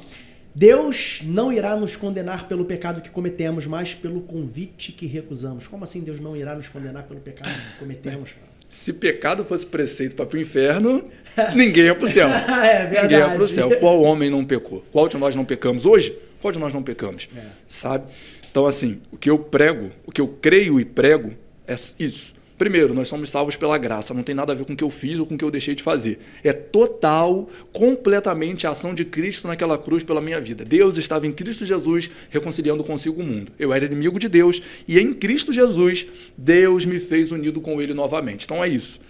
Deus 0.52 1.20
não 1.24 1.52
irá 1.52 1.76
nos 1.76 1.94
condenar 1.94 2.48
pelo 2.48 2.64
pecado 2.64 3.00
que 3.00 3.08
cometemos, 3.08 3.68
mas 3.68 3.94
pelo 3.94 4.22
convite 4.22 4.90
que 4.90 5.06
recusamos. 5.06 5.68
Como 5.68 5.84
assim 5.84 6.02
Deus 6.02 6.18
não 6.18 6.36
irá 6.36 6.56
nos 6.56 6.66
condenar 6.66 7.04
pelo 7.04 7.20
pecado 7.20 7.50
que 7.50 7.78
cometemos? 7.78 8.30
Se 8.68 8.92
pecado 8.92 9.44
fosse 9.44 9.66
preceito 9.66 10.14
para 10.14 10.36
o 10.36 10.40
inferno, 10.40 11.08
ninguém 11.54 11.84
ia 11.84 11.94
para 11.94 12.04
o 12.04 12.08
céu. 12.08 12.28
é 12.28 12.86
verdade. 12.86 13.02
Ninguém 13.02 13.18
ia 13.18 13.30
para 13.30 13.42
o 13.42 13.48
céu. 13.48 13.70
Qual 13.78 14.00
homem 14.02 14.30
não 14.30 14.44
pecou? 14.44 14.84
Qual 14.92 15.08
de 15.08 15.16
nós 15.16 15.34
não 15.34 15.44
pecamos 15.44 15.86
hoje? 15.86 16.16
Qual 16.40 16.52
de 16.52 16.58
nós 16.58 16.72
não 16.72 16.82
pecamos? 16.82 17.28
É. 17.36 17.40
Sabe? 17.68 18.10
Então, 18.50 18.66
assim, 18.66 19.00
o 19.12 19.16
que 19.16 19.30
eu 19.30 19.38
prego, 19.38 19.90
o 20.06 20.10
que 20.10 20.20
eu 20.20 20.28
creio 20.28 20.80
e 20.80 20.84
prego 20.84 21.32
é 21.66 21.76
isso. 21.98 22.34
Primeiro, 22.60 22.92
nós 22.92 23.08
somos 23.08 23.30
salvos 23.30 23.56
pela 23.56 23.78
graça, 23.78 24.12
não 24.12 24.22
tem 24.22 24.34
nada 24.34 24.52
a 24.52 24.54
ver 24.54 24.66
com 24.66 24.74
o 24.74 24.76
que 24.76 24.84
eu 24.84 24.90
fiz 24.90 25.18
ou 25.18 25.24
com 25.24 25.34
o 25.34 25.38
que 25.38 25.44
eu 25.44 25.50
deixei 25.50 25.74
de 25.74 25.82
fazer. 25.82 26.18
É 26.44 26.52
total, 26.52 27.48
completamente 27.72 28.66
a 28.66 28.70
ação 28.72 28.92
de 28.92 29.02
Cristo 29.02 29.48
naquela 29.48 29.78
cruz 29.78 30.02
pela 30.02 30.20
minha 30.20 30.38
vida. 30.38 30.62
Deus 30.62 30.98
estava 30.98 31.26
em 31.26 31.32
Cristo 31.32 31.64
Jesus 31.64 32.10
reconciliando 32.28 32.84
consigo 32.84 33.22
o 33.22 33.24
mundo. 33.24 33.50
Eu 33.58 33.72
era 33.72 33.86
inimigo 33.86 34.18
de 34.18 34.28
Deus 34.28 34.60
e 34.86 34.98
em 34.98 35.14
Cristo 35.14 35.54
Jesus, 35.54 36.06
Deus 36.36 36.84
me 36.84 37.00
fez 37.00 37.32
unido 37.32 37.62
com 37.62 37.80
Ele 37.80 37.94
novamente. 37.94 38.44
Então 38.44 38.62
é 38.62 38.68
isso. 38.68 39.00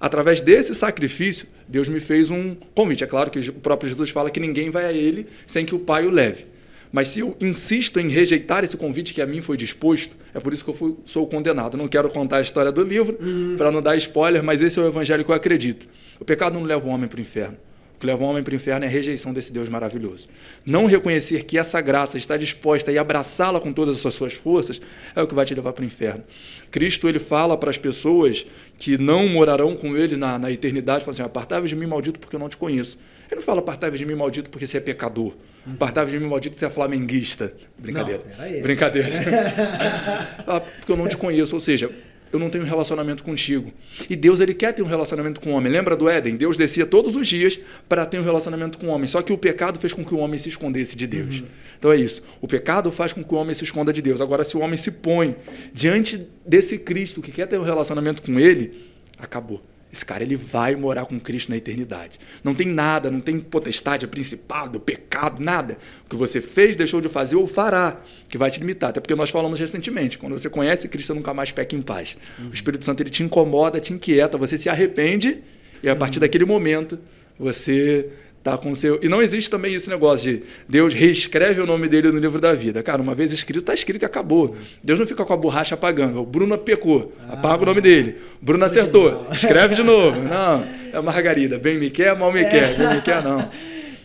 Através 0.00 0.40
desse 0.40 0.74
sacrifício, 0.74 1.48
Deus 1.66 1.88
me 1.88 2.00
fez 2.00 2.30
um 2.30 2.54
convite. 2.74 3.02
É 3.02 3.06
claro 3.06 3.30
que 3.30 3.38
o 3.38 3.52
próprio 3.54 3.88
Jesus 3.88 4.10
fala 4.10 4.30
que 4.30 4.38
ninguém 4.38 4.70
vai 4.70 4.84
a 4.84 4.92
Ele 4.92 5.26
sem 5.46 5.64
que 5.64 5.74
o 5.74 5.78
Pai 5.78 6.06
o 6.06 6.10
leve. 6.10 6.46
Mas 6.90 7.08
se 7.08 7.20
eu 7.20 7.36
insisto 7.40 8.00
em 8.00 8.08
rejeitar 8.08 8.64
esse 8.64 8.76
convite 8.76 9.12
que 9.12 9.20
a 9.20 9.26
mim 9.26 9.42
foi 9.42 9.56
disposto, 9.56 10.16
é 10.32 10.40
por 10.40 10.54
isso 10.54 10.64
que 10.64 10.70
eu 10.70 10.74
fui, 10.74 10.96
sou 11.04 11.26
condenado. 11.26 11.76
Não 11.76 11.86
quero 11.86 12.08
contar 12.08 12.38
a 12.38 12.40
história 12.40 12.72
do 12.72 12.82
livro 12.82 13.18
uhum. 13.20 13.56
para 13.56 13.70
não 13.70 13.82
dar 13.82 13.96
spoiler, 13.96 14.42
mas 14.42 14.62
esse 14.62 14.78
é 14.78 14.82
o 14.82 14.86
evangelho 14.86 15.24
que 15.24 15.30
eu 15.30 15.34
acredito. 15.34 15.86
O 16.18 16.24
pecado 16.24 16.54
não 16.54 16.64
leva 16.64 16.86
o 16.86 16.90
homem 16.90 17.08
para 17.08 17.18
o 17.18 17.20
inferno. 17.20 17.58
O 17.98 18.00
que 18.00 18.06
leva 18.06 18.22
o 18.22 18.26
homem 18.28 18.44
para 18.44 18.52
o 18.52 18.54
inferno 18.54 18.84
é 18.84 18.88
a 18.88 18.90
rejeição 18.90 19.32
desse 19.32 19.52
Deus 19.52 19.68
maravilhoso. 19.68 20.28
Não 20.64 20.86
reconhecer 20.86 21.42
que 21.42 21.58
essa 21.58 21.80
graça 21.80 22.16
está 22.16 22.36
disposta 22.36 22.92
e 22.92 22.96
abraçá-la 22.96 23.58
com 23.58 23.72
todas 23.72 24.06
as 24.06 24.14
suas 24.14 24.34
forças 24.34 24.80
é 25.16 25.20
o 25.20 25.26
que 25.26 25.34
vai 25.34 25.44
te 25.44 25.52
levar 25.52 25.72
para 25.72 25.82
o 25.82 25.84
inferno. 25.84 26.22
Cristo 26.70 27.08
ele 27.08 27.18
fala 27.18 27.56
para 27.56 27.70
as 27.70 27.76
pessoas 27.76 28.46
que 28.78 28.96
não 28.96 29.26
morarão 29.26 29.74
com 29.74 29.96
ele 29.96 30.16
na, 30.16 30.38
na 30.38 30.48
eternidade, 30.48 31.04
fala 31.04 31.12
assim, 31.12 31.22
apartai-vos 31.22 31.70
de 31.70 31.74
mim, 31.74 31.86
maldito, 31.86 32.20
porque 32.20 32.36
eu 32.36 32.40
não 32.40 32.48
te 32.48 32.56
conheço. 32.56 33.00
Ele 33.26 33.40
não 33.40 33.42
fala 33.42 33.58
apartai-vos 33.58 33.98
de 33.98 34.06
mim, 34.06 34.14
maldito, 34.14 34.48
porque 34.48 34.64
você 34.64 34.76
é 34.76 34.80
pecador. 34.80 35.34
Apartai-vos 35.66 36.12
de 36.12 36.20
mim, 36.20 36.28
maldito, 36.28 36.54
porque 36.54 36.60
você 36.60 36.66
é 36.66 36.70
flamenguista. 36.70 37.52
Brincadeira. 37.76 38.22
Não, 38.38 38.62
Brincadeira. 38.62 39.08
Ah, 40.46 40.60
porque 40.60 40.92
eu 40.92 40.96
não 40.96 41.08
te 41.08 41.16
conheço. 41.16 41.54
Ou 41.54 41.60
seja, 41.60 41.90
eu 42.32 42.38
não 42.38 42.50
tenho 42.50 42.64
um 42.64 42.66
relacionamento 42.66 43.22
contigo. 43.22 43.72
E 44.08 44.16
Deus 44.16 44.40
ele 44.40 44.54
quer 44.54 44.72
ter 44.72 44.82
um 44.82 44.86
relacionamento 44.86 45.40
com 45.40 45.52
o 45.52 45.54
homem. 45.54 45.70
Lembra 45.72 45.96
do 45.96 46.08
Éden? 46.08 46.36
Deus 46.36 46.56
descia 46.56 46.86
todos 46.86 47.16
os 47.16 47.26
dias 47.26 47.58
para 47.88 48.04
ter 48.06 48.18
um 48.18 48.24
relacionamento 48.24 48.78
com 48.78 48.86
o 48.86 48.90
homem. 48.90 49.08
Só 49.08 49.22
que 49.22 49.32
o 49.32 49.38
pecado 49.38 49.78
fez 49.78 49.92
com 49.92 50.04
que 50.04 50.14
o 50.14 50.18
homem 50.18 50.38
se 50.38 50.48
escondesse 50.48 50.96
de 50.96 51.06
Deus. 51.06 51.40
Uhum. 51.40 51.46
Então 51.78 51.92
é 51.92 51.96
isso. 51.96 52.22
O 52.40 52.48
pecado 52.48 52.90
faz 52.92 53.12
com 53.12 53.22
que 53.22 53.34
o 53.34 53.36
homem 53.36 53.54
se 53.54 53.64
esconda 53.64 53.92
de 53.92 54.02
Deus. 54.02 54.20
Agora, 54.20 54.44
se 54.44 54.56
o 54.56 54.60
homem 54.60 54.76
se 54.76 54.90
põe 54.90 55.36
diante 55.72 56.26
desse 56.46 56.78
Cristo 56.78 57.22
que 57.22 57.30
quer 57.30 57.46
ter 57.46 57.58
um 57.58 57.64
relacionamento 57.64 58.22
com 58.22 58.38
ele, 58.38 58.88
acabou. 59.18 59.62
Esse 59.92 60.04
cara 60.04 60.22
ele 60.22 60.36
vai 60.36 60.76
morar 60.76 61.06
com 61.06 61.18
Cristo 61.18 61.48
na 61.48 61.56
eternidade. 61.56 62.18
Não 62.44 62.54
tem 62.54 62.66
nada, 62.66 63.10
não 63.10 63.20
tem 63.20 63.40
potestade, 63.40 64.06
principado, 64.06 64.78
pecado, 64.78 65.42
nada. 65.42 65.78
O 66.04 66.10
que 66.10 66.16
você 66.16 66.40
fez, 66.40 66.76
deixou 66.76 67.00
de 67.00 67.08
fazer 67.08 67.36
ou 67.36 67.46
fará, 67.46 68.00
que 68.28 68.36
vai 68.36 68.50
te 68.50 68.60
limitar. 68.60 68.90
Até 68.90 69.00
porque 69.00 69.14
nós 69.14 69.30
falamos 69.30 69.58
recentemente, 69.58 70.18
quando 70.18 70.38
você 70.38 70.50
conhece 70.50 70.88
Cristo, 70.88 71.14
nunca 71.14 71.32
mais 71.32 71.50
peca 71.50 71.74
em 71.74 71.80
paz. 71.80 72.16
Uhum. 72.38 72.50
O 72.50 72.52
Espírito 72.52 72.84
Santo 72.84 73.02
ele 73.02 73.10
te 73.10 73.22
incomoda, 73.22 73.80
te 73.80 73.92
inquieta, 73.92 74.36
você 74.36 74.58
se 74.58 74.68
arrepende 74.68 75.38
e 75.82 75.88
a 75.88 75.96
partir 75.96 76.16
uhum. 76.16 76.20
daquele 76.20 76.44
momento 76.44 76.98
você 77.38 78.10
Tá 78.42 78.56
com 78.56 78.74
seu... 78.74 78.98
E 79.02 79.08
não 79.08 79.20
existe 79.20 79.50
também 79.50 79.74
esse 79.74 79.88
negócio 79.88 80.32
de 80.32 80.42
Deus 80.68 80.94
reescreve 80.94 81.60
o 81.60 81.66
nome 81.66 81.88
dele 81.88 82.10
no 82.12 82.18
livro 82.18 82.40
da 82.40 82.54
vida. 82.54 82.82
Cara, 82.82 83.02
uma 83.02 83.14
vez 83.14 83.32
escrito, 83.32 83.60
está 83.60 83.74
escrito 83.74 84.02
e 84.02 84.06
acabou. 84.06 84.56
Deus 84.82 84.98
não 84.98 85.06
fica 85.06 85.24
com 85.24 85.32
a 85.32 85.36
borracha 85.36 85.74
apagando. 85.74 86.20
O 86.20 86.26
Bruno 86.26 86.56
pecou, 86.56 87.12
ah, 87.28 87.34
apaga 87.34 87.62
o 87.62 87.66
nome 87.66 87.80
dele. 87.80 88.16
Bruno 88.40 88.64
acertou, 88.64 89.26
escreve 89.32 89.74
de 89.74 89.82
novo. 89.82 90.20
Não, 90.22 90.66
é 90.92 91.02
Margarida. 91.02 91.58
Bem 91.58 91.78
me 91.78 91.90
quer, 91.90 92.16
mal 92.16 92.32
me 92.32 92.40
é. 92.40 92.44
quer. 92.44 92.76
Bem 92.76 92.88
me 92.94 93.02
quer, 93.02 93.22
não. 93.22 93.50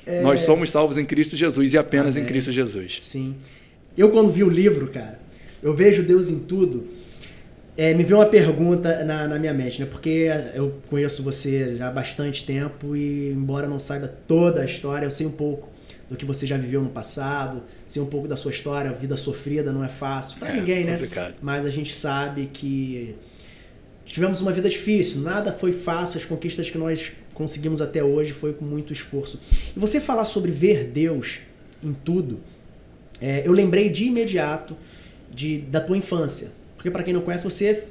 É... 0.06 0.22
Nós 0.22 0.42
somos 0.42 0.70
salvos 0.70 0.98
em 0.98 1.06
Cristo 1.06 1.36
Jesus 1.36 1.74
e 1.74 1.78
apenas 1.78 2.16
Amém. 2.16 2.24
em 2.24 2.28
Cristo 2.28 2.52
Jesus. 2.52 3.00
Sim. 3.02 3.36
Eu, 3.98 4.10
quando 4.10 4.32
vi 4.32 4.44
o 4.44 4.50
livro, 4.50 4.88
cara, 4.88 5.20
eu 5.62 5.74
vejo 5.74 6.04
Deus 6.04 6.30
em 6.30 6.40
tudo. 6.40 6.88
É, 7.76 7.94
me 7.94 8.04
veio 8.04 8.20
uma 8.20 8.26
pergunta 8.28 9.04
na, 9.04 9.28
na, 9.28 9.40
minha 9.40 9.54
mente, 9.54 9.82
né? 9.82 9.88
Porque 9.90 10.30
eu 10.54 10.80
conheço 10.88 11.24
você 11.24 11.76
já 11.76 11.88
há 11.88 11.92
bastante 11.92 12.46
tempo 12.46 12.96
e, 12.96 13.32
embora 13.32 13.68
não 13.68 13.80
saiba 13.80 14.08
toda 14.08 14.62
a 14.62 14.66
história, 14.66 15.06
eu 15.06 15.12
sei 15.12 15.26
um 15.26 15.32
pouco 15.32 15.70
do 16.08 16.16
que 16.16 16.24
você 16.24 16.46
já 16.46 16.56
viveu 16.56 16.84
no 16.84 16.90
passado, 16.90 17.64
sei 17.88 18.00
um 18.00 18.06
pouco 18.06 18.28
da 18.28 18.36
sua 18.36 18.52
história, 18.52 18.92
vida 18.92 19.18
sofrida 19.18 19.74
não 19.74 19.84
é 19.84 19.88
fácil 19.88 20.38
para 20.38 20.50
é, 20.50 20.60
ninguém, 20.60 20.84
né? 20.84 20.94
Complicado. 20.94 21.36
Mas 21.42 21.66
a 21.66 21.72
gente 21.72 21.96
sabe 21.96 22.48
que 22.54 23.16
tivemos 24.06 24.40
uma 24.40 24.52
vida 24.52 24.70
difícil, 24.70 25.22
nada 25.22 25.52
foi 25.52 25.72
fácil, 25.72 26.20
as 26.20 26.26
conquistas 26.26 26.70
que 26.70 26.78
nós 26.78 27.14
conseguimos 27.34 27.82
até 27.82 28.04
hoje 28.04 28.34
foi 28.34 28.54
com 28.54 28.64
muito 28.64 28.94
esforço. 28.94 29.42
E 29.76 29.80
você 29.80 30.00
falar 30.00 30.26
sobre 30.26 30.52
ver 30.52 30.86
Deus 30.86 31.40
em 31.84 31.94
tudo, 31.94 32.40
é, 33.20 33.48
eu 33.48 33.52
lembrei 33.52 33.90
de 33.90 34.04
imediato 34.06 34.78
de, 35.34 35.58
da 35.62 35.82
tua 35.82 35.98
infância 35.98 36.63
porque, 36.84 36.92
para 36.92 37.04
quem 37.04 37.14
não 37.14 37.22
conhece, 37.22 37.46
você, 37.46 37.82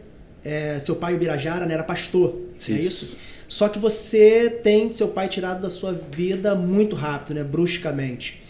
é, 0.45 0.79
seu 0.79 0.97
pai, 0.97 1.15
o 1.15 1.19
Birajara, 1.19 1.65
né, 1.65 1.73
era 1.73 1.83
pastor. 1.83 2.39
É 2.69 2.73
isso? 2.73 3.17
Só 3.49 3.67
que 3.67 3.79
você 3.79 4.51
tem 4.63 4.93
seu 4.93 5.09
pai 5.09 5.29
tirado 5.29 5.63
da 5.63 5.71
sua 5.71 5.93
vida 5.95 6.55
muito 6.55 6.95
rápido, 6.95 7.37
né, 7.37 7.43
bruscamente. 7.43 8.43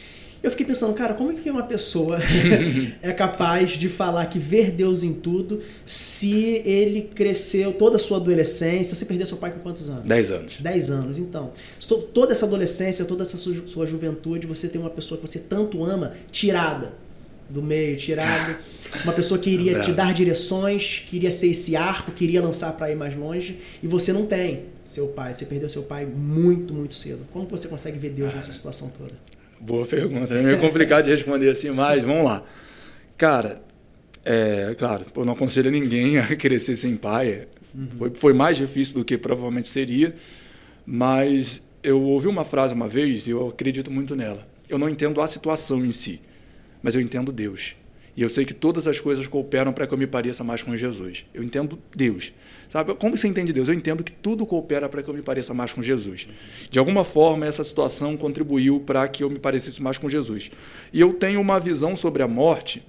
Eu 0.43 0.51
fiquei 0.51 0.67
pensando, 0.67 0.93
cara, 0.95 1.15
como 1.15 1.31
é 1.31 1.35
que 1.35 1.49
uma 1.49 1.63
pessoa 1.63 2.19
é 3.01 3.13
capaz 3.13 3.79
de 3.79 3.89
falar 3.89 4.27
que 4.27 4.41
ver 4.41 4.73
Deus 4.73 5.05
em 5.05 5.15
tudo 5.15 5.61
se 5.87 6.61
ele 6.65 7.03
cresceu 7.15 7.73
toda 7.73 7.95
a 7.95 8.01
sua 8.01 8.17
adolescência? 8.17 8.97
Você 8.97 9.05
perdeu 9.05 9.25
seu 9.25 9.37
pai 9.37 9.53
com 9.53 9.61
quantos 9.61 9.89
anos? 9.89 10.03
Dez 10.03 10.33
anos. 10.33 10.57
Dez 10.59 10.91
anos, 10.91 11.19
então. 11.19 11.53
Toda 12.13 12.33
essa 12.33 12.47
adolescência, 12.47 13.05
toda 13.05 13.23
essa 13.23 13.37
sua 13.37 13.87
juventude, 13.87 14.49
você 14.49 14.67
tem 14.67 14.81
uma 14.81 14.91
pessoa 14.91 15.21
que 15.21 15.29
você 15.29 15.39
tanto 15.39 15.85
ama 15.85 16.15
tirada 16.33 17.01
do 17.53 17.63
meio, 17.63 17.97
tirado. 17.97 18.57
Uma 19.05 19.13
pessoa 19.13 19.39
que 19.39 19.49
iria 19.49 19.81
te 19.81 19.93
dar 19.93 20.13
direções, 20.13 21.03
que 21.07 21.17
iria 21.17 21.31
ser 21.31 21.49
esse 21.49 21.77
arco, 21.77 22.13
que 22.13 22.25
iria 22.25 22.43
lançar 22.43 22.73
para 22.73 22.91
ir 22.91 22.97
mais 22.97 23.17
longe, 23.17 23.59
e 23.83 23.87
você 23.87 24.13
não 24.13 24.27
tem 24.27 24.65
seu 24.85 25.09
pai. 25.09 25.33
Você 25.33 25.47
perdeu 25.47 25.69
seu 25.69 25.83
pai 25.83 26.05
muito, 26.05 26.75
muito 26.75 26.95
cedo. 26.95 27.21
Como 27.33 27.47
você 27.47 27.69
consegue 27.69 27.99
ver 27.99 28.11
Deus 28.11 28.35
nessa 28.35 28.53
situação 28.53 28.91
toda? 28.91 29.15
Boa 29.61 29.87
pergunta. 29.87 30.35
É 30.35 30.43
meio 30.43 30.59
complicado 30.59 31.05
de 31.05 31.11
responder 31.11 31.49
assim, 31.49 31.71
mas 31.71 32.03
vamos 32.03 32.25
lá. 32.25 32.45
Cara, 33.17 33.63
é 34.25 34.75
claro, 34.77 35.07
eu 35.15 35.25
não 35.25 35.33
aconselho 35.33 35.71
ninguém 35.71 36.19
a 36.21 36.37
crescer 36.37 36.77
sem 36.77 36.97
pai. 36.97 37.47
Uhum. 37.75 37.89
Foi, 37.93 38.13
foi 38.15 38.33
mais 38.33 38.57
difícil 38.57 38.95
do 38.95 39.05
que 39.05 39.17
provavelmente 39.17 39.69
seria, 39.69 40.15
mas 40.85 41.63
eu 41.83 42.03
ouvi 42.03 42.29
uma 42.29 42.45
frase 42.45 42.75
uma 42.75 42.89
vez 42.89 43.27
e 43.27 43.31
eu 43.31 43.49
acredito 43.49 43.91
muito 43.91 44.15
nela. 44.15 44.47
Eu 44.69 44.79
não 44.79 44.89
entendo 44.89 45.21
a 45.21 45.27
situação 45.27 45.85
em 45.85 45.93
si 45.93 46.21
mas 46.83 46.95
eu 46.95 47.01
entendo 47.01 47.33
Deus. 47.33 47.77
E 48.15 48.21
eu 48.21 48.29
sei 48.29 48.45
que 48.45 48.53
todas 48.53 48.87
as 48.87 49.01
coisas 49.01 49.27
cooperam 49.27 49.73
para 49.73 49.87
que 49.87 49.95
eu 49.95 49.99
me 49.99 50.07
pareça 50.07 50.45
mais 50.45 50.63
com 50.63 50.77
Jesus. 50.77 51.25
Eu 51.33 51.43
entendo 51.43 51.79
Deus. 51.97 52.33
Sabe? 52.69 52.95
Como 52.95 53.17
você 53.17 53.27
entende 53.27 53.55
Deus? 53.55 53.69
Eu 53.69 53.75
entendo 53.75 54.05
que 54.05 54.13
tudo 54.13 54.47
coopera 54.47 54.87
para 54.89 55.03
que 55.03 55.09
eu 55.09 55.15
me 55.15 55.23
pareça 55.23 55.55
mais 55.55 55.73
com 55.73 55.81
Jesus. 55.81 56.29
De 56.71 56.79
alguma 56.79 57.05
forma, 57.05 57.47
essa 57.47 57.65
situação 57.65 58.17
contribuiu 58.17 58.81
para 58.81 59.09
que 59.09 59.25
eu 59.25 59.31
me 59.31 59.39
parecesse 59.39 59.83
mais 59.83 59.97
com 59.97 60.11
Jesus. 60.11 60.51
E 60.93 61.01
eu 61.01 61.15
tenho 61.15 61.41
uma 61.41 61.59
visão 61.59 61.97
sobre 61.97 62.23
a 62.23 62.29
morte. 62.29 62.85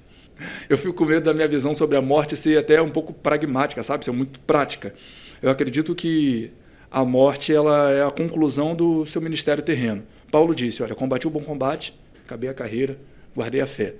Eu 0.69 0.77
fico 0.77 0.93
com 0.93 1.05
medo 1.05 1.23
da 1.23 1.33
minha 1.33 1.47
visão 1.47 1.73
sobre 1.73 1.95
a 1.95 2.01
morte 2.01 2.35
ser 2.35 2.57
até 2.57 2.81
um 2.81 2.89
pouco 2.89 3.13
pragmática, 3.13 3.81
sabe? 3.81 4.03
Ser 4.03 4.11
muito 4.11 4.41
prática. 4.41 4.93
Eu 5.41 5.49
acredito 5.49 5.95
que 5.95 6.51
a 6.91 7.05
morte 7.05 7.53
ela 7.53 7.91
é 7.91 8.03
a 8.03 8.11
conclusão 8.11 8.75
do 8.75 9.05
seu 9.05 9.21
ministério 9.21 9.63
terreno. 9.63 10.03
Paulo 10.29 10.53
disse: 10.53 10.83
Olha, 10.83 10.95
combati 10.95 11.27
o 11.27 11.29
bom 11.29 11.41
combate, 11.41 11.97
acabei 12.25 12.49
a 12.49 12.53
carreira, 12.53 12.99
guardei 13.35 13.61
a 13.61 13.67
fé. 13.67 13.95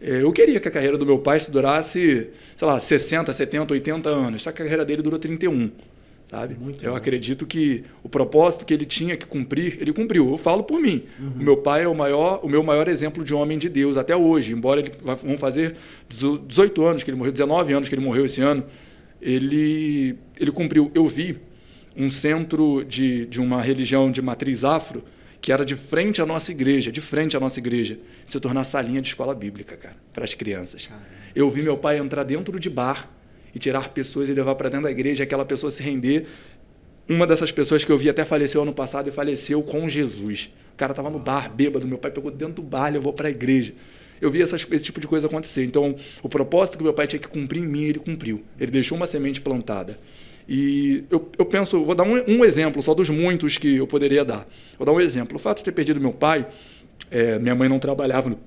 É, 0.00 0.22
eu 0.22 0.32
queria 0.32 0.60
que 0.60 0.68
a 0.68 0.70
carreira 0.70 0.98
do 0.98 1.06
meu 1.06 1.18
pai 1.18 1.40
se 1.40 1.50
durasse, 1.50 2.28
sei 2.56 2.68
lá, 2.68 2.78
60, 2.78 3.32
70, 3.32 3.72
80 3.72 4.08
anos, 4.08 4.42
só 4.42 4.52
que 4.52 4.60
a 4.60 4.64
carreira 4.64 4.84
dele 4.84 5.02
durou 5.02 5.18
31. 5.18 5.70
Sabe? 6.30 6.56
Muito 6.58 6.84
eu 6.84 6.90
bom. 6.90 6.96
acredito 6.96 7.46
que 7.46 7.84
o 8.02 8.08
propósito 8.08 8.64
que 8.64 8.74
ele 8.74 8.84
tinha 8.86 9.16
que 9.16 9.26
cumprir, 9.26 9.78
ele 9.80 9.92
cumpriu. 9.92 10.30
Eu 10.30 10.36
falo 10.36 10.64
por 10.64 10.80
mim. 10.80 11.04
Uhum. 11.20 11.28
O 11.40 11.42
meu 11.44 11.56
pai 11.58 11.84
é 11.84 11.88
o 11.88 11.94
maior, 11.94 12.40
o 12.42 12.48
meu 12.48 12.62
maior 12.62 12.88
exemplo 12.88 13.22
de 13.22 13.32
homem 13.34 13.58
de 13.58 13.68
Deus 13.68 13.96
até 13.96 14.16
hoje, 14.16 14.52
embora 14.52 14.80
ele 14.80 14.90
vão 15.02 15.38
fazer 15.38 15.76
18 16.08 16.82
anos 16.82 17.02
que 17.02 17.10
ele 17.10 17.18
morreu, 17.18 17.32
19 17.32 17.72
anos 17.72 17.88
que 17.88 17.94
ele 17.94 18.02
morreu 18.02 18.24
esse 18.24 18.40
ano, 18.40 18.64
ele 19.20 20.16
ele 20.38 20.50
cumpriu. 20.50 20.90
Eu 20.94 21.06
vi 21.06 21.38
um 21.96 22.10
centro 22.10 22.84
de, 22.84 23.26
de 23.26 23.40
uma 23.40 23.62
religião 23.62 24.10
de 24.10 24.20
matriz 24.20 24.64
afro 24.64 25.04
que 25.44 25.52
era 25.52 25.62
de 25.62 25.76
frente 25.76 26.22
à 26.22 26.26
nossa 26.26 26.50
igreja, 26.50 26.90
de 26.90 27.02
frente 27.02 27.36
à 27.36 27.40
nossa 27.40 27.58
igreja, 27.58 27.98
se 28.24 28.40
tornar 28.40 28.64
salinha 28.64 29.02
de 29.02 29.08
escola 29.08 29.34
bíblica, 29.34 29.76
cara, 29.76 29.94
para 30.10 30.24
as 30.24 30.32
crianças. 30.32 30.86
Caramba. 30.86 31.06
Eu 31.36 31.50
vi 31.50 31.60
meu 31.60 31.76
pai 31.76 31.98
entrar 31.98 32.22
dentro 32.22 32.58
de 32.58 32.70
bar 32.70 33.10
e 33.54 33.58
tirar 33.58 33.90
pessoas 33.90 34.30
e 34.30 34.32
levar 34.32 34.54
para 34.54 34.70
dentro 34.70 34.84
da 34.84 34.90
igreja, 34.90 35.22
aquela 35.22 35.44
pessoa 35.44 35.70
se 35.70 35.82
render. 35.82 36.26
Uma 37.06 37.26
dessas 37.26 37.52
pessoas 37.52 37.84
que 37.84 37.92
eu 37.92 37.98
vi 37.98 38.08
até 38.08 38.24
faleceu 38.24 38.62
ano 38.62 38.72
passado 38.72 39.06
e 39.10 39.12
faleceu 39.12 39.62
com 39.62 39.86
Jesus. 39.86 40.50
O 40.72 40.76
cara 40.78 40.92
estava 40.92 41.10
no 41.10 41.18
bar, 41.18 41.54
bêbado, 41.54 41.86
meu 41.86 41.98
pai 41.98 42.10
pegou 42.10 42.30
dentro 42.30 42.54
do 42.54 42.62
bar 42.62 42.88
e 42.88 42.92
levou 42.92 43.12
para 43.12 43.28
a 43.28 43.30
igreja. 43.30 43.74
Eu 44.22 44.30
vi 44.30 44.40
essas, 44.40 44.66
esse 44.70 44.84
tipo 44.86 44.98
de 44.98 45.06
coisa 45.06 45.26
acontecer. 45.26 45.62
Então, 45.62 45.94
o 46.22 46.28
propósito 46.30 46.78
que 46.78 46.84
meu 46.84 46.94
pai 46.94 47.06
tinha 47.06 47.20
que 47.20 47.28
cumprir 47.28 47.62
em 47.62 47.66
mim, 47.66 47.84
ele 47.84 47.98
cumpriu. 47.98 48.42
Ele 48.58 48.70
deixou 48.70 48.96
uma 48.96 49.06
semente 49.06 49.42
plantada. 49.42 49.98
E 50.48 51.04
eu, 51.10 51.30
eu 51.38 51.46
penso, 51.46 51.82
vou 51.84 51.94
dar 51.94 52.04
um, 52.04 52.22
um, 52.28 52.44
exemplo 52.44 52.82
só 52.82 52.92
dos 52.94 53.08
muitos 53.08 53.56
que 53.56 53.76
eu 53.76 53.86
poderia 53.86 54.24
dar. 54.24 54.46
Vou 54.78 54.84
dar 54.84 54.92
um 54.92 55.00
exemplo. 55.00 55.36
O 55.36 55.40
fato 55.40 55.58
de 55.58 55.64
ter 55.64 55.72
perdido 55.72 56.00
meu 56.00 56.12
pai, 56.12 56.46
é, 57.10 57.38
minha 57.38 57.54
mãe 57.54 57.68
não 57.68 57.78
trabalhava, 57.78 58.28
no, 58.28 58.38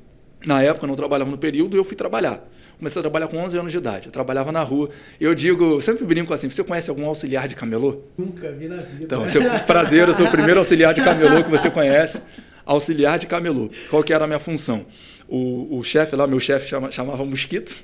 na 0.45 0.61
época 0.61 0.85
não 0.85 0.95
trabalhava 0.95 1.29
no 1.29 1.37
período, 1.37 1.75
e 1.75 1.79
eu 1.79 1.83
fui 1.83 1.95
trabalhar. 1.95 2.45
Comecei 2.77 2.99
a 2.99 3.01
trabalhar 3.01 3.27
com 3.27 3.37
11 3.37 3.57
anos 3.57 3.71
de 3.71 3.77
idade. 3.79 4.07
Eu 4.07 4.11
trabalhava 4.11 4.51
na 4.51 4.61
rua. 4.61 4.89
Eu 5.19 5.33
digo, 5.33 5.81
sempre 5.81 6.05
brinco 6.05 6.31
assim: 6.31 6.47
você 6.47 6.63
conhece 6.63 6.89
algum 6.91 7.07
auxiliar 7.07 7.47
de 7.47 7.55
camelô? 7.55 8.03
Nunca 8.15 8.51
vi 8.51 8.67
na 8.67 8.77
vida. 8.77 9.03
Então, 9.03 9.27
seu 9.27 9.41
prazer, 9.65 10.07
eu 10.07 10.13
sou 10.13 10.27
o 10.27 10.31
primeiro 10.31 10.59
auxiliar 10.59 10.93
de 10.93 11.03
camelô 11.03 11.43
que 11.43 11.49
você 11.49 11.71
conhece. 11.71 12.21
Auxiliar 12.63 13.17
de 13.17 13.25
camelô. 13.25 13.71
Qual 13.89 14.03
que 14.03 14.13
era 14.13 14.25
a 14.25 14.27
minha 14.27 14.39
função? 14.39 14.85
O, 15.27 15.77
o 15.77 15.83
chefe 15.83 16.15
lá, 16.15 16.27
meu 16.27 16.39
chefe 16.39 16.67
chama, 16.67 16.91
chamava 16.91 17.25
Mosquito 17.25 17.83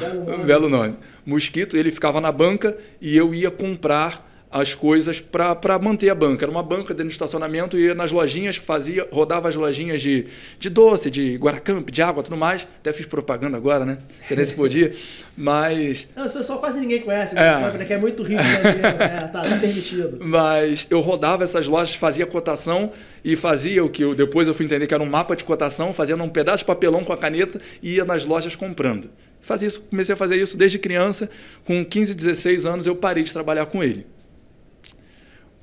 belo, 0.00 0.24
nome. 0.26 0.44
belo 0.44 0.68
nome. 0.68 0.96
Mosquito, 1.24 1.76
ele 1.76 1.90
ficava 1.90 2.20
na 2.20 2.32
banca 2.32 2.76
e 3.00 3.16
eu 3.16 3.34
ia 3.34 3.50
comprar 3.50 4.26
as 4.50 4.74
coisas 4.74 5.20
para 5.20 5.78
manter 5.78 6.08
a 6.08 6.14
banca. 6.14 6.44
Era 6.44 6.50
uma 6.50 6.62
banca 6.62 6.94
dentro 6.94 7.08
do 7.08 7.12
estacionamento, 7.12 7.78
ia 7.78 7.94
nas 7.94 8.12
lojinhas, 8.12 8.56
fazia, 8.56 9.06
rodava 9.12 9.48
as 9.48 9.56
lojinhas 9.56 10.00
de, 10.00 10.26
de 10.58 10.70
doce, 10.70 11.10
de 11.10 11.36
Guaracamp, 11.36 11.90
de 11.90 12.02
água, 12.02 12.22
tudo 12.22 12.36
mais. 12.36 12.66
Até 12.80 12.92
fiz 12.92 13.06
propaganda 13.06 13.56
agora, 13.56 13.84
né? 13.84 13.98
Se 14.26 14.34
nem 14.34 14.46
se 14.46 14.54
podia. 14.54 14.94
Mas. 15.36 16.08
Não, 16.16 16.24
esse 16.24 16.34
pessoal 16.34 16.58
quase 16.58 16.80
ninguém 16.80 17.02
conhece, 17.02 17.36
é. 17.36 17.72
Né? 17.72 17.84
que 17.84 17.92
é 17.92 17.98
muito 17.98 18.22
rico, 18.22 18.42
né? 18.42 18.60
é, 18.98 19.28
tá, 19.28 19.42
tá, 19.42 19.58
permitido. 19.58 20.18
Mas 20.24 20.86
eu 20.88 21.00
rodava 21.00 21.44
essas 21.44 21.66
lojas, 21.66 21.94
fazia 21.94 22.24
cotação 22.24 22.92
e 23.22 23.36
fazia 23.36 23.84
o 23.84 23.90
que 23.90 24.02
eu, 24.02 24.14
depois 24.14 24.48
eu 24.48 24.54
fui 24.54 24.64
entender 24.64 24.86
que 24.86 24.94
era 24.94 25.02
um 25.02 25.08
mapa 25.08 25.36
de 25.36 25.44
cotação, 25.44 25.92
fazendo 25.92 26.22
um 26.24 26.28
pedaço 26.28 26.58
de 26.58 26.64
papelão 26.64 27.04
com 27.04 27.12
a 27.12 27.16
caneta 27.16 27.60
e 27.82 27.96
ia 27.96 28.04
nas 28.04 28.24
lojas 28.24 28.54
comprando. 28.56 29.10
Fazia 29.46 29.68
isso, 29.68 29.80
comecei 29.82 30.12
a 30.12 30.16
fazer 30.16 30.34
isso 30.34 30.56
desde 30.56 30.76
criança. 30.76 31.30
Com 31.64 31.84
15, 31.84 32.14
16 32.14 32.66
anos, 32.66 32.84
eu 32.84 32.96
parei 32.96 33.22
de 33.22 33.32
trabalhar 33.32 33.66
com 33.66 33.80
ele. 33.82 34.04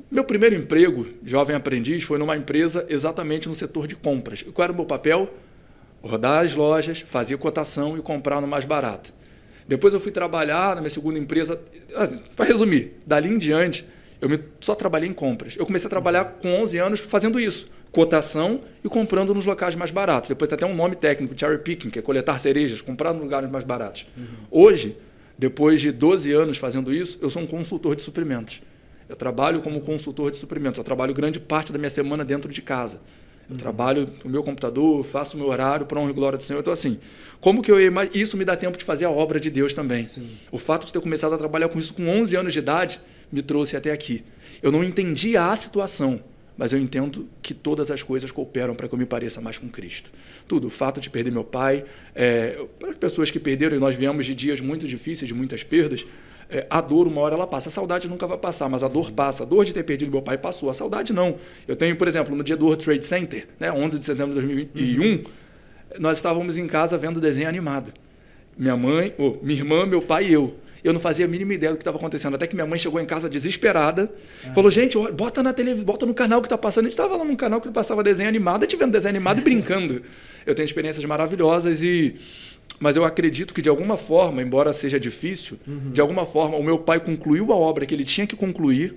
Meu 0.10 0.24
primeiro 0.24 0.56
emprego, 0.56 1.06
jovem 1.22 1.54
aprendiz, 1.54 2.02
foi 2.04 2.18
numa 2.18 2.38
empresa 2.38 2.86
exatamente 2.88 3.50
no 3.50 3.56
setor 3.56 3.86
de 3.86 3.98
compras. 3.98 4.40
E 4.48 4.54
qual 4.54 4.64
era 4.64 4.72
o 4.72 4.76
meu 4.76 4.86
papel? 4.86 5.34
Rodar 6.02 6.46
as 6.46 6.56
lojas, 6.56 7.02
fazer 7.02 7.36
cotação 7.38 7.98
e 7.98 8.02
comprar 8.02 8.40
no 8.40 8.48
mais 8.48 8.64
barato. 8.64 9.14
Depois 9.68 9.94
eu 9.94 10.00
fui 10.00 10.14
trabalhar 10.14 10.76
na 10.76 10.82
minha 10.82 10.90
segunda 10.90 11.20
empresa. 11.20 11.60
Ah, 11.94 12.08
Para 12.38 12.46
resumir, 12.46 12.94
dali 13.06 13.28
em 13.28 13.38
diante, 13.38 13.86
eu 14.22 14.30
só 14.62 14.76
trabalhei 14.76 15.10
em 15.10 15.14
compras. 15.14 15.56
Eu 15.58 15.66
comecei 15.66 15.88
a 15.88 15.90
trabalhar 15.90 16.24
com 16.42 16.62
11 16.62 16.78
anos 16.78 17.00
fazendo 17.02 17.38
isso 17.38 17.70
cotação 17.94 18.60
e 18.84 18.90
comprando 18.90 19.34
nos 19.34 19.46
locais 19.46 19.76
mais 19.76 19.92
baratos. 19.92 20.28
Depois 20.28 20.50
tem 20.50 20.56
até 20.56 20.66
um 20.66 20.76
nome 20.76 20.96
técnico, 20.96 21.40
cherry 21.40 21.60
picking, 21.60 21.92
que 21.92 22.00
é 22.00 22.02
coletar 22.02 22.40
cerejas, 22.40 22.82
comprar 22.82 23.14
nos 23.14 23.22
lugares 23.22 23.50
mais 23.50 23.64
baratos. 23.64 24.08
Uhum. 24.18 24.26
Hoje, 24.50 24.98
depois 25.38 25.80
de 25.80 25.92
12 25.92 26.32
anos 26.34 26.58
fazendo 26.58 26.92
isso, 26.92 27.20
eu 27.22 27.30
sou 27.30 27.44
um 27.44 27.48
consultor 27.48 27.96
de 27.96 28.02
suprimentos. 28.02 28.62
Eu 29.08 29.16
trabalho 29.16 29.62
como 29.62 29.80
consultor 29.80 30.32
de 30.32 30.38
suprimentos. 30.38 30.80
Eu 30.80 30.84
trabalho 30.84 31.14
grande 31.14 31.40
parte 31.40 31.72
da 31.72 31.78
minha 31.78 31.90
semana 31.90 32.26
dentro 32.26 32.52
de 32.52 32.64
casa. 32.64 33.00
Eu 33.48 33.54
uhum. 33.54 33.58
trabalho 33.58 34.10
no 34.26 34.32
meu 34.32 34.42
computador, 34.42 35.04
faço 35.04 35.38
o 35.38 35.40
meu 35.40 35.50
horário 35.50 35.86
para 35.86 36.00
honra 36.00 36.10
e 36.10 36.14
glória 36.14 36.38
do 36.38 36.44
Senhor. 36.44 36.62
Então, 36.62 36.74
assim, 36.74 36.98
como 37.40 37.62
que 37.62 37.72
eu 37.72 37.78
Isso 38.12 38.36
me 38.36 38.44
dá 38.44 38.56
tempo 38.56 38.76
de 38.76 38.84
fazer 38.84 39.06
a 39.06 39.12
obra 39.12 39.40
de 39.40 39.52
Deus 39.52 39.76
também. 39.76 40.02
Sim. 40.02 40.32
O 40.52 40.58
fato 40.58 40.88
de 40.88 40.94
ter 40.94 41.00
começado 41.00 41.34
a 41.34 41.38
trabalhar 41.38 41.70
com 41.70 41.78
isso 41.78 41.94
com 41.94 42.10
11 42.10 42.36
anos 42.36 42.54
de 42.54 42.60
idade 42.60 43.00
me 43.32 43.44
trouxe 43.44 43.78
até 43.78 43.92
aqui. 43.92 44.24
Eu 44.64 44.72
não 44.72 44.84
entendia 44.84 45.46
a 45.46 45.56
situação, 45.56 46.22
mas 46.58 46.72
eu 46.72 46.80
entendo 46.80 47.28
que 47.42 47.54
todas 47.54 47.90
as 47.90 48.04
coisas 48.04 48.32
cooperam 48.32 48.76
para 48.76 48.88
que 48.88 48.94
eu 48.94 49.00
me 49.00 49.06
pareça 49.06 49.42
mais 49.42 49.58
com 49.58 49.68
Cristo. 49.68 50.12
Tudo, 50.48 50.68
o 50.68 50.70
fato 50.70 51.02
de 51.02 51.10
perder 51.10 51.32
meu 51.32 51.44
pai, 51.44 51.84
é, 52.14 52.66
para 52.80 52.92
as 52.92 52.98
pessoas 52.98 53.32
que 53.32 53.40
perderam, 53.40 53.76
e 53.76 53.80
nós 53.80 53.96
viemos 53.96 54.26
de 54.26 54.36
dias 54.36 54.62
muito 54.62 54.88
difíceis, 54.88 55.28
de 55.28 55.34
muitas 55.34 55.64
perdas, 55.64 56.06
é, 56.50 56.68
a 56.70 56.80
dor, 56.82 57.08
uma 57.08 57.22
hora 57.22 57.34
ela 57.34 57.48
passa. 57.48 57.70
A 57.70 57.72
saudade 57.72 58.08
nunca 58.08 58.28
vai 58.28 58.38
passar, 58.38 58.70
mas 58.70 58.84
a 58.84 58.88
dor 58.88 59.12
passa. 59.12 59.44
A 59.44 59.46
dor 59.46 59.66
de 59.66 59.74
ter 59.74 59.84
perdido 59.84 60.12
meu 60.12 60.22
pai 60.22 60.38
passou. 60.38 60.70
A 60.70 60.74
saudade 60.74 61.12
não. 61.12 61.38
Eu 61.68 61.76
tenho, 61.76 61.96
por 61.96 62.08
exemplo, 62.08 62.36
no 62.36 62.44
dia 62.44 62.56
do 62.56 62.66
World 62.66 62.84
Trade 62.84 63.06
Center, 63.06 63.48
né, 63.60 63.72
11 63.72 63.98
de 63.98 64.06
setembro 64.06 64.34
de 64.34 64.42
2021, 64.42 65.04
uhum. 65.04 65.24
nós 66.00 66.20
estávamos 66.20 66.58
em 66.58 66.68
casa 66.68 66.98
vendo 66.98 67.20
desenho 67.20 67.50
animado. 67.50 67.92
Minha 68.56 68.78
mãe, 68.78 69.16
oh, 69.18 69.38
minha 69.42 69.60
irmã, 69.60 69.86
meu 69.86 70.02
pai 70.02 70.28
e 70.28 70.34
eu. 70.34 70.56
Eu 70.84 70.92
não 70.92 71.00
fazia 71.00 71.26
a 71.26 71.28
mínima 71.28 71.54
ideia 71.54 71.72
do 71.72 71.78
que 71.78 71.82
estava 71.82 71.98
acontecendo. 71.98 72.36
Até 72.36 72.46
que 72.46 72.56
minha 72.56 72.68
mãe 72.68 72.78
chegou 72.78 73.00
em 73.00 73.06
casa 73.06 73.30
desesperada. 73.30 74.12
Ah. 74.46 74.54
Falou, 74.54 74.70
gente, 74.70 74.98
bota 75.14 75.42
na 75.42 75.54
televisão, 75.54 75.86
bota 75.86 76.06
no 76.06 76.14
canal 76.14 76.42
que 76.42 76.48
está 76.48 76.58
passando. 76.58 76.86
A 76.86 76.90
gente 76.90 77.00
estava 77.00 77.16
lá 77.16 77.24
num 77.24 77.36
canal 77.36 77.62
que 77.62 77.70
passava 77.72 78.04
desenho 78.04 78.28
animado, 78.28 78.64
gente 78.64 78.76
vendo 78.76 78.92
desenho 78.92 79.16
animado 79.16 79.40
e 79.40 79.42
brincando. 79.42 80.02
Eu 80.46 80.54
tenho 80.54 80.66
experiências 80.66 81.06
maravilhosas 81.06 81.82
e 81.82 82.16
mas 82.80 82.98
eu 82.98 83.06
acredito 83.06 83.54
que 83.54 83.62
de 83.62 83.70
alguma 83.70 83.98
forma, 83.98 84.42
embora 84.42 84.74
seja 84.74 85.00
difícil, 85.00 85.58
uhum. 85.66 85.92
de 85.92 86.02
alguma 86.02 86.26
forma 86.26 86.58
o 86.58 86.64
meu 86.64 86.78
pai 86.78 87.00
concluiu 87.00 87.54
a 87.54 87.56
obra 87.56 87.86
que 87.86 87.94
ele 87.94 88.04
tinha 88.04 88.28
que 88.28 88.36
concluir 88.36 88.96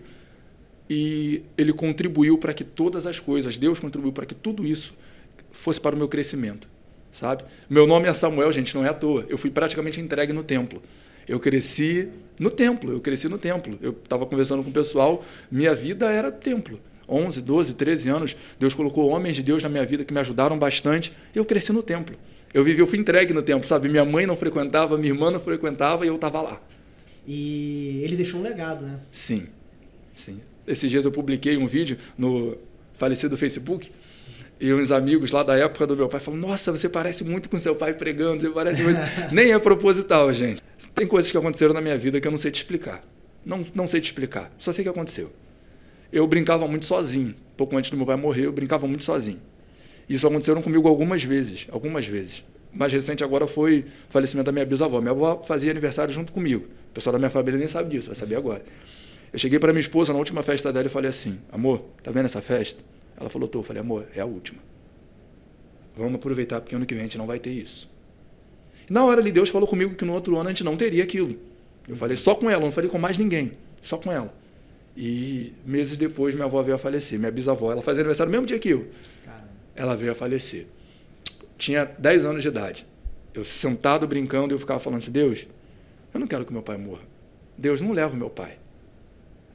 e 0.90 1.42
ele 1.56 1.72
contribuiu 1.72 2.36
para 2.38 2.52
que 2.52 2.64
todas 2.64 3.06
as 3.06 3.20
coisas, 3.20 3.56
Deus 3.56 3.78
contribuiu 3.78 4.12
para 4.12 4.26
que 4.26 4.34
tudo 4.34 4.66
isso 4.66 4.92
fosse 5.52 5.80
para 5.80 5.94
o 5.94 5.98
meu 5.98 6.08
crescimento, 6.08 6.68
sabe? 7.12 7.44
Meu 7.68 7.86
nome 7.86 8.08
é 8.08 8.14
Samuel, 8.14 8.52
gente, 8.52 8.74
não 8.74 8.84
é 8.84 8.88
à 8.88 8.94
toa. 8.94 9.24
Eu 9.28 9.38
fui 9.38 9.50
praticamente 9.50 10.00
entregue 10.00 10.32
no 10.32 10.42
templo. 10.42 10.82
Eu 11.26 11.40
cresci 11.40 12.08
no 12.38 12.50
templo, 12.50 12.92
eu 12.92 13.00
cresci 13.00 13.28
no 13.28 13.38
templo. 13.38 13.78
Eu 13.80 13.92
estava 13.92 14.26
conversando 14.26 14.62
com 14.62 14.70
o 14.70 14.72
pessoal, 14.72 15.24
minha 15.50 15.74
vida 15.74 16.10
era 16.10 16.30
templo. 16.30 16.78
11, 17.08 17.40
12, 17.40 17.74
13 17.74 18.08
anos, 18.08 18.36
Deus 18.58 18.74
colocou 18.74 19.08
homens 19.08 19.36
de 19.36 19.42
Deus 19.42 19.62
na 19.62 19.68
minha 19.68 19.84
vida 19.86 20.04
que 20.04 20.12
me 20.12 20.20
ajudaram 20.20 20.58
bastante. 20.58 21.12
Eu 21.34 21.44
cresci 21.44 21.72
no 21.72 21.82
templo. 21.82 22.16
Eu 22.52 22.64
vivi, 22.64 22.80
eu 22.80 22.86
fui 22.86 22.98
entregue 22.98 23.32
no 23.32 23.42
templo, 23.42 23.66
sabe? 23.68 23.88
Minha 23.88 24.04
mãe 24.04 24.26
não 24.26 24.36
frequentava, 24.36 24.96
minha 24.96 25.12
irmã 25.12 25.30
não 25.30 25.40
frequentava 25.40 26.04
e 26.04 26.08
eu 26.08 26.16
estava 26.16 26.40
lá. 26.42 26.60
E 27.26 28.00
ele 28.02 28.16
deixou 28.16 28.40
um 28.40 28.42
legado, 28.42 28.84
né? 28.84 29.00
Sim, 29.12 29.46
sim. 30.14 30.40
Esses 30.66 30.90
dias 30.90 31.04
eu 31.04 31.12
publiquei 31.12 31.56
um 31.56 31.66
vídeo 31.66 31.98
no 32.16 32.56
falecido 32.92 33.36
Facebook 33.36 33.90
e 34.58 34.72
uns 34.72 34.90
amigos 34.90 35.32
lá 35.32 35.42
da 35.42 35.56
época 35.56 35.86
do 35.86 35.96
meu 35.96 36.08
pai 36.08 36.18
falaram: 36.18 36.48
Nossa, 36.48 36.72
você 36.72 36.88
parece 36.88 37.22
muito 37.22 37.48
com 37.48 37.60
seu 37.60 37.74
pai 37.74 37.92
pregando, 37.92 38.40
você 38.40 38.50
parece 38.50 38.82
muito. 38.82 39.00
Nem 39.32 39.52
é 39.52 39.58
proposital, 39.58 40.32
gente. 40.32 40.62
Tem 40.94 41.06
coisas 41.06 41.30
que 41.30 41.36
aconteceram 41.36 41.74
na 41.74 41.80
minha 41.80 41.96
vida 41.98 42.20
que 42.20 42.26
eu 42.26 42.30
não 42.30 42.38
sei 42.38 42.50
te 42.50 42.56
explicar. 42.56 43.02
Não, 43.44 43.64
não 43.74 43.86
sei 43.86 44.00
te 44.00 44.06
explicar. 44.06 44.50
Só 44.58 44.72
sei 44.72 44.82
que 44.82 44.88
aconteceu. 44.88 45.30
Eu 46.12 46.26
brincava 46.26 46.66
muito 46.66 46.86
sozinho. 46.86 47.34
Pouco 47.56 47.76
antes 47.76 47.90
do 47.90 47.96
meu 47.96 48.06
pai 48.06 48.16
morrer, 48.16 48.46
eu 48.46 48.52
brincava 48.52 48.86
muito 48.86 49.04
sozinho. 49.04 49.40
Isso 50.08 50.26
aconteceu 50.26 50.60
comigo 50.62 50.88
algumas 50.88 51.22
vezes. 51.22 51.66
Algumas 51.70 52.06
vezes. 52.06 52.44
Mais 52.72 52.92
recente 52.92 53.24
agora 53.24 53.46
foi 53.46 53.80
o 54.08 54.12
falecimento 54.12 54.46
da 54.46 54.52
minha 54.52 54.64
bisavó. 54.64 55.00
Minha 55.00 55.12
avó 55.12 55.42
fazia 55.42 55.70
aniversário 55.70 56.12
junto 56.12 56.32
comigo. 56.32 56.64
O 56.90 56.94
pessoal 56.94 57.12
da 57.12 57.18
minha 57.18 57.30
família 57.30 57.58
nem 57.58 57.68
sabe 57.68 57.90
disso, 57.90 58.08
vai 58.08 58.16
saber 58.16 58.36
agora. 58.36 58.62
Eu 59.32 59.38
cheguei 59.38 59.58
para 59.58 59.72
minha 59.72 59.80
esposa 59.80 60.12
na 60.12 60.18
última 60.18 60.42
festa 60.42 60.72
dela 60.72 60.86
e 60.86 60.90
falei 60.90 61.10
assim: 61.10 61.38
Amor, 61.50 61.84
tá 62.02 62.10
vendo 62.10 62.26
essa 62.26 62.40
festa? 62.40 62.82
Ela 63.18 63.30
falou, 63.30 63.48
tô. 63.48 63.60
Eu 63.60 63.62
falei, 63.62 63.80
amor, 63.80 64.06
é 64.14 64.20
a 64.20 64.26
última. 64.26 64.58
Vamos 65.96 66.16
aproveitar 66.16 66.60
porque 66.60 66.74
ano 66.74 66.84
que 66.84 66.94
vem 66.94 67.02
a 67.02 67.06
gente 67.06 67.18
não 67.18 67.26
vai 67.26 67.38
ter 67.38 67.50
isso. 67.50 67.90
E 68.88 68.92
na 68.92 69.04
hora 69.04 69.20
ali, 69.20 69.32
Deus 69.32 69.48
falou 69.48 69.66
comigo 69.66 69.94
que 69.94 70.04
no 70.04 70.12
outro 70.12 70.36
ano 70.36 70.48
a 70.48 70.52
gente 70.52 70.62
não 70.62 70.76
teria 70.76 71.02
aquilo. 71.02 71.36
Eu 71.88 71.96
falei 71.96 72.16
só 72.16 72.34
com 72.34 72.50
ela, 72.50 72.60
não 72.60 72.72
falei 72.72 72.90
com 72.90 72.98
mais 72.98 73.16
ninguém, 73.16 73.52
só 73.80 73.96
com 73.96 74.12
ela. 74.12 74.32
E 74.96 75.52
meses 75.64 75.98
depois 75.98 76.34
minha 76.34 76.46
avó 76.46 76.62
veio 76.62 76.74
a 76.74 76.78
falecer. 76.78 77.18
Minha 77.18 77.30
bisavó, 77.30 77.70
ela 77.70 77.82
fazia 77.82 78.02
aniversário 78.02 78.30
no 78.30 78.32
mesmo 78.32 78.46
dia 78.46 78.58
que 78.58 78.70
eu. 78.70 78.86
Caramba. 79.24 79.48
Ela 79.74 79.96
veio 79.96 80.12
a 80.12 80.14
falecer. 80.14 80.66
Tinha 81.58 81.84
10 81.84 82.24
anos 82.24 82.42
de 82.42 82.48
idade. 82.48 82.86
Eu 83.32 83.44
sentado 83.44 84.06
brincando, 84.06 84.54
eu 84.54 84.58
ficava 84.58 84.80
falando 84.80 85.00
assim: 85.00 85.10
Deus, 85.10 85.46
eu 86.12 86.20
não 86.20 86.26
quero 86.26 86.44
que 86.44 86.52
meu 86.52 86.62
pai 86.62 86.78
morra. 86.78 87.02
Deus 87.56 87.80
não 87.80 87.92
leva 87.92 88.14
o 88.14 88.16
meu 88.16 88.30
pai. 88.30 88.58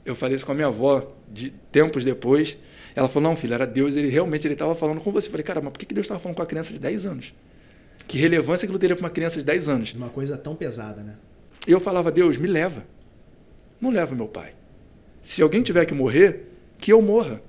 Eu 0.04 0.14
falei 0.14 0.36
isso 0.36 0.46
com 0.46 0.52
a 0.52 0.54
minha 0.54 0.68
avó 0.68 1.12
de 1.28 1.50
tempos 1.70 2.04
depois. 2.04 2.56
Ela 2.94 3.08
falou: 3.08 3.30
Não, 3.30 3.36
filho, 3.36 3.54
era 3.54 3.66
Deus, 3.66 3.96
ele 3.96 4.08
realmente 4.08 4.46
ele 4.46 4.54
estava 4.54 4.74
falando 4.74 5.00
com 5.00 5.10
você. 5.10 5.28
Eu 5.28 5.30
falei: 5.30 5.44
Cara, 5.44 5.60
mas 5.60 5.72
por 5.72 5.78
que 5.78 5.94
Deus 5.94 6.04
estava 6.04 6.20
falando 6.20 6.36
com 6.36 6.42
a 6.42 6.46
criança 6.46 6.72
de 6.72 6.78
10 6.78 7.06
anos? 7.06 7.34
Que 8.06 8.18
relevância 8.18 8.66
aquilo 8.66 8.78
teria 8.78 8.96
para 8.96 9.04
uma 9.04 9.10
criança 9.10 9.38
de 9.38 9.44
10 9.44 9.68
anos? 9.68 9.94
Uma 9.94 10.08
coisa 10.08 10.36
tão 10.36 10.54
pesada, 10.54 11.02
né? 11.02 11.14
E 11.66 11.72
eu 11.72 11.80
falava: 11.80 12.10
Deus, 12.10 12.36
me 12.36 12.48
leva. 12.48 12.84
Não 13.80 13.90
leva 13.90 14.14
meu 14.14 14.28
pai. 14.28 14.54
Se 15.22 15.42
alguém 15.42 15.62
tiver 15.62 15.84
que 15.86 15.94
morrer, 15.94 16.48
que 16.78 16.92
eu 16.92 17.00
morra. 17.00 17.42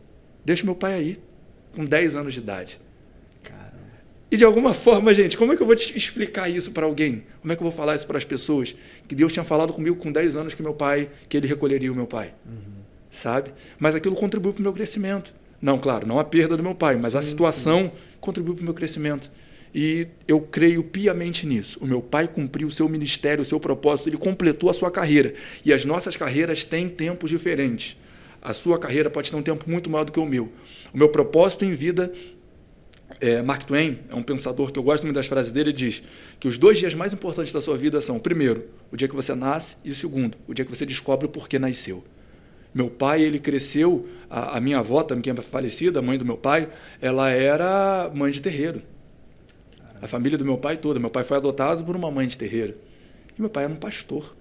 Deixa 0.46 0.66
meu 0.66 0.76
pai 0.76 0.94
aí, 0.94 1.20
com 1.74 1.86
10 1.86 2.16
anos 2.16 2.34
de 2.34 2.39
idade. 2.39 2.80
Caramba. 3.44 3.78
E 4.30 4.36
de 4.36 4.44
alguma 4.44 4.74
forma, 4.74 5.14
gente, 5.14 5.38
como 5.38 5.54
é 5.54 5.56
que 5.56 5.62
eu 5.62 5.68
vou 5.68 5.76
te 5.76 5.98
explicar 5.98 6.50
isso 6.50 6.72
para 6.72 6.86
alguém? 6.86 7.24
Como 7.41 7.54
é 7.54 7.56
que 7.56 7.62
eu 7.62 7.70
vou 7.70 7.72
falar 7.72 7.96
isso 7.96 8.06
para 8.06 8.18
as 8.18 8.26
pessoas? 8.26 8.76
Que 9.08 9.16
Deus 9.16 9.32
tinha 9.32 9.44
falado 9.44 9.72
comigo 9.74 9.96
com 9.96 10.12
10 10.12 10.36
anos 10.36 10.54
que 10.54 10.62
meu 10.62 10.74
pai, 10.74 11.10
que 11.30 11.38
ele 11.38 11.48
recolheria 11.48 11.91
o 11.91 11.96
meu 11.96 12.08
pai. 12.08 12.34
Uhum 12.46 12.73
sabe? 13.14 13.53
Mas 13.80 13.95
aquilo 13.95 14.16
contribuiu 14.16 14.53
para 14.53 14.59
o 14.59 14.64
meu 14.64 14.74
crescimento. 14.74 15.34
Não, 15.61 15.78
claro, 15.78 16.05
não 16.05 16.20
a 16.20 16.24
perda 16.24 16.57
do 16.57 16.64
meu 16.64 16.76
pai, 16.76 16.97
mas 16.97 17.11
sim, 17.14 17.18
a 17.18 17.22
situação 17.22 17.84
sim. 17.84 17.91
contribuiu 18.20 18.55
para 18.55 18.64
o 18.64 18.66
meu 18.66 18.74
crescimento. 18.74 19.32
E 19.74 20.07
eu 20.28 20.41
creio 20.41 20.84
piamente 20.84 21.47
nisso. 21.47 21.80
O 21.82 21.88
meu 21.88 22.01
pai 22.01 22.28
cumpriu 22.28 22.68
o 22.68 22.72
seu 22.72 22.89
ministério, 22.89 23.41
o 23.41 23.45
seu 23.45 23.59
propósito, 23.59 24.09
ele 24.09 24.18
completou 24.18 24.70
a 24.70 24.74
sua 24.74 24.91
carreira. 24.91 25.34
E 25.66 25.74
as 25.74 25.86
nossas 25.86 26.18
carreiras 26.18 26.64
têm 26.64 26.89
tempos 26.89 27.30
diferentes. 27.30 27.97
A 28.41 28.53
sua 28.53 28.78
carreira 28.78 29.09
pode 29.09 29.32
ter 29.32 29.38
um 29.38 29.41
tempo 29.41 29.70
muito 29.70 29.89
maior 29.89 30.03
do 30.03 30.11
que 30.11 30.20
o 30.20 30.26
meu. 30.26 30.51
O 30.93 30.97
meu 30.97 31.09
propósito 31.09 31.64
em 31.64 31.74
vida 31.74 32.11
é, 33.20 33.41
Mark 33.41 33.64
Twain 33.64 33.99
é 34.09 34.16
um 34.16 34.22
pensador 34.22 34.72
que 34.72 34.78
eu 34.78 34.84
gosto 34.84 35.03
muito 35.03 35.16
das 35.16 35.28
frases 35.28 35.53
dele, 35.53 35.72
diz 35.72 36.03
que 36.39 36.47
os 36.47 36.57
dois 36.57 36.78
dias 36.78 36.93
mais 36.93 37.14
importantes 37.14 37.53
da 37.53 37.61
sua 37.61 37.78
vida 37.78 38.01
são, 38.01 38.18
o 38.18 38.20
primeiro, 38.20 38.66
o 38.91 38.97
dia 38.97 39.07
que 39.07 39.16
você 39.16 39.34
nasce, 39.34 39.78
e 39.84 39.91
o 39.91 39.95
segundo, 39.95 40.38
o 40.47 40.53
dia 40.53 40.66
que 40.66 40.76
você 40.76 40.86
descobre 40.86 41.26
o 41.26 41.30
porquê 41.30 41.57
nasceu. 41.57 42.03
Meu 42.74 42.90
pai, 42.90 43.22
ele 43.22 43.40
cresceu, 43.40 44.08
a, 44.30 44.58
a 44.58 44.62
minha 44.62 44.80
avó, 44.80 45.04
também 45.04 45.22
que 45.22 45.30
é 45.30 45.36
falecida, 45.36 46.00
a 46.00 46.02
mãe 46.02 46.18
do 46.18 46.26
meu 46.26 46.38
pai, 46.38 46.70
ela 47.00 47.30
era 47.30 48.10
mãe 48.14 48.32
de 48.32 48.42
terreiro. 48.42 48.82
A 50.02 50.08
família 50.08 50.38
do 50.38 50.44
meu 50.44 50.58
pai 50.58 50.76
toda. 50.76 51.00
Meu 51.00 51.10
pai 51.10 51.24
foi 51.24 51.38
adotado 51.38 51.84
por 51.84 51.96
uma 51.96 52.12
mãe 52.12 52.28
de 52.28 52.38
terreiro. 52.38 52.76
E 53.38 53.42
meu 53.42 53.50
pai 53.50 53.64
era 53.64 53.72
um 53.72 53.78
pastor. 53.78 54.36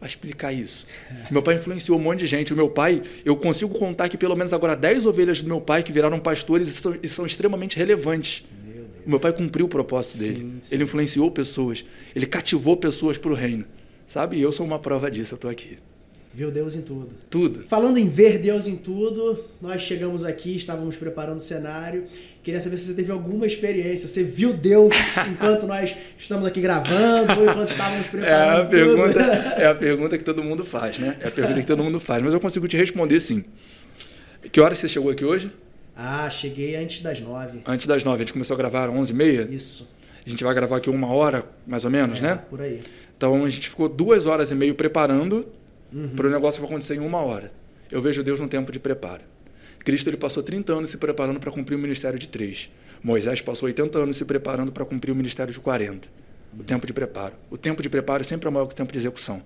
Vai 0.00 0.08
explicar 0.08 0.50
isso. 0.50 0.86
Meu 1.30 1.42
pai 1.42 1.56
influenciou 1.56 1.98
um 1.98 2.00
monte 2.00 2.20
de 2.20 2.26
gente. 2.26 2.54
O 2.54 2.56
meu 2.56 2.70
pai, 2.70 3.02
eu 3.22 3.36
consigo 3.36 3.78
contar 3.78 4.08
que 4.08 4.16
pelo 4.16 4.34
menos 4.34 4.54
agora 4.54 4.74
10 4.74 5.04
ovelhas 5.04 5.42
do 5.42 5.48
meu 5.48 5.60
pai 5.60 5.82
que 5.82 5.92
viraram 5.92 6.18
pastores 6.18 6.70
e 6.70 6.72
são, 6.72 6.96
e 7.02 7.06
são 7.06 7.26
extremamente 7.26 7.76
relevantes. 7.76 8.42
Meu 8.64 8.86
o 9.04 9.10
meu 9.10 9.20
pai 9.20 9.30
cumpriu 9.34 9.66
o 9.66 9.68
propósito 9.68 10.16
sim, 10.16 10.32
dele. 10.32 10.52
Sim. 10.60 10.74
Ele 10.74 10.84
influenciou 10.84 11.30
pessoas. 11.30 11.84
Ele 12.16 12.24
cativou 12.24 12.78
pessoas 12.78 13.18
para 13.18 13.30
o 13.30 13.34
reino. 13.34 13.66
Sabe? 14.08 14.38
E 14.38 14.40
eu 14.40 14.50
sou 14.50 14.64
uma 14.64 14.78
prova 14.78 15.10
disso. 15.10 15.34
Eu 15.34 15.36
estou 15.36 15.50
aqui. 15.50 15.76
Viu 16.32 16.48
Deus 16.50 16.76
em 16.76 16.82
tudo. 16.82 17.08
Tudo. 17.28 17.64
Falando 17.68 17.98
em 17.98 18.08
ver 18.08 18.38
Deus 18.38 18.68
em 18.68 18.76
tudo, 18.76 19.44
nós 19.60 19.82
chegamos 19.82 20.24
aqui, 20.24 20.54
estávamos 20.54 20.96
preparando 20.96 21.38
o 21.38 21.42
cenário. 21.42 22.04
Queria 22.40 22.60
saber 22.60 22.78
se 22.78 22.86
você 22.86 22.94
teve 22.94 23.10
alguma 23.10 23.48
experiência. 23.48 24.08
Você 24.08 24.22
viu 24.22 24.52
Deus 24.52 24.94
enquanto 25.28 25.66
nós 25.66 25.94
estamos 26.16 26.46
aqui 26.46 26.60
gravando 26.60 27.40
ou 27.40 27.50
enquanto 27.50 27.70
estávamos 27.70 28.06
preparando? 28.06 28.58
É 28.58 28.62
a, 28.62 28.64
pergunta, 28.64 29.20
é 29.58 29.66
a 29.66 29.74
pergunta 29.74 30.16
que 30.16 30.22
todo 30.22 30.42
mundo 30.42 30.64
faz, 30.64 31.00
né? 31.00 31.16
É 31.20 31.26
a 31.26 31.30
pergunta 31.32 31.60
que 31.60 31.66
todo 31.66 31.82
mundo 31.82 31.98
faz. 31.98 32.22
Mas 32.22 32.32
eu 32.32 32.38
consigo 32.38 32.68
te 32.68 32.76
responder 32.76 33.18
sim. 33.18 33.44
Que 34.52 34.60
horas 34.60 34.78
você 34.78 34.88
chegou 34.88 35.10
aqui 35.10 35.24
hoje? 35.24 35.50
Ah, 35.96 36.30
cheguei 36.30 36.76
antes 36.76 37.02
das 37.02 37.20
nove. 37.20 37.58
Antes 37.66 37.86
das 37.86 38.04
nove. 38.04 38.18
A 38.18 38.20
gente 38.24 38.32
começou 38.32 38.54
a 38.54 38.56
gravar 38.56 38.88
às 38.88 38.94
onze 38.94 39.12
e 39.12 39.16
meia? 39.16 39.48
Isso. 39.50 39.90
A 40.24 40.30
gente 40.30 40.44
vai 40.44 40.54
gravar 40.54 40.76
aqui 40.76 40.88
uma 40.88 41.08
hora, 41.08 41.44
mais 41.66 41.84
ou 41.84 41.90
menos, 41.90 42.20
é, 42.20 42.22
né? 42.22 42.40
por 42.48 42.60
aí. 42.60 42.80
Então 43.16 43.44
a 43.44 43.48
gente 43.48 43.68
ficou 43.68 43.88
duas 43.88 44.26
horas 44.26 44.52
e 44.52 44.54
meia 44.54 44.72
preparando 44.72 45.46
uhum. 45.92 46.10
para 46.10 46.26
o 46.26 46.30
negócio 46.30 46.60
vai 46.60 46.70
acontecer 46.70 46.94
em 46.94 47.00
uma 47.00 47.18
hora. 47.18 47.52
Eu 47.90 48.00
vejo 48.00 48.22
Deus 48.22 48.40
no 48.40 48.48
tempo 48.48 48.70
de 48.70 48.78
preparo. 48.78 49.22
Cristo 49.80 50.08
ele 50.08 50.16
passou 50.16 50.42
30 50.42 50.72
anos 50.72 50.90
se 50.90 50.96
preparando 50.96 51.40
para 51.40 51.50
cumprir 51.50 51.74
o 51.74 51.78
ministério 51.78 52.18
de 52.18 52.28
três. 52.28 52.70
Moisés 53.02 53.40
passou 53.40 53.66
80 53.66 53.98
anos 53.98 54.16
se 54.16 54.24
preparando 54.24 54.70
para 54.70 54.84
cumprir 54.84 55.10
o 55.10 55.14
ministério 55.14 55.52
de 55.52 55.58
40. 55.58 56.08
O 56.58 56.62
tempo 56.62 56.86
de 56.86 56.92
preparo. 56.92 57.34
O 57.50 57.56
tempo 57.56 57.82
de 57.82 57.88
preparo 57.88 58.22
sempre 58.24 58.48
é 58.48 58.50
maior 58.50 58.66
que 58.66 58.74
o 58.74 58.76
tempo 58.76 58.92
de 58.92 58.98
execução. 58.98 59.42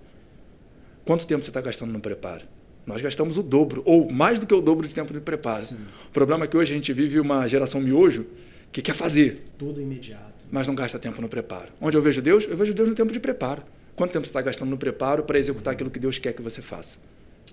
Quanto 1.05 1.27
tempo 1.27 1.45
você 1.45 1.51
está 1.51 1.61
gastando 1.61 1.93
no 1.93 2.01
preparo? 2.01 2.43
Nós 2.87 3.01
gastamos 3.01 3.39
o 3.39 3.43
dobro, 3.43 3.83
ou 3.87 4.11
mais 4.11 4.41
do 4.41 4.47
que 4.47 4.55
o 4.55 4.61
dobro 4.61 4.87
de 4.87 4.95
tempo 4.95 5.13
de 5.13 5.21
preparo. 5.21 5.63
Sim. 5.63 5.87
O 6.09 6.11
problema 6.13 6.45
é 6.45 6.49
que 6.49 6.57
hoje 6.57 6.73
a 6.73 6.77
gente 6.77 6.93
vive 6.93 7.21
uma 7.21 7.47
geração 7.47 7.81
miojo 7.81 8.27
que 8.73 8.83
quer 8.83 8.95
fazer. 8.95 9.45
Tudo 9.57 9.81
imediato. 9.81 10.47
Mas 10.51 10.67
não 10.67 10.75
gasta 10.75 10.99
tempo 10.99 11.21
no 11.23 11.29
preparo. 11.29 11.69
Onde 11.81 11.97
eu 11.97 12.03
vejo 12.03 12.21
Deus? 12.21 12.45
Eu 12.45 12.57
vejo 12.57 12.75
Deus 12.75 12.89
no 12.89 12.95
tempo 12.95 13.13
de 13.13 13.21
preparo. 13.21 13.63
Quanto 13.97 14.13
tempo 14.13 14.25
você 14.25 14.31
está 14.31 14.41
gastando 14.41 14.71
no 14.71 14.79
preparo 14.79 15.23
para 15.23 15.39
executar 15.39 15.75
aquilo 15.75 15.91
que 15.91 15.99
Deus 15.99 16.19
quer 16.19 16.33
que 16.33 16.43
você 16.43 16.61
faça? 16.61 16.99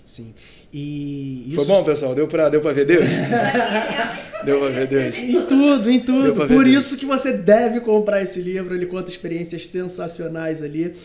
Sim. 0.06 0.34
E 0.74 1.46
isso... 1.48 1.56
Foi 1.56 1.66
bom, 1.66 1.84
pessoal? 1.84 2.16
Deu 2.16 2.28
pra, 2.28 2.50
deu 2.50 2.60
pra 2.62 2.74
ver 2.74 2.86
Deus? 2.86 3.08
deu 4.44 4.60
pra 4.60 4.70
ver 4.70 4.88
Deus. 4.88 5.18
Em 5.18 5.46
tudo, 5.46 5.90
em 5.90 6.00
tudo. 6.00 6.34
Por 6.34 6.66
Deus. 6.66 6.86
isso 6.86 6.98
que 6.98 7.06
você 7.06 7.34
deve 7.34 7.80
comprar 7.82 8.22
esse 8.22 8.42
livro. 8.42 8.76
Ele 8.76 8.88
conta 8.88 9.10
experiências 9.10 9.70
sensacionais 9.70 10.62
ali. 10.62 10.96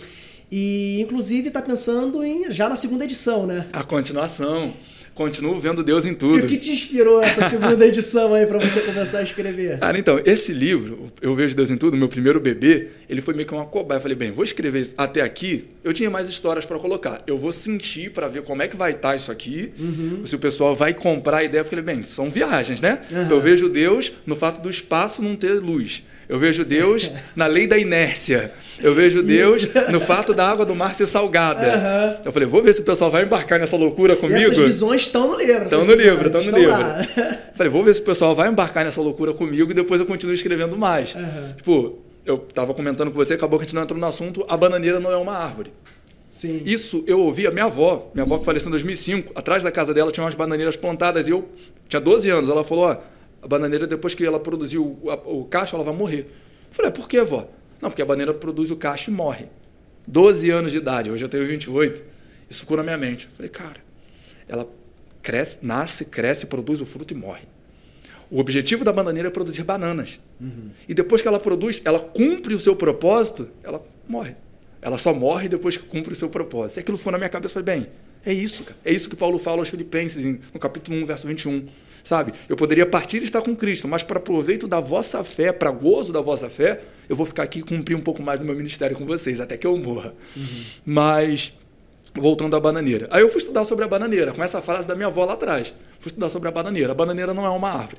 E, 0.50 1.00
inclusive, 1.00 1.50
tá 1.50 1.60
pensando 1.60 2.24
em 2.24 2.50
já 2.50 2.68
na 2.68 2.76
segunda 2.76 3.04
edição, 3.04 3.46
né? 3.46 3.66
A 3.72 3.82
continuação. 3.82 4.72
Continuo 5.16 5.58
vendo 5.58 5.82
Deus 5.82 6.04
em 6.04 6.10
E 6.12 6.14
tudo. 6.14 6.44
o 6.44 6.46
que 6.46 6.58
te 6.58 6.70
inspirou 6.70 7.22
essa 7.22 7.48
segunda 7.48 7.84
edição 7.88 8.34
aí 8.34 8.44
pra 8.46 8.58
você 8.58 8.80
começar 8.82 9.20
a 9.20 9.22
escrever? 9.22 9.78
Cara, 9.80 9.98
então, 9.98 10.20
esse 10.26 10.52
livro, 10.52 11.10
Eu 11.22 11.34
Vejo 11.34 11.56
Deus 11.56 11.70
em 11.70 11.76
Tudo, 11.78 11.96
meu 11.96 12.06
primeiro 12.06 12.38
bebê, 12.38 12.88
ele 13.08 13.22
foi 13.22 13.32
meio 13.32 13.48
que 13.48 13.54
uma 13.54 13.64
cobaia. 13.64 13.96
Eu 13.96 14.02
falei, 14.02 14.14
bem, 14.14 14.30
vou 14.30 14.44
escrever 14.44 14.82
isso 14.82 14.92
até 14.98 15.22
aqui. 15.22 15.64
Eu 15.82 15.94
tinha 15.94 16.10
mais 16.10 16.28
histórias 16.28 16.66
para 16.66 16.78
colocar. 16.78 17.22
Eu 17.26 17.38
vou 17.38 17.50
sentir 17.50 18.10
para 18.10 18.28
ver 18.28 18.42
como 18.42 18.60
é 18.62 18.68
que 18.68 18.76
vai 18.76 18.92
estar 18.92 19.16
isso 19.16 19.32
aqui. 19.32 19.72
Se 20.26 20.36
o 20.36 20.38
pessoal 20.38 20.74
vai 20.74 20.92
comprar 20.92 21.38
a 21.38 21.44
ideia. 21.44 21.62
Eu 21.62 21.64
falei, 21.64 21.82
bem, 21.82 22.02
são 22.02 22.28
viagens, 22.28 22.82
né? 22.82 23.00
Aham. 23.10 23.28
Eu 23.30 23.40
vejo 23.40 23.70
Deus 23.70 24.12
no 24.26 24.36
fato 24.36 24.60
do 24.60 24.68
espaço 24.68 25.22
não 25.22 25.34
ter 25.34 25.54
luz. 25.54 26.02
Eu 26.28 26.38
vejo 26.38 26.64
Deus 26.64 27.10
na 27.34 27.46
lei 27.46 27.66
da 27.66 27.78
inércia. 27.78 28.52
Eu 28.82 28.94
vejo 28.94 29.22
Deus 29.22 29.62
Isso. 29.62 29.72
no 29.90 30.00
fato 30.00 30.34
da 30.34 30.46
água 30.50 30.66
do 30.66 30.74
mar 30.74 30.94
ser 30.94 31.06
salgada. 31.06 31.72
Aham. 31.74 32.16
Eu 32.24 32.32
falei, 32.32 32.46
vou 32.48 32.62
ver 32.62 32.74
se 32.74 32.80
o 32.80 32.84
pessoal 32.84 33.10
vai 33.10 33.22
embarcar 33.24 33.58
nessa 33.58 33.76
loucura 33.76 34.12
E 34.14 34.16
comigo. 34.16 34.38
essas 34.52 34.58
visões 34.58 35.02
estão 35.02 35.28
no 35.28 35.38
livro. 35.38 35.64
Estão 35.64 35.84
no 35.84 35.92
livro, 35.94 36.26
estão 36.26 36.40
no 36.42 36.46
estão 36.46 36.58
livro. 36.58 36.72
lá. 36.76 37.06
Falei, 37.54 37.70
vou 37.72 37.82
ver 37.82 37.94
se 37.94 38.00
o 38.00 38.04
pessoal 38.04 38.34
vai 38.34 38.48
embarcar 38.48 38.84
nessa 38.84 39.00
loucura 39.00 39.32
comigo 39.32 39.70
e 39.70 39.74
depois 39.74 40.00
eu 40.00 40.06
continuo 40.06 40.34
escrevendo 40.34 40.76
mais. 40.76 41.14
Aham. 41.14 41.54
Tipo, 41.56 41.98
eu 42.26 42.38
tava 42.38 42.74
comentando 42.74 43.10
com 43.10 43.16
você, 43.16 43.34
acabou 43.34 43.58
que 43.58 43.64
a 43.64 43.66
gente 43.66 43.74
não 43.74 43.82
entrou 43.82 43.98
no 43.98 44.06
assunto, 44.06 44.44
a 44.48 44.56
bananeira 44.56 45.00
não 45.00 45.10
é 45.10 45.16
uma 45.16 45.32
árvore. 45.38 45.72
Sim. 46.30 46.60
Isso 46.66 47.02
eu 47.06 47.18
ouvi 47.20 47.46
a 47.46 47.50
minha 47.50 47.64
avó, 47.64 48.10
minha 48.12 48.24
avó 48.24 48.36
que 48.36 48.44
faleceu 48.44 48.68
em 48.68 48.72
2005, 48.72 49.32
atrás 49.34 49.62
da 49.62 49.70
casa 49.70 49.94
dela 49.94 50.12
tinha 50.12 50.22
umas 50.22 50.34
bananeiras 50.34 50.76
plantadas 50.76 51.26
e 51.26 51.30
eu 51.30 51.48
tinha 51.88 51.98
12 52.00 52.28
anos. 52.28 52.50
Ela 52.50 52.62
falou: 52.62 52.84
ó, 52.90 52.96
a 53.46 53.48
bananeira 53.48 53.86
depois 53.86 54.14
que 54.14 54.24
ela 54.24 54.40
produziu 54.40 54.84
o, 54.84 55.40
o 55.40 55.44
cacho, 55.44 55.76
ela 55.76 55.84
vai 55.84 55.94
morrer. 55.94 56.20
Eu 56.68 56.72
falei: 56.74 56.90
por 56.90 57.08
que, 57.08 57.22
vó? 57.22 57.48
Não, 57.80 57.88
porque 57.88 58.02
a 58.02 58.04
bananeira 58.04 58.34
produz 58.34 58.70
o 58.70 58.76
cacho 58.76 59.10
e 59.10 59.14
morre. 59.14 59.46
12 60.06 60.50
anos 60.50 60.72
de 60.72 60.78
idade, 60.78 61.10
hoje 61.10 61.24
eu 61.24 61.28
tenho 61.28 61.46
28. 61.46 62.04
Isso 62.50 62.60
ficou 62.60 62.76
na 62.76 62.82
minha 62.82 62.98
mente. 62.98 63.26
Eu 63.26 63.36
falei: 63.36 63.50
cara, 63.50 63.76
ela 64.48 64.68
cresce, 65.22 65.58
nasce, 65.62 66.04
cresce, 66.04 66.46
produz 66.46 66.80
o 66.80 66.86
fruto 66.86 67.14
e 67.14 67.16
morre. 67.16 67.44
O 68.28 68.40
objetivo 68.40 68.84
da 68.84 68.92
bananeira 68.92 69.28
é 69.28 69.30
produzir 69.30 69.62
bananas. 69.62 70.18
E 70.88 70.94
depois 70.94 71.22
que 71.22 71.28
ela 71.28 71.38
produz, 71.38 71.80
ela 71.84 72.00
cumpre 72.00 72.52
o 72.52 72.60
seu 72.60 72.74
propósito, 72.74 73.48
ela 73.62 73.80
morre. 74.08 74.34
Ela 74.82 74.98
só 74.98 75.14
morre 75.14 75.48
depois 75.48 75.76
que 75.76 75.84
cumpre 75.84 76.12
o 76.12 76.16
seu 76.16 76.28
propósito. 76.28 76.78
E 76.78 76.80
aquilo 76.80 76.98
foi 76.98 77.12
na 77.12 77.18
minha 77.18 77.30
cabeça, 77.30 77.56
eu 77.56 77.64
falei, 77.64 77.80
bem, 77.80 77.88
é 78.24 78.32
isso, 78.32 78.64
cara. 78.64 78.76
É 78.84 78.92
isso 78.92 79.08
que 79.08 79.14
Paulo 79.14 79.38
fala 79.38 79.58
aos 79.58 79.68
Filipenses, 79.68 80.24
no 80.52 80.58
capítulo 80.58 80.96
1, 80.96 81.06
verso 81.06 81.28
21. 81.28 81.68
Sabe? 82.06 82.34
Eu 82.48 82.54
poderia 82.54 82.86
partir 82.86 83.20
e 83.20 83.24
estar 83.24 83.42
com 83.42 83.56
Cristo, 83.56 83.88
mas 83.88 84.04
para 84.04 84.20
proveito 84.20 84.68
da 84.68 84.78
vossa 84.78 85.24
fé, 85.24 85.50
para 85.50 85.72
gozo 85.72 86.12
da 86.12 86.20
vossa 86.20 86.48
fé, 86.48 86.80
eu 87.08 87.16
vou 87.16 87.26
ficar 87.26 87.42
aqui 87.42 87.58
e 87.58 87.62
cumprir 87.62 87.96
um 87.96 88.00
pouco 88.00 88.22
mais 88.22 88.38
do 88.38 88.46
meu 88.46 88.54
ministério 88.54 88.96
com 88.96 89.04
vocês, 89.04 89.40
até 89.40 89.56
que 89.56 89.66
eu 89.66 89.76
morra. 89.76 90.14
Mas 90.84 91.52
voltando 92.14 92.54
à 92.54 92.60
bananeira. 92.60 93.08
Aí 93.10 93.22
eu 93.22 93.28
fui 93.28 93.38
estudar 93.38 93.64
sobre 93.64 93.84
a 93.84 93.88
bananeira, 93.88 94.32
com 94.32 94.40
essa 94.44 94.62
frase 94.62 94.86
da 94.86 94.94
minha 94.94 95.08
avó 95.08 95.24
lá 95.24 95.32
atrás. 95.32 95.74
Fui 95.98 96.08
estudar 96.08 96.30
sobre 96.30 96.48
a 96.48 96.52
bananeira. 96.52 96.92
A 96.92 96.94
bananeira 96.94 97.34
não 97.34 97.44
é 97.44 97.50
uma 97.50 97.72
árvore. 97.72 97.98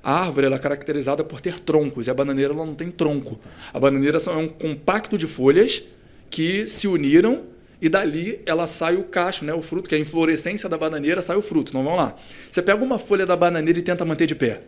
A 0.00 0.12
árvore 0.12 0.46
ela 0.46 0.54
é 0.54 0.58
caracterizada 0.60 1.24
por 1.24 1.40
ter 1.40 1.58
troncos 1.58 2.06
e 2.06 2.10
a 2.10 2.14
bananeira 2.14 2.54
ela 2.54 2.64
não 2.64 2.76
tem 2.76 2.88
tronco. 2.88 3.40
A 3.74 3.80
bananeira 3.80 4.18
é 4.24 4.30
um 4.30 4.46
compacto 4.46 5.18
de 5.18 5.26
folhas 5.26 5.82
que 6.30 6.68
se 6.68 6.86
uniram 6.86 7.46
e 7.80 7.88
dali 7.88 8.40
ela 8.44 8.66
sai 8.66 8.96
o 8.96 9.04
cacho, 9.04 9.44
né, 9.44 9.54
o 9.54 9.62
fruto, 9.62 9.88
que 9.88 9.94
é 9.94 9.98
a 9.98 10.00
inflorescência 10.00 10.68
da 10.68 10.76
bananeira, 10.76 11.22
sai 11.22 11.36
o 11.36 11.42
fruto. 11.42 11.70
Então 11.70 11.82
vamos 11.82 11.98
lá. 11.98 12.16
Você 12.50 12.60
pega 12.60 12.82
uma 12.82 12.98
folha 12.98 13.24
da 13.24 13.36
bananeira 13.36 13.78
e 13.78 13.82
tenta 13.82 14.04
manter 14.04 14.26
de 14.26 14.34
pé. 14.34 14.60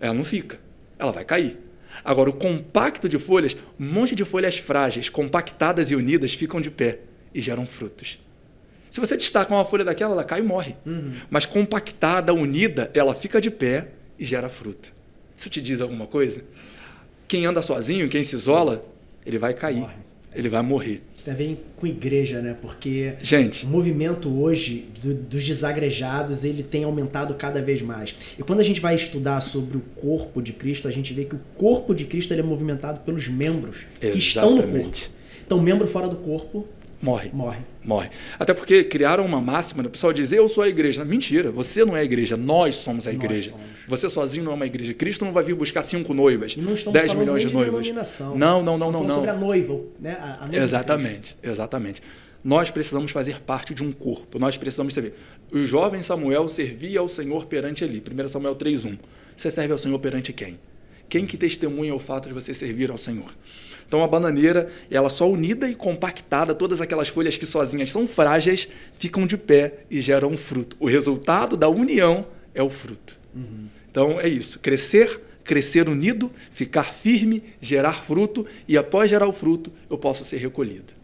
Ela 0.00 0.14
não 0.14 0.24
fica. 0.24 0.58
Ela 0.98 1.12
vai 1.12 1.24
cair. 1.24 1.58
Agora, 2.04 2.28
o 2.28 2.32
compacto 2.32 3.08
de 3.08 3.18
folhas, 3.18 3.56
um 3.78 3.84
monte 3.84 4.14
de 4.14 4.24
folhas 4.24 4.58
frágeis, 4.58 5.08
compactadas 5.08 5.90
e 5.90 5.96
unidas, 5.96 6.34
ficam 6.34 6.60
de 6.60 6.70
pé 6.70 7.00
e 7.32 7.40
geram 7.40 7.64
frutos. 7.66 8.18
Se 8.90 9.00
você 9.00 9.16
destaca 9.16 9.52
uma 9.52 9.64
folha 9.64 9.84
daquela, 9.84 10.12
ela 10.12 10.24
cai 10.24 10.40
e 10.40 10.42
morre. 10.42 10.76
Mas 11.30 11.46
compactada, 11.46 12.32
unida, 12.32 12.90
ela 12.94 13.14
fica 13.14 13.40
de 13.40 13.50
pé 13.50 13.88
e 14.18 14.24
gera 14.24 14.48
fruto. 14.48 14.92
Isso 15.36 15.50
te 15.50 15.60
diz 15.60 15.80
alguma 15.80 16.06
coisa? 16.06 16.44
Quem 17.26 17.46
anda 17.46 17.62
sozinho, 17.62 18.08
quem 18.08 18.22
se 18.22 18.36
isola, 18.36 18.84
ele 19.24 19.38
vai 19.38 19.54
cair. 19.54 19.80
Morre. 19.80 19.94
Ele 20.34 20.48
vai 20.48 20.62
morrer. 20.62 21.00
Isso 21.14 21.24
tem 21.24 21.34
a 21.34 21.36
ver 21.36 21.64
com 21.76 21.86
igreja, 21.86 22.40
né? 22.40 22.56
Porque 22.60 23.14
Gente, 23.20 23.64
o 23.64 23.68
movimento 23.68 24.28
hoje 24.40 24.86
do- 25.02 25.14
dos 25.14 25.44
desagrejados 25.46 26.44
ele 26.44 26.62
tem 26.62 26.84
aumentado 26.84 27.34
cada 27.34 27.60
vez 27.62 27.80
mais. 27.82 28.14
E 28.38 28.42
quando 28.42 28.60
a 28.60 28.64
gente 28.64 28.80
vai 28.80 28.94
estudar 28.94 29.40
sobre 29.40 29.76
o 29.76 29.80
corpo 29.96 30.42
de 30.42 30.52
Cristo, 30.52 30.88
a 30.88 30.90
gente 30.90 31.12
vê 31.12 31.24
que 31.24 31.34
o 31.34 31.40
corpo 31.54 31.94
de 31.94 32.04
Cristo 32.04 32.32
ele 32.32 32.40
é 32.40 32.44
movimentado 32.44 33.00
pelos 33.00 33.28
membros 33.28 33.78
que 34.00 34.08
estão 34.18 34.50
no 34.50 34.56
corpo. 34.56 34.68
Exatamente. 34.70 35.10
Então, 35.46 35.60
membro 35.60 35.86
fora 35.86 36.08
do 36.08 36.16
corpo 36.16 36.66
morre. 37.04 37.30
morre. 37.32 37.58
Morre. 37.84 38.10
Até 38.38 38.54
porque 38.54 38.82
criaram 38.84 39.24
uma 39.24 39.40
máxima, 39.40 39.82
o 39.82 39.90
pessoal 39.90 40.12
diz, 40.12 40.32
eu 40.32 40.48
sou 40.48 40.64
a 40.64 40.68
igreja. 40.68 41.04
Mentira, 41.04 41.50
você 41.50 41.84
não 41.84 41.96
é 41.96 42.00
a 42.00 42.04
igreja, 42.04 42.36
nós 42.36 42.76
somos 42.76 43.06
a 43.06 43.12
igreja. 43.12 43.50
somos. 43.50 43.66
Você 43.86 44.08
sozinho 44.08 44.44
não 44.44 44.52
é 44.52 44.54
uma 44.54 44.66
igreja. 44.66 44.94
Cristo 44.94 45.24
não 45.24 45.32
vai 45.32 45.44
vir 45.44 45.54
buscar 45.54 45.82
cinco 45.82 46.14
noivas, 46.14 46.56
não 46.56 46.74
estamos 46.74 46.94
10 46.94 47.12
falando 47.12 47.20
milhões 47.20 47.42
de 47.42 47.52
noivas. 47.52 47.82
denominação. 47.82 48.36
Não, 48.36 48.62
não, 48.62 48.78
não, 48.78 48.90
não, 48.90 49.04
não. 49.04 49.14
sobre 49.14 49.30
a 49.30 49.34
noiva, 49.34 49.80
né? 50.00 50.16
A, 50.18 50.24
a 50.24 50.36
noiva 50.38 50.50
de 50.50 50.58
Exatamente, 50.58 51.36
exatamente. 51.42 52.02
Nós 52.42 52.70
precisamos 52.70 53.10
fazer 53.10 53.40
parte 53.40 53.74
de 53.74 53.82
um 53.82 53.90
corpo. 53.90 54.38
Nós 54.38 54.58
precisamos 54.58 54.92
servir. 54.92 55.14
O 55.50 55.58
jovem 55.58 56.02
Samuel 56.02 56.46
servia 56.48 57.00
ao 57.00 57.08
Senhor 57.08 57.46
perante 57.46 57.82
ele. 57.84 58.02
1 58.02 58.28
Samuel 58.28 58.54
3:1. 58.54 58.98
Você 59.36 59.50
serve 59.50 59.72
ao 59.72 59.78
Senhor 59.78 59.98
perante 59.98 60.32
quem? 60.32 60.58
Quem 61.14 61.26
que 61.26 61.36
testemunha 61.36 61.94
o 61.94 62.00
fato 62.00 62.26
de 62.26 62.34
você 62.34 62.52
servir 62.52 62.90
ao 62.90 62.98
Senhor? 62.98 63.30
Então 63.86 64.02
a 64.02 64.08
bananeira, 64.08 64.68
ela 64.90 65.08
só 65.08 65.30
unida 65.30 65.70
e 65.70 65.74
compactada, 65.76 66.56
todas 66.56 66.80
aquelas 66.80 67.06
folhas 67.06 67.36
que 67.36 67.46
sozinhas 67.46 67.92
são 67.92 68.08
frágeis, 68.08 68.66
ficam 68.98 69.24
de 69.24 69.36
pé 69.36 69.84
e 69.88 70.00
geram 70.00 70.36
fruto. 70.36 70.76
O 70.80 70.88
resultado 70.88 71.56
da 71.56 71.68
união 71.68 72.26
é 72.52 72.64
o 72.64 72.68
fruto. 72.68 73.16
Então 73.88 74.20
é 74.20 74.26
isso, 74.26 74.58
crescer, 74.58 75.20
crescer 75.44 75.88
unido, 75.88 76.32
ficar 76.50 76.92
firme, 76.92 77.44
gerar 77.60 78.02
fruto 78.02 78.44
e 78.66 78.76
após 78.76 79.08
gerar 79.08 79.28
o 79.28 79.32
fruto, 79.32 79.72
eu 79.88 79.96
posso 79.96 80.24
ser 80.24 80.38
recolhido. 80.38 80.94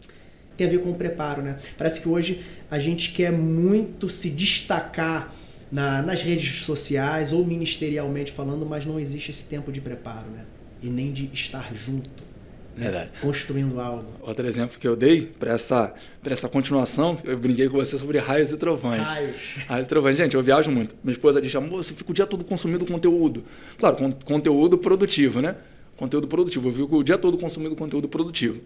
tem 0.57 0.67
a 0.67 0.69
ver 0.69 0.81
com 0.81 0.91
o 0.91 0.95
preparo, 0.95 1.41
né? 1.41 1.57
Parece 1.77 2.01
que 2.01 2.09
hoje 2.09 2.41
a 2.69 2.77
gente 2.77 3.13
quer 3.13 3.31
muito 3.31 4.09
se 4.09 4.29
destacar 4.29 5.33
na- 5.71 6.01
nas 6.01 6.21
redes 6.21 6.65
sociais 6.65 7.31
ou 7.33 7.45
ministerialmente 7.45 8.31
falando, 8.31 8.65
mas 8.65 8.85
não 8.85 8.99
existe 8.99 9.31
esse 9.31 9.47
tempo 9.47 9.71
de 9.71 9.79
preparo, 9.81 10.29
né? 10.29 10.43
E 10.83 10.87
nem 10.87 11.11
de 11.11 11.29
estar 11.33 11.73
junto, 11.75 12.23
Verdade. 12.75 13.11
construindo 13.21 13.79
algo. 13.79 14.05
Outro 14.21 14.47
exemplo 14.47 14.79
que 14.79 14.87
eu 14.87 14.95
dei 14.95 15.21
para 15.21 15.53
essa, 15.53 15.93
pra 16.23 16.33
essa 16.33 16.49
continuação, 16.49 17.19
eu 17.23 17.37
brinquei 17.37 17.69
com 17.69 17.77
você 17.77 17.97
sobre 17.97 18.17
raios 18.17 18.51
e 18.51 18.57
trovões. 18.57 19.03
Raios. 19.07 19.35
Raios 19.67 19.85
e 19.85 19.89
trovões. 19.89 20.15
Gente, 20.17 20.35
eu 20.35 20.41
viajo 20.43 20.71
muito. 20.71 20.95
Minha 21.03 21.13
esposa 21.13 21.39
diz, 21.41 21.55
amor, 21.55 21.83
você 21.83 21.93
fica 21.93 22.09
o 22.11 22.13
dia 22.13 22.25
todo 22.25 22.43
consumindo 22.43 22.85
conteúdo. 22.85 23.43
Claro, 23.77 23.95
con- 23.97 24.11
conteúdo 24.25 24.77
produtivo, 24.77 25.39
né? 25.41 25.55
Conteúdo 25.95 26.27
produtivo. 26.27 26.69
Eu 26.69 26.73
fico 26.73 26.97
o 26.97 27.03
dia 27.03 27.17
todo 27.17 27.37
consumindo 27.37 27.75
conteúdo 27.75 28.09
produtivo. 28.09 28.59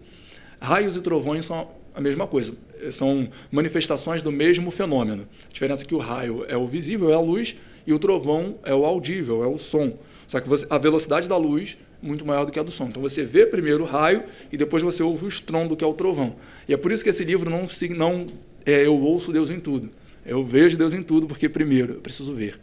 Raios 0.58 0.96
e 0.96 1.02
trovões 1.02 1.44
são 1.44 1.68
a 1.96 2.00
mesma 2.00 2.26
coisa. 2.26 2.52
São 2.92 3.28
manifestações 3.50 4.22
do 4.22 4.30
mesmo 4.30 4.70
fenômeno. 4.70 5.26
A 5.48 5.52
diferença 5.52 5.82
é 5.82 5.86
que 5.86 5.94
o 5.94 5.98
raio 5.98 6.44
é 6.46 6.56
o 6.56 6.66
visível, 6.66 7.10
é 7.10 7.14
a 7.14 7.20
luz, 7.20 7.56
e 7.86 7.92
o 7.92 7.98
trovão 7.98 8.58
é 8.64 8.74
o 8.74 8.84
audível, 8.84 9.42
é 9.42 9.46
o 9.46 9.56
som. 9.58 9.98
Só 10.28 10.38
que 10.40 10.48
você- 10.48 10.66
a 10.68 10.76
velocidade 10.76 11.28
da 11.28 11.36
luz 11.36 11.78
é 12.02 12.06
muito 12.06 12.26
maior 12.26 12.44
do 12.44 12.52
que 12.52 12.58
a 12.58 12.62
do 12.62 12.70
som. 12.70 12.86
Então 12.86 13.00
você 13.00 13.24
vê 13.24 13.46
primeiro 13.46 13.84
o 13.84 13.86
raio 13.86 14.24
e 14.52 14.56
depois 14.56 14.82
você 14.82 15.02
ouve 15.02 15.24
o 15.24 15.28
estrondo, 15.28 15.76
que 15.76 15.82
é 15.82 15.86
o 15.86 15.94
trovão. 15.94 16.36
E 16.68 16.74
é 16.74 16.76
por 16.76 16.92
isso 16.92 17.02
que 17.02 17.10
esse 17.10 17.24
livro 17.24 17.48
não, 17.48 17.66
não 17.96 18.26
é 18.66 18.86
eu 18.86 18.94
ouço 19.00 19.32
Deus 19.32 19.50
em 19.50 19.58
tudo. 19.58 19.90
Eu 20.24 20.44
vejo 20.44 20.76
Deus 20.76 20.92
em 20.92 21.02
tudo, 21.02 21.26
porque 21.26 21.48
primeiro 21.48 21.94
eu 21.94 22.00
preciso 22.00 22.34
ver. 22.34 22.60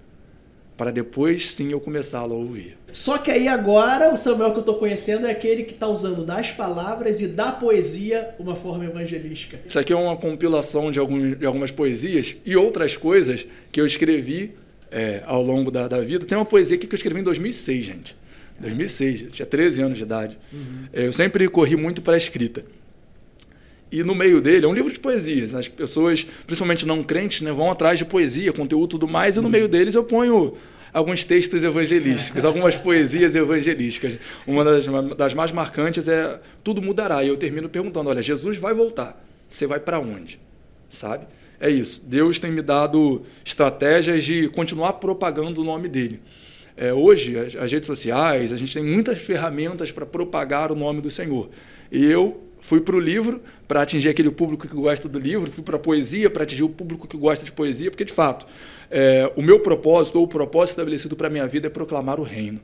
Para 0.77 0.91
depois 0.91 1.51
sim 1.51 1.71
eu 1.71 1.79
começá-lo 1.79 2.33
a 2.33 2.37
ouvir. 2.37 2.77
Só 2.91 3.17
que 3.17 3.31
aí 3.31 3.47
agora 3.47 4.13
o 4.13 4.17
Samuel 4.17 4.51
que 4.53 4.59
eu 4.59 4.63
tô 4.63 4.75
conhecendo 4.75 5.25
é 5.27 5.31
aquele 5.31 5.63
que 5.63 5.73
tá 5.73 5.87
usando 5.87 6.25
das 6.25 6.51
palavras 6.51 7.21
e 7.21 7.27
da 7.27 7.51
poesia 7.51 8.35
uma 8.39 8.55
forma 8.55 8.85
evangelística. 8.85 9.59
Isso 9.67 9.79
aqui 9.79 9.91
é 9.91 9.95
uma 9.95 10.15
compilação 10.15 10.91
de, 10.91 10.99
de 11.35 11.45
algumas 11.45 11.71
poesias 11.71 12.35
e 12.45 12.55
outras 12.55 12.95
coisas 12.95 13.45
que 13.71 13.81
eu 13.81 13.85
escrevi 13.85 14.53
é, 14.91 15.23
ao 15.25 15.41
longo 15.41 15.71
da, 15.71 15.87
da 15.87 15.99
vida. 16.01 16.25
Tem 16.25 16.37
uma 16.37 16.45
poesia 16.45 16.77
aqui 16.77 16.85
que 16.85 16.93
eu 16.93 16.97
escrevi 16.97 17.19
em 17.19 17.23
2006, 17.23 17.83
gente. 17.83 18.15
2006, 18.59 19.21
eu 19.23 19.29
tinha 19.31 19.45
13 19.45 19.81
anos 19.81 19.97
de 19.97 20.03
idade. 20.03 20.37
É, 20.93 21.07
Eu 21.07 21.13
sempre 21.13 21.47
corri 21.47 21.75
muito 21.75 22.01
para 22.01 22.13
a 22.13 22.17
escrita. 22.17 22.63
E 23.93 24.03
no 24.03 24.15
meio 24.15 24.41
dele 24.41 24.65
é 24.65 24.67
um 24.67 24.73
livro 24.73 24.91
de 24.91 24.99
poesias. 24.99 25.53
As 25.53 25.67
pessoas, 25.67 26.25
principalmente 26.47 26.85
não 26.85 27.03
crentes, 27.03 27.41
né, 27.41 27.51
vão 27.51 27.69
atrás 27.69 27.99
de 27.99 28.05
poesia, 28.05 28.51
conteúdo 28.51 28.85
e 28.85 28.89
tudo 28.89 29.07
mais, 29.07 29.37
e 29.37 29.39
no 29.39 29.49
meio 29.49 29.67
deles 29.67 29.93
eu 29.93 30.03
ponho 30.03 30.55
alguns 30.91 31.23
textos 31.23 31.63
evangelísticos, 31.63 32.43
algumas 32.43 32.75
poesias 32.75 33.35
evangelísticas. 33.35 34.19
Uma 34.47 34.63
das, 34.63 34.85
das 35.15 35.33
mais 35.35 35.51
marcantes 35.51 36.07
é 36.07 36.41
Tudo 36.63 36.81
Mudará. 36.81 37.23
E 37.23 37.27
eu 37.27 37.37
termino 37.37 37.69
perguntando: 37.69 38.09
olha, 38.09 38.21
Jesus 38.21 38.57
vai 38.57 38.73
voltar. 38.73 39.23
Você 39.53 39.67
vai 39.67 39.79
para 39.79 39.99
onde? 39.99 40.39
sabe? 40.93 41.25
É 41.59 41.69
isso. 41.69 42.03
Deus 42.05 42.39
tem 42.39 42.51
me 42.51 42.61
dado 42.61 43.23
estratégias 43.43 44.23
de 44.23 44.47
continuar 44.49 44.93
propagando 44.93 45.61
o 45.61 45.63
nome 45.63 45.87
dele. 45.87 46.19
É, 46.75 46.93
hoje, 46.93 47.37
as, 47.37 47.55
as 47.55 47.71
redes 47.71 47.87
sociais, 47.87 48.51
a 48.51 48.57
gente 48.57 48.73
tem 48.73 48.83
muitas 48.83 49.19
ferramentas 49.19 49.91
para 49.91 50.05
propagar 50.05 50.71
o 50.71 50.75
nome 50.75 51.01
do 51.01 51.11
Senhor. 51.11 51.49
E 51.91 52.03
eu 52.05 52.41
fui 52.63 52.79
para 52.79 52.95
o 52.95 52.99
livro 52.99 53.43
para 53.67 53.81
atingir 53.81 54.07
aquele 54.07 54.31
público 54.31 54.65
que 54.65 54.73
gosta 54.73 55.09
do 55.09 55.19
livro, 55.19 55.51
fui 55.51 55.61
para 55.61 55.75
a 55.75 55.79
poesia 55.79 56.29
para 56.29 56.43
atingir 56.43 56.63
o 56.63 56.69
público 56.69 57.05
que 57.05 57.17
gosta 57.17 57.43
de 57.43 57.51
poesia, 57.51 57.91
porque 57.91 58.05
de 58.05 58.13
fato, 58.13 58.45
é, 58.89 59.29
o 59.35 59.41
meu 59.41 59.59
propósito 59.59 60.17
ou 60.17 60.23
o 60.23 60.27
propósito 60.29 60.75
estabelecido 60.75 61.13
para 61.13 61.27
a 61.27 61.29
minha 61.29 61.45
vida 61.45 61.67
é 61.67 61.69
proclamar 61.69 62.21
o 62.21 62.23
reino. 62.23 62.61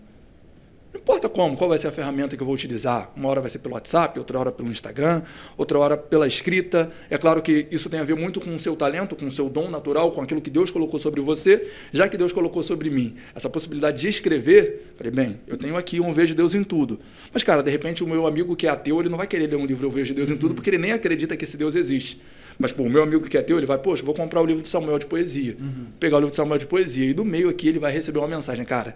Não 0.91 0.99
importa 0.99 1.29
como, 1.29 1.55
qual 1.55 1.69
vai 1.69 1.77
ser 1.77 1.87
a 1.87 1.91
ferramenta 1.91 2.35
que 2.35 2.41
eu 2.41 2.45
vou 2.45 2.55
utilizar. 2.55 3.11
Uma 3.15 3.29
hora 3.29 3.41
vai 3.41 3.49
ser 3.49 3.59
pelo 3.59 3.75
WhatsApp, 3.75 4.17
outra 4.17 4.39
hora 4.39 4.51
pelo 4.51 4.71
Instagram, 4.71 5.21
outra 5.55 5.77
hora 5.77 5.95
pela 5.95 6.25
escrita. 6.25 6.89
É 7.11 7.17
claro 7.17 7.43
que 7.43 7.67
isso 7.69 7.91
tem 7.91 7.99
a 7.99 8.03
ver 8.03 8.15
muito 8.15 8.41
com 8.41 8.55
o 8.55 8.57
seu 8.57 8.75
talento, 8.75 9.15
com 9.15 9.27
o 9.27 9.31
seu 9.31 9.49
dom 9.49 9.69
natural, 9.69 10.11
com 10.11 10.21
aquilo 10.21 10.41
que 10.41 10.49
Deus 10.49 10.71
colocou 10.71 10.99
sobre 10.99 11.21
você, 11.21 11.69
já 11.91 12.07
que 12.07 12.17
Deus 12.17 12.33
colocou 12.33 12.63
sobre 12.63 12.89
mim 12.89 13.15
essa 13.35 13.47
possibilidade 13.47 14.01
de 14.01 14.07
escrever. 14.07 14.93
Falei, 14.95 15.11
bem, 15.11 15.39
eu 15.47 15.57
tenho 15.57 15.77
aqui 15.77 15.99
um 15.99 16.11
Vejo 16.11 16.33
Deus 16.33 16.55
em 16.55 16.63
Tudo. 16.63 16.99
Mas, 17.31 17.43
cara, 17.43 17.61
de 17.61 17.69
repente 17.69 18.03
o 18.03 18.07
meu 18.07 18.25
amigo 18.25 18.55
que 18.55 18.65
é 18.65 18.71
ateu, 18.71 18.99
ele 18.99 19.09
não 19.09 19.17
vai 19.17 19.27
querer 19.27 19.45
ler 19.45 19.57
um 19.57 19.67
livro 19.67 19.85
Eu 19.85 19.91
Vejo 19.91 20.15
Deus 20.15 20.31
em 20.31 20.37
Tudo, 20.37 20.55
porque 20.55 20.71
ele 20.71 20.79
nem 20.79 20.91
acredita 20.91 21.37
que 21.37 21.43
esse 21.43 21.55
Deus 21.55 21.75
existe. 21.75 22.19
Mas, 22.57 22.71
pô, 22.71 22.81
o 22.81 22.89
meu 22.89 23.03
amigo 23.03 23.29
que 23.29 23.37
é 23.37 23.41
ateu, 23.41 23.57
ele 23.57 23.67
vai, 23.67 23.77
poxa, 23.77 24.03
vou 24.03 24.15
comprar 24.15 24.41
o 24.41 24.45
livro 24.45 24.63
de 24.63 24.69
Samuel 24.69 24.97
de 24.97 25.05
poesia. 25.05 25.55
Uhum. 25.59 25.85
Pegar 25.99 26.17
o 26.17 26.19
livro 26.19 26.31
de 26.31 26.35
Samuel 26.35 26.57
de 26.57 26.65
poesia. 26.65 27.05
E 27.05 27.13
do 27.13 27.23
meio 27.23 27.47
aqui 27.47 27.67
ele 27.67 27.77
vai 27.77 27.93
receber 27.93 28.17
uma 28.17 28.27
mensagem, 28.27 28.65
cara, 28.65 28.95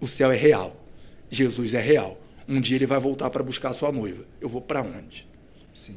o 0.00 0.08
céu 0.08 0.32
é 0.32 0.36
real 0.36 0.85
Jesus 1.30 1.74
é 1.74 1.80
real. 1.80 2.20
Um 2.48 2.60
dia 2.60 2.76
ele 2.76 2.86
vai 2.86 3.00
voltar 3.00 3.28
para 3.30 3.42
buscar 3.42 3.70
a 3.70 3.72
sua 3.72 3.90
noiva. 3.90 4.24
Eu 4.40 4.48
vou 4.48 4.60
para 4.60 4.80
onde? 4.82 5.26
Sim. 5.74 5.96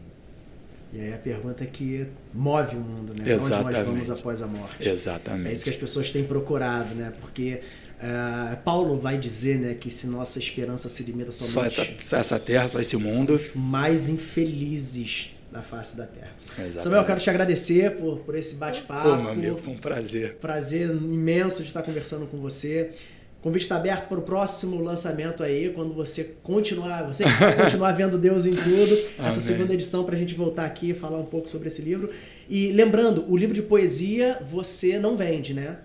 E 0.91 0.99
aí 0.99 1.13
a 1.13 1.17
pergunta 1.17 1.63
é 1.63 1.67
que 1.67 2.07
move 2.33 2.75
o 2.75 2.79
mundo, 2.79 3.13
né? 3.13 3.33
Exatamente. 3.33 3.65
Onde 3.65 3.73
nós 3.75 3.85
vamos 3.85 4.11
após 4.11 4.41
a 4.41 4.47
morte? 4.47 4.89
Exatamente. 4.89 5.49
É 5.49 5.53
isso 5.53 5.63
que 5.63 5.69
as 5.69 5.75
pessoas 5.75 6.11
têm 6.11 6.23
procurado, 6.23 6.95
né? 6.95 7.13
Porque 7.21 7.61
uh, 7.99 8.57
Paulo 8.63 8.97
vai 8.97 9.17
dizer, 9.19 9.59
né, 9.59 9.75
que 9.75 9.91
se 9.91 10.07
nossa 10.07 10.39
esperança 10.39 10.89
se 10.89 11.03
limita 11.03 11.31
somente 11.31 11.97
só 12.03 12.17
essa 12.17 12.39
terra, 12.39 12.67
só 12.67 12.79
esse 12.79 12.97
mundo, 12.97 13.39
mais 13.53 14.09
infelizes 14.09 15.35
da 15.51 15.61
face 15.61 15.95
da 15.95 16.07
terra. 16.07 16.31
Exatamente. 16.45 16.83
Samuel, 16.83 17.01
eu 17.01 17.05
quero 17.05 17.19
te 17.19 17.29
agradecer 17.29 17.91
por, 17.97 18.19
por 18.19 18.35
esse 18.35 18.55
bate-papo. 18.55 19.09
Pô, 19.09 19.15
meu 19.15 19.29
amigo, 19.29 19.57
foi 19.57 19.73
um 19.73 19.77
prazer. 19.77 20.35
Prazer 20.35 20.89
imenso 20.89 21.61
de 21.61 21.67
estar 21.67 21.83
conversando 21.83 22.25
com 22.25 22.39
você. 22.39 22.91
O 23.39 23.41
convite 23.41 23.61
está 23.61 23.77
aberto 23.77 24.09
para 24.09 24.19
o 24.19 24.21
próximo 24.21 24.83
lançamento 24.83 25.41
aí, 25.41 25.71
quando 25.73 25.93
você 25.93 26.35
continuar, 26.43 27.03
você 27.03 27.23
continuar 27.55 27.93
vendo 27.93 28.17
Deus 28.17 28.45
em 28.45 28.53
tudo, 28.53 28.93
essa 29.17 29.21
Amém. 29.21 29.41
segunda 29.41 29.73
edição 29.73 30.03
para 30.03 30.13
a 30.13 30.17
gente 30.17 30.35
voltar 30.35 30.65
aqui 30.65 30.89
e 30.89 30.93
falar 30.93 31.17
um 31.17 31.25
pouco 31.25 31.47
sobre 31.47 31.69
esse 31.69 31.81
livro. 31.81 32.09
E 32.49 32.73
lembrando, 32.73 33.23
o 33.29 33.37
livro 33.37 33.55
de 33.55 33.61
poesia 33.61 34.41
você 34.41 34.99
não 34.99 35.15
vende, 35.15 35.53
né? 35.53 35.77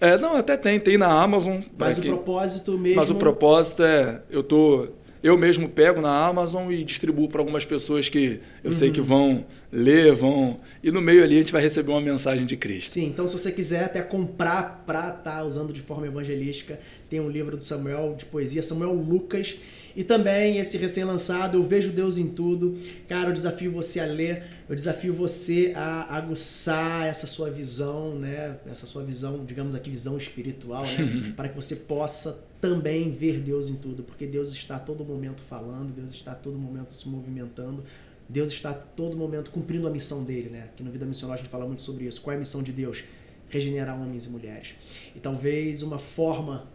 É, 0.00 0.16
não, 0.16 0.34
até 0.34 0.56
tem, 0.56 0.80
tem 0.80 0.96
na 0.96 1.08
Amazon. 1.08 1.60
Mas 1.78 1.98
o 1.98 2.02
propósito 2.02 2.78
mesmo. 2.78 2.96
Mas 2.96 3.10
o 3.10 3.14
propósito 3.16 3.82
é, 3.82 4.22
eu 4.30 4.42
tô 4.42 4.88
eu 5.24 5.38
mesmo 5.38 5.66
pego 5.70 6.02
na 6.02 6.26
Amazon 6.26 6.70
e 6.70 6.84
distribuo 6.84 7.30
para 7.30 7.40
algumas 7.40 7.64
pessoas 7.64 8.10
que 8.10 8.40
eu 8.62 8.70
uhum. 8.70 8.76
sei 8.76 8.90
que 8.90 9.00
uhum. 9.00 9.06
vão 9.06 9.46
ler, 9.72 10.14
vão. 10.14 10.58
E 10.82 10.92
no 10.92 11.00
meio 11.00 11.24
ali 11.24 11.36
a 11.36 11.38
gente 11.38 11.50
vai 11.50 11.62
receber 11.62 11.92
uma 11.92 12.00
mensagem 12.02 12.44
de 12.44 12.58
Cristo. 12.58 12.90
Sim, 12.90 13.06
então 13.06 13.26
se 13.26 13.32
você 13.32 13.50
quiser 13.50 13.84
até 13.84 14.02
comprar 14.02 14.84
para 14.84 15.08
estar 15.08 15.38
tá 15.38 15.42
usando 15.42 15.72
de 15.72 15.80
forma 15.80 16.06
evangelística, 16.06 16.78
tem 17.08 17.20
um 17.20 17.30
livro 17.30 17.56
do 17.56 17.62
Samuel 17.62 18.14
de 18.18 18.26
poesia, 18.26 18.62
Samuel 18.62 18.92
Lucas. 18.92 19.56
E 19.96 20.04
também 20.04 20.58
esse 20.58 20.76
recém-lançado, 20.76 21.56
Eu 21.56 21.62
Vejo 21.62 21.90
Deus 21.90 22.18
em 22.18 22.28
Tudo. 22.28 22.76
Cara, 23.08 23.30
eu 23.30 23.32
desafio 23.32 23.72
você 23.72 24.00
a 24.00 24.04
ler, 24.04 24.42
eu 24.68 24.74
desafio 24.74 25.14
você 25.14 25.72
a 25.74 26.16
aguçar 26.16 27.06
essa 27.06 27.26
sua 27.26 27.48
visão, 27.50 28.14
né? 28.14 28.56
Essa 28.70 28.86
sua 28.86 29.02
visão, 29.02 29.42
digamos 29.42 29.74
aqui, 29.74 29.88
visão 29.88 30.18
espiritual, 30.18 30.84
né? 30.84 31.32
para 31.34 31.48
que 31.48 31.56
você 31.56 31.76
possa 31.76 32.44
também 32.64 33.10
ver 33.10 33.40
Deus 33.40 33.68
em 33.68 33.76
tudo, 33.76 34.02
porque 34.02 34.26
Deus 34.26 34.48
está 34.48 34.76
a 34.76 34.78
todo 34.78 35.04
momento 35.04 35.42
falando, 35.42 35.92
Deus 35.92 36.14
está 36.14 36.32
a 36.32 36.34
todo 36.34 36.56
momento 36.56 36.94
se 36.94 37.06
movimentando, 37.06 37.84
Deus 38.26 38.50
está 38.50 38.70
a 38.70 38.72
todo 38.72 39.18
momento 39.18 39.50
cumprindo 39.50 39.86
a 39.86 39.90
missão 39.90 40.24
dele, 40.24 40.48
né? 40.48 40.62
Aqui 40.72 40.82
no 40.82 40.90
Vida 40.90 41.04
Missional 41.04 41.34
a 41.34 41.36
gente 41.36 41.50
fala 41.50 41.66
muito 41.66 41.82
sobre 41.82 42.06
isso. 42.06 42.22
Qual 42.22 42.32
é 42.32 42.36
a 42.36 42.38
missão 42.38 42.62
de 42.62 42.72
Deus? 42.72 43.04
Regenerar 43.50 44.00
homens 44.00 44.24
e 44.24 44.30
mulheres. 44.30 44.76
E 45.14 45.20
talvez 45.20 45.82
uma 45.82 45.98
forma 45.98 46.66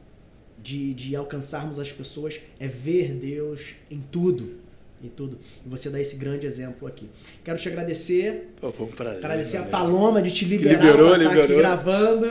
de, 0.62 0.94
de 0.94 1.16
alcançarmos 1.16 1.80
as 1.80 1.92
pessoas 1.92 2.40
é 2.60 2.68
ver 2.68 3.12
Deus 3.14 3.74
em 3.90 4.00
tudo. 4.00 4.60
Em 5.04 5.10
tudo. 5.10 5.40
E 5.66 5.70
você 5.70 5.90
dá 5.90 6.00
esse 6.00 6.18
grande 6.18 6.46
exemplo 6.46 6.88
aqui. 6.88 7.10
Quero 7.44 7.58
te 7.58 7.68
agradecer. 7.68 8.54
Pô, 8.62 8.72
foi 8.72 8.86
um 8.86 8.92
prazer. 8.92 9.26
Agradecer 9.26 9.58
a 9.58 9.64
Paloma 9.64 10.22
de 10.22 10.30
te 10.30 10.46
liberar 10.46 10.84
liberou, 10.84 11.08
estar 11.08 11.18
liberou. 11.18 11.44
aqui 11.46 11.56
gravando. 11.56 12.28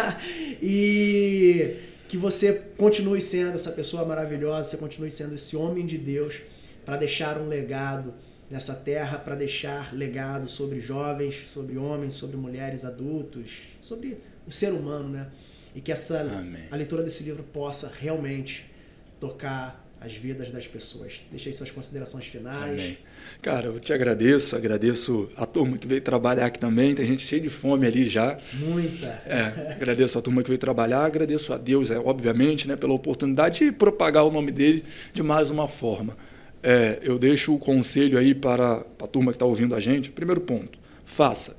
e 0.62 1.91
que 2.12 2.18
você 2.18 2.52
continue 2.76 3.22
sendo 3.22 3.54
essa 3.54 3.72
pessoa 3.72 4.04
maravilhosa, 4.04 4.68
você 4.68 4.76
continue 4.76 5.10
sendo 5.10 5.34
esse 5.34 5.56
homem 5.56 5.86
de 5.86 5.96
Deus 5.96 6.42
para 6.84 6.98
deixar 6.98 7.38
um 7.38 7.48
legado 7.48 8.12
nessa 8.50 8.74
terra, 8.74 9.16
para 9.16 9.34
deixar 9.34 9.94
legado 9.94 10.46
sobre 10.46 10.78
jovens, 10.78 11.48
sobre 11.48 11.78
homens, 11.78 12.12
sobre 12.12 12.36
mulheres 12.36 12.84
adultos, 12.84 13.60
sobre 13.80 14.18
o 14.46 14.52
ser 14.52 14.74
humano, 14.74 15.08
né? 15.08 15.28
e 15.74 15.80
que 15.80 15.90
essa 15.90 16.20
Amém. 16.20 16.64
a 16.70 16.76
leitura 16.76 17.02
desse 17.02 17.24
livro 17.24 17.42
possa 17.44 17.90
realmente 17.98 18.70
tocar 19.18 19.81
as 20.04 20.16
vidas 20.16 20.50
das 20.50 20.66
pessoas. 20.66 21.20
Deixei 21.30 21.52
suas 21.52 21.70
considerações 21.70 22.26
finais. 22.26 22.72
Amém. 22.72 22.98
Cara, 23.40 23.66
eu 23.66 23.78
te 23.78 23.92
agradeço, 23.92 24.56
agradeço 24.56 25.30
a 25.36 25.46
turma 25.46 25.78
que 25.78 25.86
veio 25.86 26.00
trabalhar 26.00 26.46
aqui 26.46 26.58
também, 26.58 26.94
tem 26.94 27.06
gente 27.06 27.26
cheia 27.26 27.40
de 27.40 27.48
fome 27.48 27.86
ali 27.86 28.06
já. 28.06 28.38
Muita. 28.54 29.06
É, 29.26 29.72
agradeço 29.72 30.18
a 30.18 30.22
turma 30.22 30.42
que 30.42 30.48
veio 30.48 30.58
trabalhar, 30.58 31.04
agradeço 31.04 31.52
a 31.52 31.56
Deus, 31.56 31.90
é, 31.90 31.98
obviamente, 31.98 32.66
né, 32.66 32.76
pela 32.76 32.92
oportunidade 32.92 33.64
de 33.64 33.72
propagar 33.72 34.24
o 34.24 34.30
nome 34.30 34.50
dele 34.50 34.84
de 35.12 35.22
mais 35.22 35.50
uma 35.50 35.68
forma. 35.68 36.16
É, 36.62 37.00
eu 37.02 37.18
deixo 37.18 37.54
o 37.54 37.58
conselho 37.58 38.18
aí 38.18 38.34
para, 38.34 38.80
para 38.80 39.06
a 39.06 39.08
turma 39.08 39.32
que 39.32 39.36
está 39.36 39.46
ouvindo 39.46 39.74
a 39.74 39.80
gente. 39.80 40.10
Primeiro 40.10 40.40
ponto, 40.40 40.78
faça. 41.04 41.56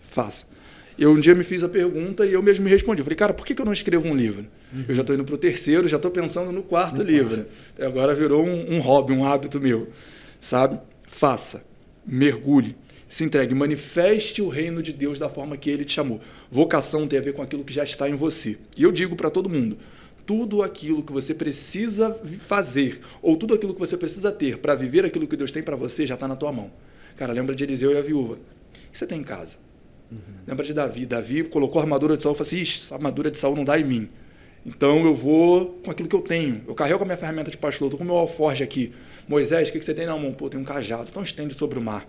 Faça. 0.00 0.44
Eu 0.98 1.12
um 1.12 1.20
dia 1.20 1.34
me 1.34 1.44
fiz 1.44 1.62
a 1.62 1.68
pergunta 1.68 2.24
e 2.24 2.32
eu 2.32 2.42
mesmo 2.42 2.64
me 2.64 2.70
respondi. 2.70 3.02
falei, 3.02 3.16
cara, 3.16 3.34
por 3.34 3.44
que, 3.46 3.58
eu 3.60 3.66
não 3.66 3.72
escrevo 3.72 4.08
um 4.08 4.16
livro? 4.16 4.46
Uhum. 4.76 4.84
Eu 4.88 4.94
já 4.94 5.00
estou 5.00 5.14
indo 5.14 5.24
para 5.24 5.34
o 5.34 5.38
terceiro, 5.38 5.88
já 5.88 5.96
estou 5.96 6.10
pensando 6.10 6.52
no 6.52 6.62
quarto 6.62 6.98
no 6.98 7.02
livro. 7.02 7.36
Quarto. 7.36 7.54
Agora 7.82 8.14
virou 8.14 8.44
um, 8.44 8.74
um 8.74 8.80
hobby, 8.80 9.14
um 9.14 9.24
hábito 9.24 9.58
meu. 9.58 9.88
Sabe? 10.38 10.78
Faça, 11.06 11.64
mergulhe, 12.06 12.76
se 13.08 13.24
entregue, 13.24 13.54
manifeste 13.54 14.42
o 14.42 14.48
reino 14.48 14.82
de 14.82 14.92
Deus 14.92 15.18
da 15.18 15.30
forma 15.30 15.56
que 15.56 15.70
ele 15.70 15.84
te 15.84 15.94
chamou. 15.94 16.20
Vocação 16.50 17.08
tem 17.08 17.18
a 17.18 17.22
ver 17.22 17.32
com 17.32 17.40
aquilo 17.40 17.64
que 17.64 17.72
já 17.72 17.84
está 17.84 18.08
em 18.08 18.14
você. 18.14 18.58
E 18.76 18.82
eu 18.82 18.92
digo 18.92 19.16
para 19.16 19.30
todo 19.30 19.48
mundo: 19.48 19.78
tudo 20.26 20.62
aquilo 20.62 21.02
que 21.02 21.12
você 21.12 21.32
precisa 21.32 22.12
fazer, 22.12 23.00
ou 23.22 23.36
tudo 23.36 23.54
aquilo 23.54 23.72
que 23.72 23.80
você 23.80 23.96
precisa 23.96 24.30
ter 24.30 24.58
para 24.58 24.74
viver 24.74 25.06
aquilo 25.06 25.26
que 25.26 25.36
Deus 25.36 25.50
tem 25.50 25.62
para 25.62 25.76
você, 25.76 26.04
já 26.04 26.14
está 26.14 26.28
na 26.28 26.36
tua 26.36 26.52
mão. 26.52 26.70
Cara, 27.16 27.32
lembra 27.32 27.54
de 27.54 27.64
Eliseu 27.64 27.92
e 27.92 27.96
a 27.96 28.02
viúva. 28.02 28.34
O 28.34 28.92
que 28.92 28.98
você 28.98 29.06
tem 29.06 29.20
em 29.20 29.24
casa? 29.24 29.56
Uhum. 30.10 30.18
Lembra 30.46 30.64
de 30.64 30.74
Davi? 30.74 31.06
Davi 31.06 31.44
colocou 31.44 31.80
a 31.80 31.84
armadura 31.84 32.16
de 32.16 32.22
Saul 32.22 32.34
e 32.34 32.38
falou 32.38 32.48
assim: 32.48 32.60
essa 32.60 32.94
armadura 32.94 33.30
de 33.30 33.38
Saul 33.38 33.56
não 33.56 33.64
dá 33.64 33.78
em 33.78 33.84
mim. 33.84 34.08
Então 34.66 35.06
eu 35.06 35.14
vou 35.14 35.80
com 35.84 35.92
aquilo 35.92 36.08
que 36.08 36.16
eu 36.16 36.20
tenho. 36.20 36.60
Eu 36.66 36.74
carrego 36.74 37.00
a 37.00 37.06
minha 37.06 37.16
ferramenta 37.16 37.52
de 37.52 37.56
pastor, 37.56 37.86
estou 37.86 37.98
com 37.98 38.02
o 38.02 38.06
meu 38.06 38.16
alforge 38.16 38.64
aqui. 38.64 38.92
Moisés, 39.28 39.68
o 39.68 39.72
que 39.72 39.80
você 39.80 39.94
tem 39.94 40.06
na 40.06 40.18
mão? 40.18 40.32
Pô, 40.32 40.50
tem 40.50 40.58
um 40.58 40.64
cajado. 40.64 41.06
Então 41.08 41.22
estende 41.22 41.54
sobre 41.54 41.78
o 41.78 41.82
mar. 41.82 42.04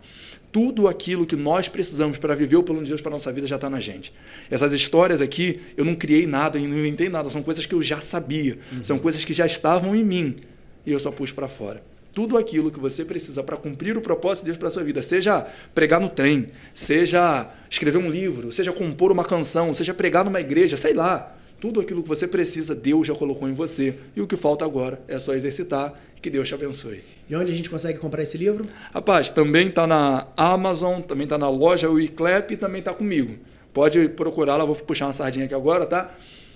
Tudo 0.51 0.87
aquilo 0.87 1.27
que 1.27 1.35
nós 1.35 1.69
precisamos 1.69 2.17
para 2.17 2.33
viver 2.33 2.55
o 2.55 2.63
plano 2.63 2.81
de 2.81 2.87
Deus 2.87 2.99
para 2.99 3.11
a 3.11 3.13
nossa 3.13 3.31
vida 3.31 3.45
já 3.45 3.57
está 3.57 3.69
na 3.69 3.79
gente. 3.79 4.11
Essas 4.49 4.73
histórias 4.73 5.21
aqui, 5.21 5.61
eu 5.77 5.85
não 5.85 5.93
criei 5.93 6.25
nada 6.25 6.57
e 6.57 6.67
não 6.67 6.79
inventei 6.79 7.09
nada. 7.09 7.29
São 7.29 7.43
coisas 7.43 7.63
que 7.63 7.75
eu 7.75 7.81
já 7.81 7.99
sabia. 7.99 8.57
Uhum. 8.71 8.83
São 8.83 8.97
coisas 8.97 9.23
que 9.23 9.33
já 9.33 9.45
estavam 9.45 9.95
em 9.95 10.03
mim. 10.03 10.37
E 10.83 10.91
eu 10.91 10.99
só 10.99 11.11
pus 11.11 11.31
para 11.31 11.47
fora 11.47 11.83
tudo 12.17 12.35
aquilo 12.35 12.71
que 12.71 12.79
você 12.79 13.05
precisa 13.05 13.43
para 13.43 13.55
cumprir 13.55 13.95
o 13.95 14.01
propósito 14.01 14.45
de 14.45 14.47
Deus 14.47 14.57
para 14.57 14.69
a 14.69 14.71
sua 14.71 14.83
vida, 14.83 15.03
seja 15.03 15.45
pregar 15.75 16.01
no 16.01 16.09
trem, 16.09 16.47
seja 16.73 17.47
escrever 17.69 17.99
um 17.99 18.09
livro, 18.09 18.51
seja 18.51 18.73
compor 18.73 19.11
uma 19.11 19.23
canção, 19.23 19.71
seja 19.75 19.93
pregar 19.93 20.25
numa 20.25 20.41
igreja, 20.41 20.75
sei 20.75 20.95
lá. 20.95 21.36
Tudo 21.59 21.81
aquilo 21.81 22.03
que 22.03 22.09
você 22.09 22.27
precisa, 22.27 22.75
Deus 22.75 23.07
já 23.07 23.15
colocou 23.15 23.49
em 23.49 23.53
você. 23.53 23.95
E 24.15 24.21
o 24.21 24.27
que 24.27 24.37
falta 24.37 24.63
agora 24.63 25.01
é 25.07 25.17
só 25.17 25.33
exercitar. 25.33 25.93
Que 26.21 26.29
Deus 26.29 26.47
te 26.47 26.53
abençoe. 26.53 27.03
E 27.29 27.35
onde 27.35 27.51
a 27.51 27.55
gente 27.55 27.69
consegue 27.69 27.99
comprar 27.99 28.23
esse 28.23 28.37
livro? 28.37 28.67
Rapaz, 28.93 29.29
também 29.29 29.67
está 29.67 29.85
na 29.85 30.27
Amazon, 30.37 31.01
também 31.01 31.25
está 31.25 31.37
na 31.37 31.49
loja 31.49 31.89
Wiclap 31.89 32.51
e 32.51 32.57
também 32.57 32.79
está 32.79 32.93
comigo. 32.93 33.35
Pode 33.73 34.07
procurar 34.09 34.55
lá, 34.55 34.65
vou 34.65 34.75
puxar 34.75 35.07
uma 35.07 35.13
sardinha 35.13 35.45
aqui 35.45 35.53
agora, 35.53 35.85
tá? 35.85 36.11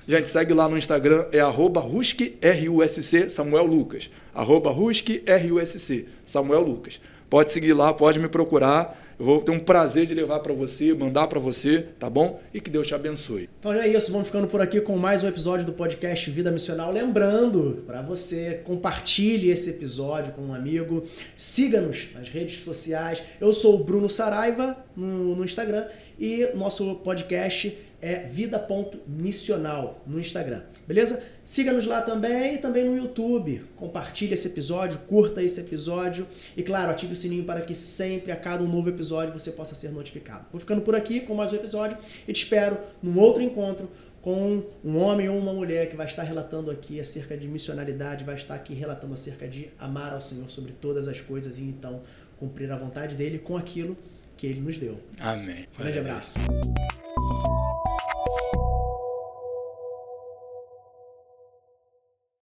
Gente, 0.08 0.30
segue 0.30 0.54
lá 0.54 0.68
no 0.68 0.78
Instagram, 0.78 1.26
é 1.32 1.40
arroba 1.40 1.80
Rusc, 1.80 2.20
R-U-S-C, 2.42 3.30
Samuel 3.30 3.66
Lucas. 3.66 4.10
Arroba 4.34 4.72
Rusc, 4.72 5.22
R-U-S-C, 5.26 6.06
Samuel 6.26 6.62
Lucas. 6.62 7.00
pode 7.30 7.52
seguir 7.52 7.74
lá, 7.74 7.94
pode 7.94 8.20
me 8.20 8.28
procurar. 8.28 9.00
Eu 9.22 9.26
vou 9.26 9.40
ter 9.40 9.52
um 9.52 9.60
prazer 9.60 10.08
de 10.08 10.16
levar 10.16 10.40
para 10.40 10.52
você, 10.52 10.96
mandar 10.96 11.28
para 11.28 11.40
você, 11.40 11.90
tá 12.00 12.10
bom? 12.10 12.42
E 12.52 12.60
que 12.60 12.72
Deus 12.72 12.88
te 12.88 12.96
abençoe. 12.96 13.48
Então 13.60 13.72
é 13.72 13.88
isso, 13.88 14.12
vamos 14.12 14.26
ficando 14.26 14.48
por 14.48 14.60
aqui 14.62 14.82
com 14.82 14.98
mais 14.98 15.22
um 15.22 15.28
episódio 15.28 15.64
do 15.64 15.74
podcast 15.74 16.28
Vida 16.32 16.50
Missional. 16.50 16.92
Lembrando 16.92 17.84
para 17.86 18.02
você, 18.02 18.62
compartilhe 18.64 19.52
esse 19.52 19.70
episódio 19.70 20.34
com 20.34 20.42
um 20.42 20.56
amigo, 20.56 21.04
siga-nos 21.38 22.08
nas 22.16 22.30
redes 22.30 22.64
sociais. 22.64 23.22
Eu 23.40 23.54
sou 23.54 23.80
o 23.80 23.84
Bruno 23.84 24.10
Saraiva 24.10 24.76
no, 24.98 25.36
no 25.36 25.46
Instagram 25.46 25.86
e 26.20 26.50
nosso 26.56 26.96
podcast 26.96 27.78
é 28.02 28.24
vida.missional 28.24 30.02
no 30.08 30.20
Instagram. 30.20 30.64
Beleza? 30.88 31.24
Siga-nos 31.52 31.86
lá 31.86 32.02
também 32.02 32.54
e 32.54 32.58
também 32.60 32.86
no 32.86 32.96
YouTube. 32.96 33.66
Compartilhe 33.76 34.34
esse 34.36 34.48
episódio, 34.48 35.00
curta 35.00 35.44
esse 35.44 35.60
episódio 35.60 36.26
e, 36.56 36.64
claro, 36.64 36.92
ative 36.92 37.12
o 37.12 37.16
sininho 37.18 37.44
para 37.44 37.60
que 37.60 37.76
sempre 37.76 38.32
a 38.32 38.38
cada 38.38 38.64
um 38.64 38.70
novo 38.70 38.88
episódio 38.88 39.34
você 39.34 39.52
possa 39.52 39.76
ser 39.76 39.92
notificado. 39.92 40.46
Vou 40.50 40.62
ficando 40.62 40.80
por 40.80 40.96
aqui 40.96 41.20
com 41.20 41.36
mais 41.36 41.52
um 41.52 41.58
episódio 41.58 41.98
e 42.26 42.32
te 42.32 42.44
espero 42.44 42.78
num 43.04 43.20
outro 43.20 43.44
encontro 43.44 43.92
com 44.22 44.64
um 44.82 44.98
homem 44.98 45.28
ou 45.28 45.38
uma 45.38 45.52
mulher 45.52 45.90
que 45.90 45.96
vai 45.98 46.06
estar 46.06 46.24
relatando 46.24 46.72
aqui 46.72 47.02
acerca 47.02 47.36
de 47.36 47.50
missionalidade, 47.50 48.24
vai 48.24 48.36
estar 48.36 48.56
aqui 48.56 48.74
relatando 48.74 49.14
acerca 49.14 49.46
de 49.46 49.68
amar 49.78 50.14
ao 50.14 50.22
Senhor 50.22 50.50
sobre 50.50 50.72
todas 50.72 51.06
as 51.06 51.20
coisas 51.20 51.58
e 51.58 51.64
então 51.64 52.02
cumprir 52.40 52.72
a 52.72 52.78
vontade 52.78 53.14
dele 53.14 53.38
com 53.38 53.58
aquilo 53.58 53.98
que 54.38 54.48
ele 54.48 54.62
nos 54.62 54.78
deu. 54.78 54.98
Amém. 55.20 55.68
Grande 55.78 56.00
abraço. 56.00 56.40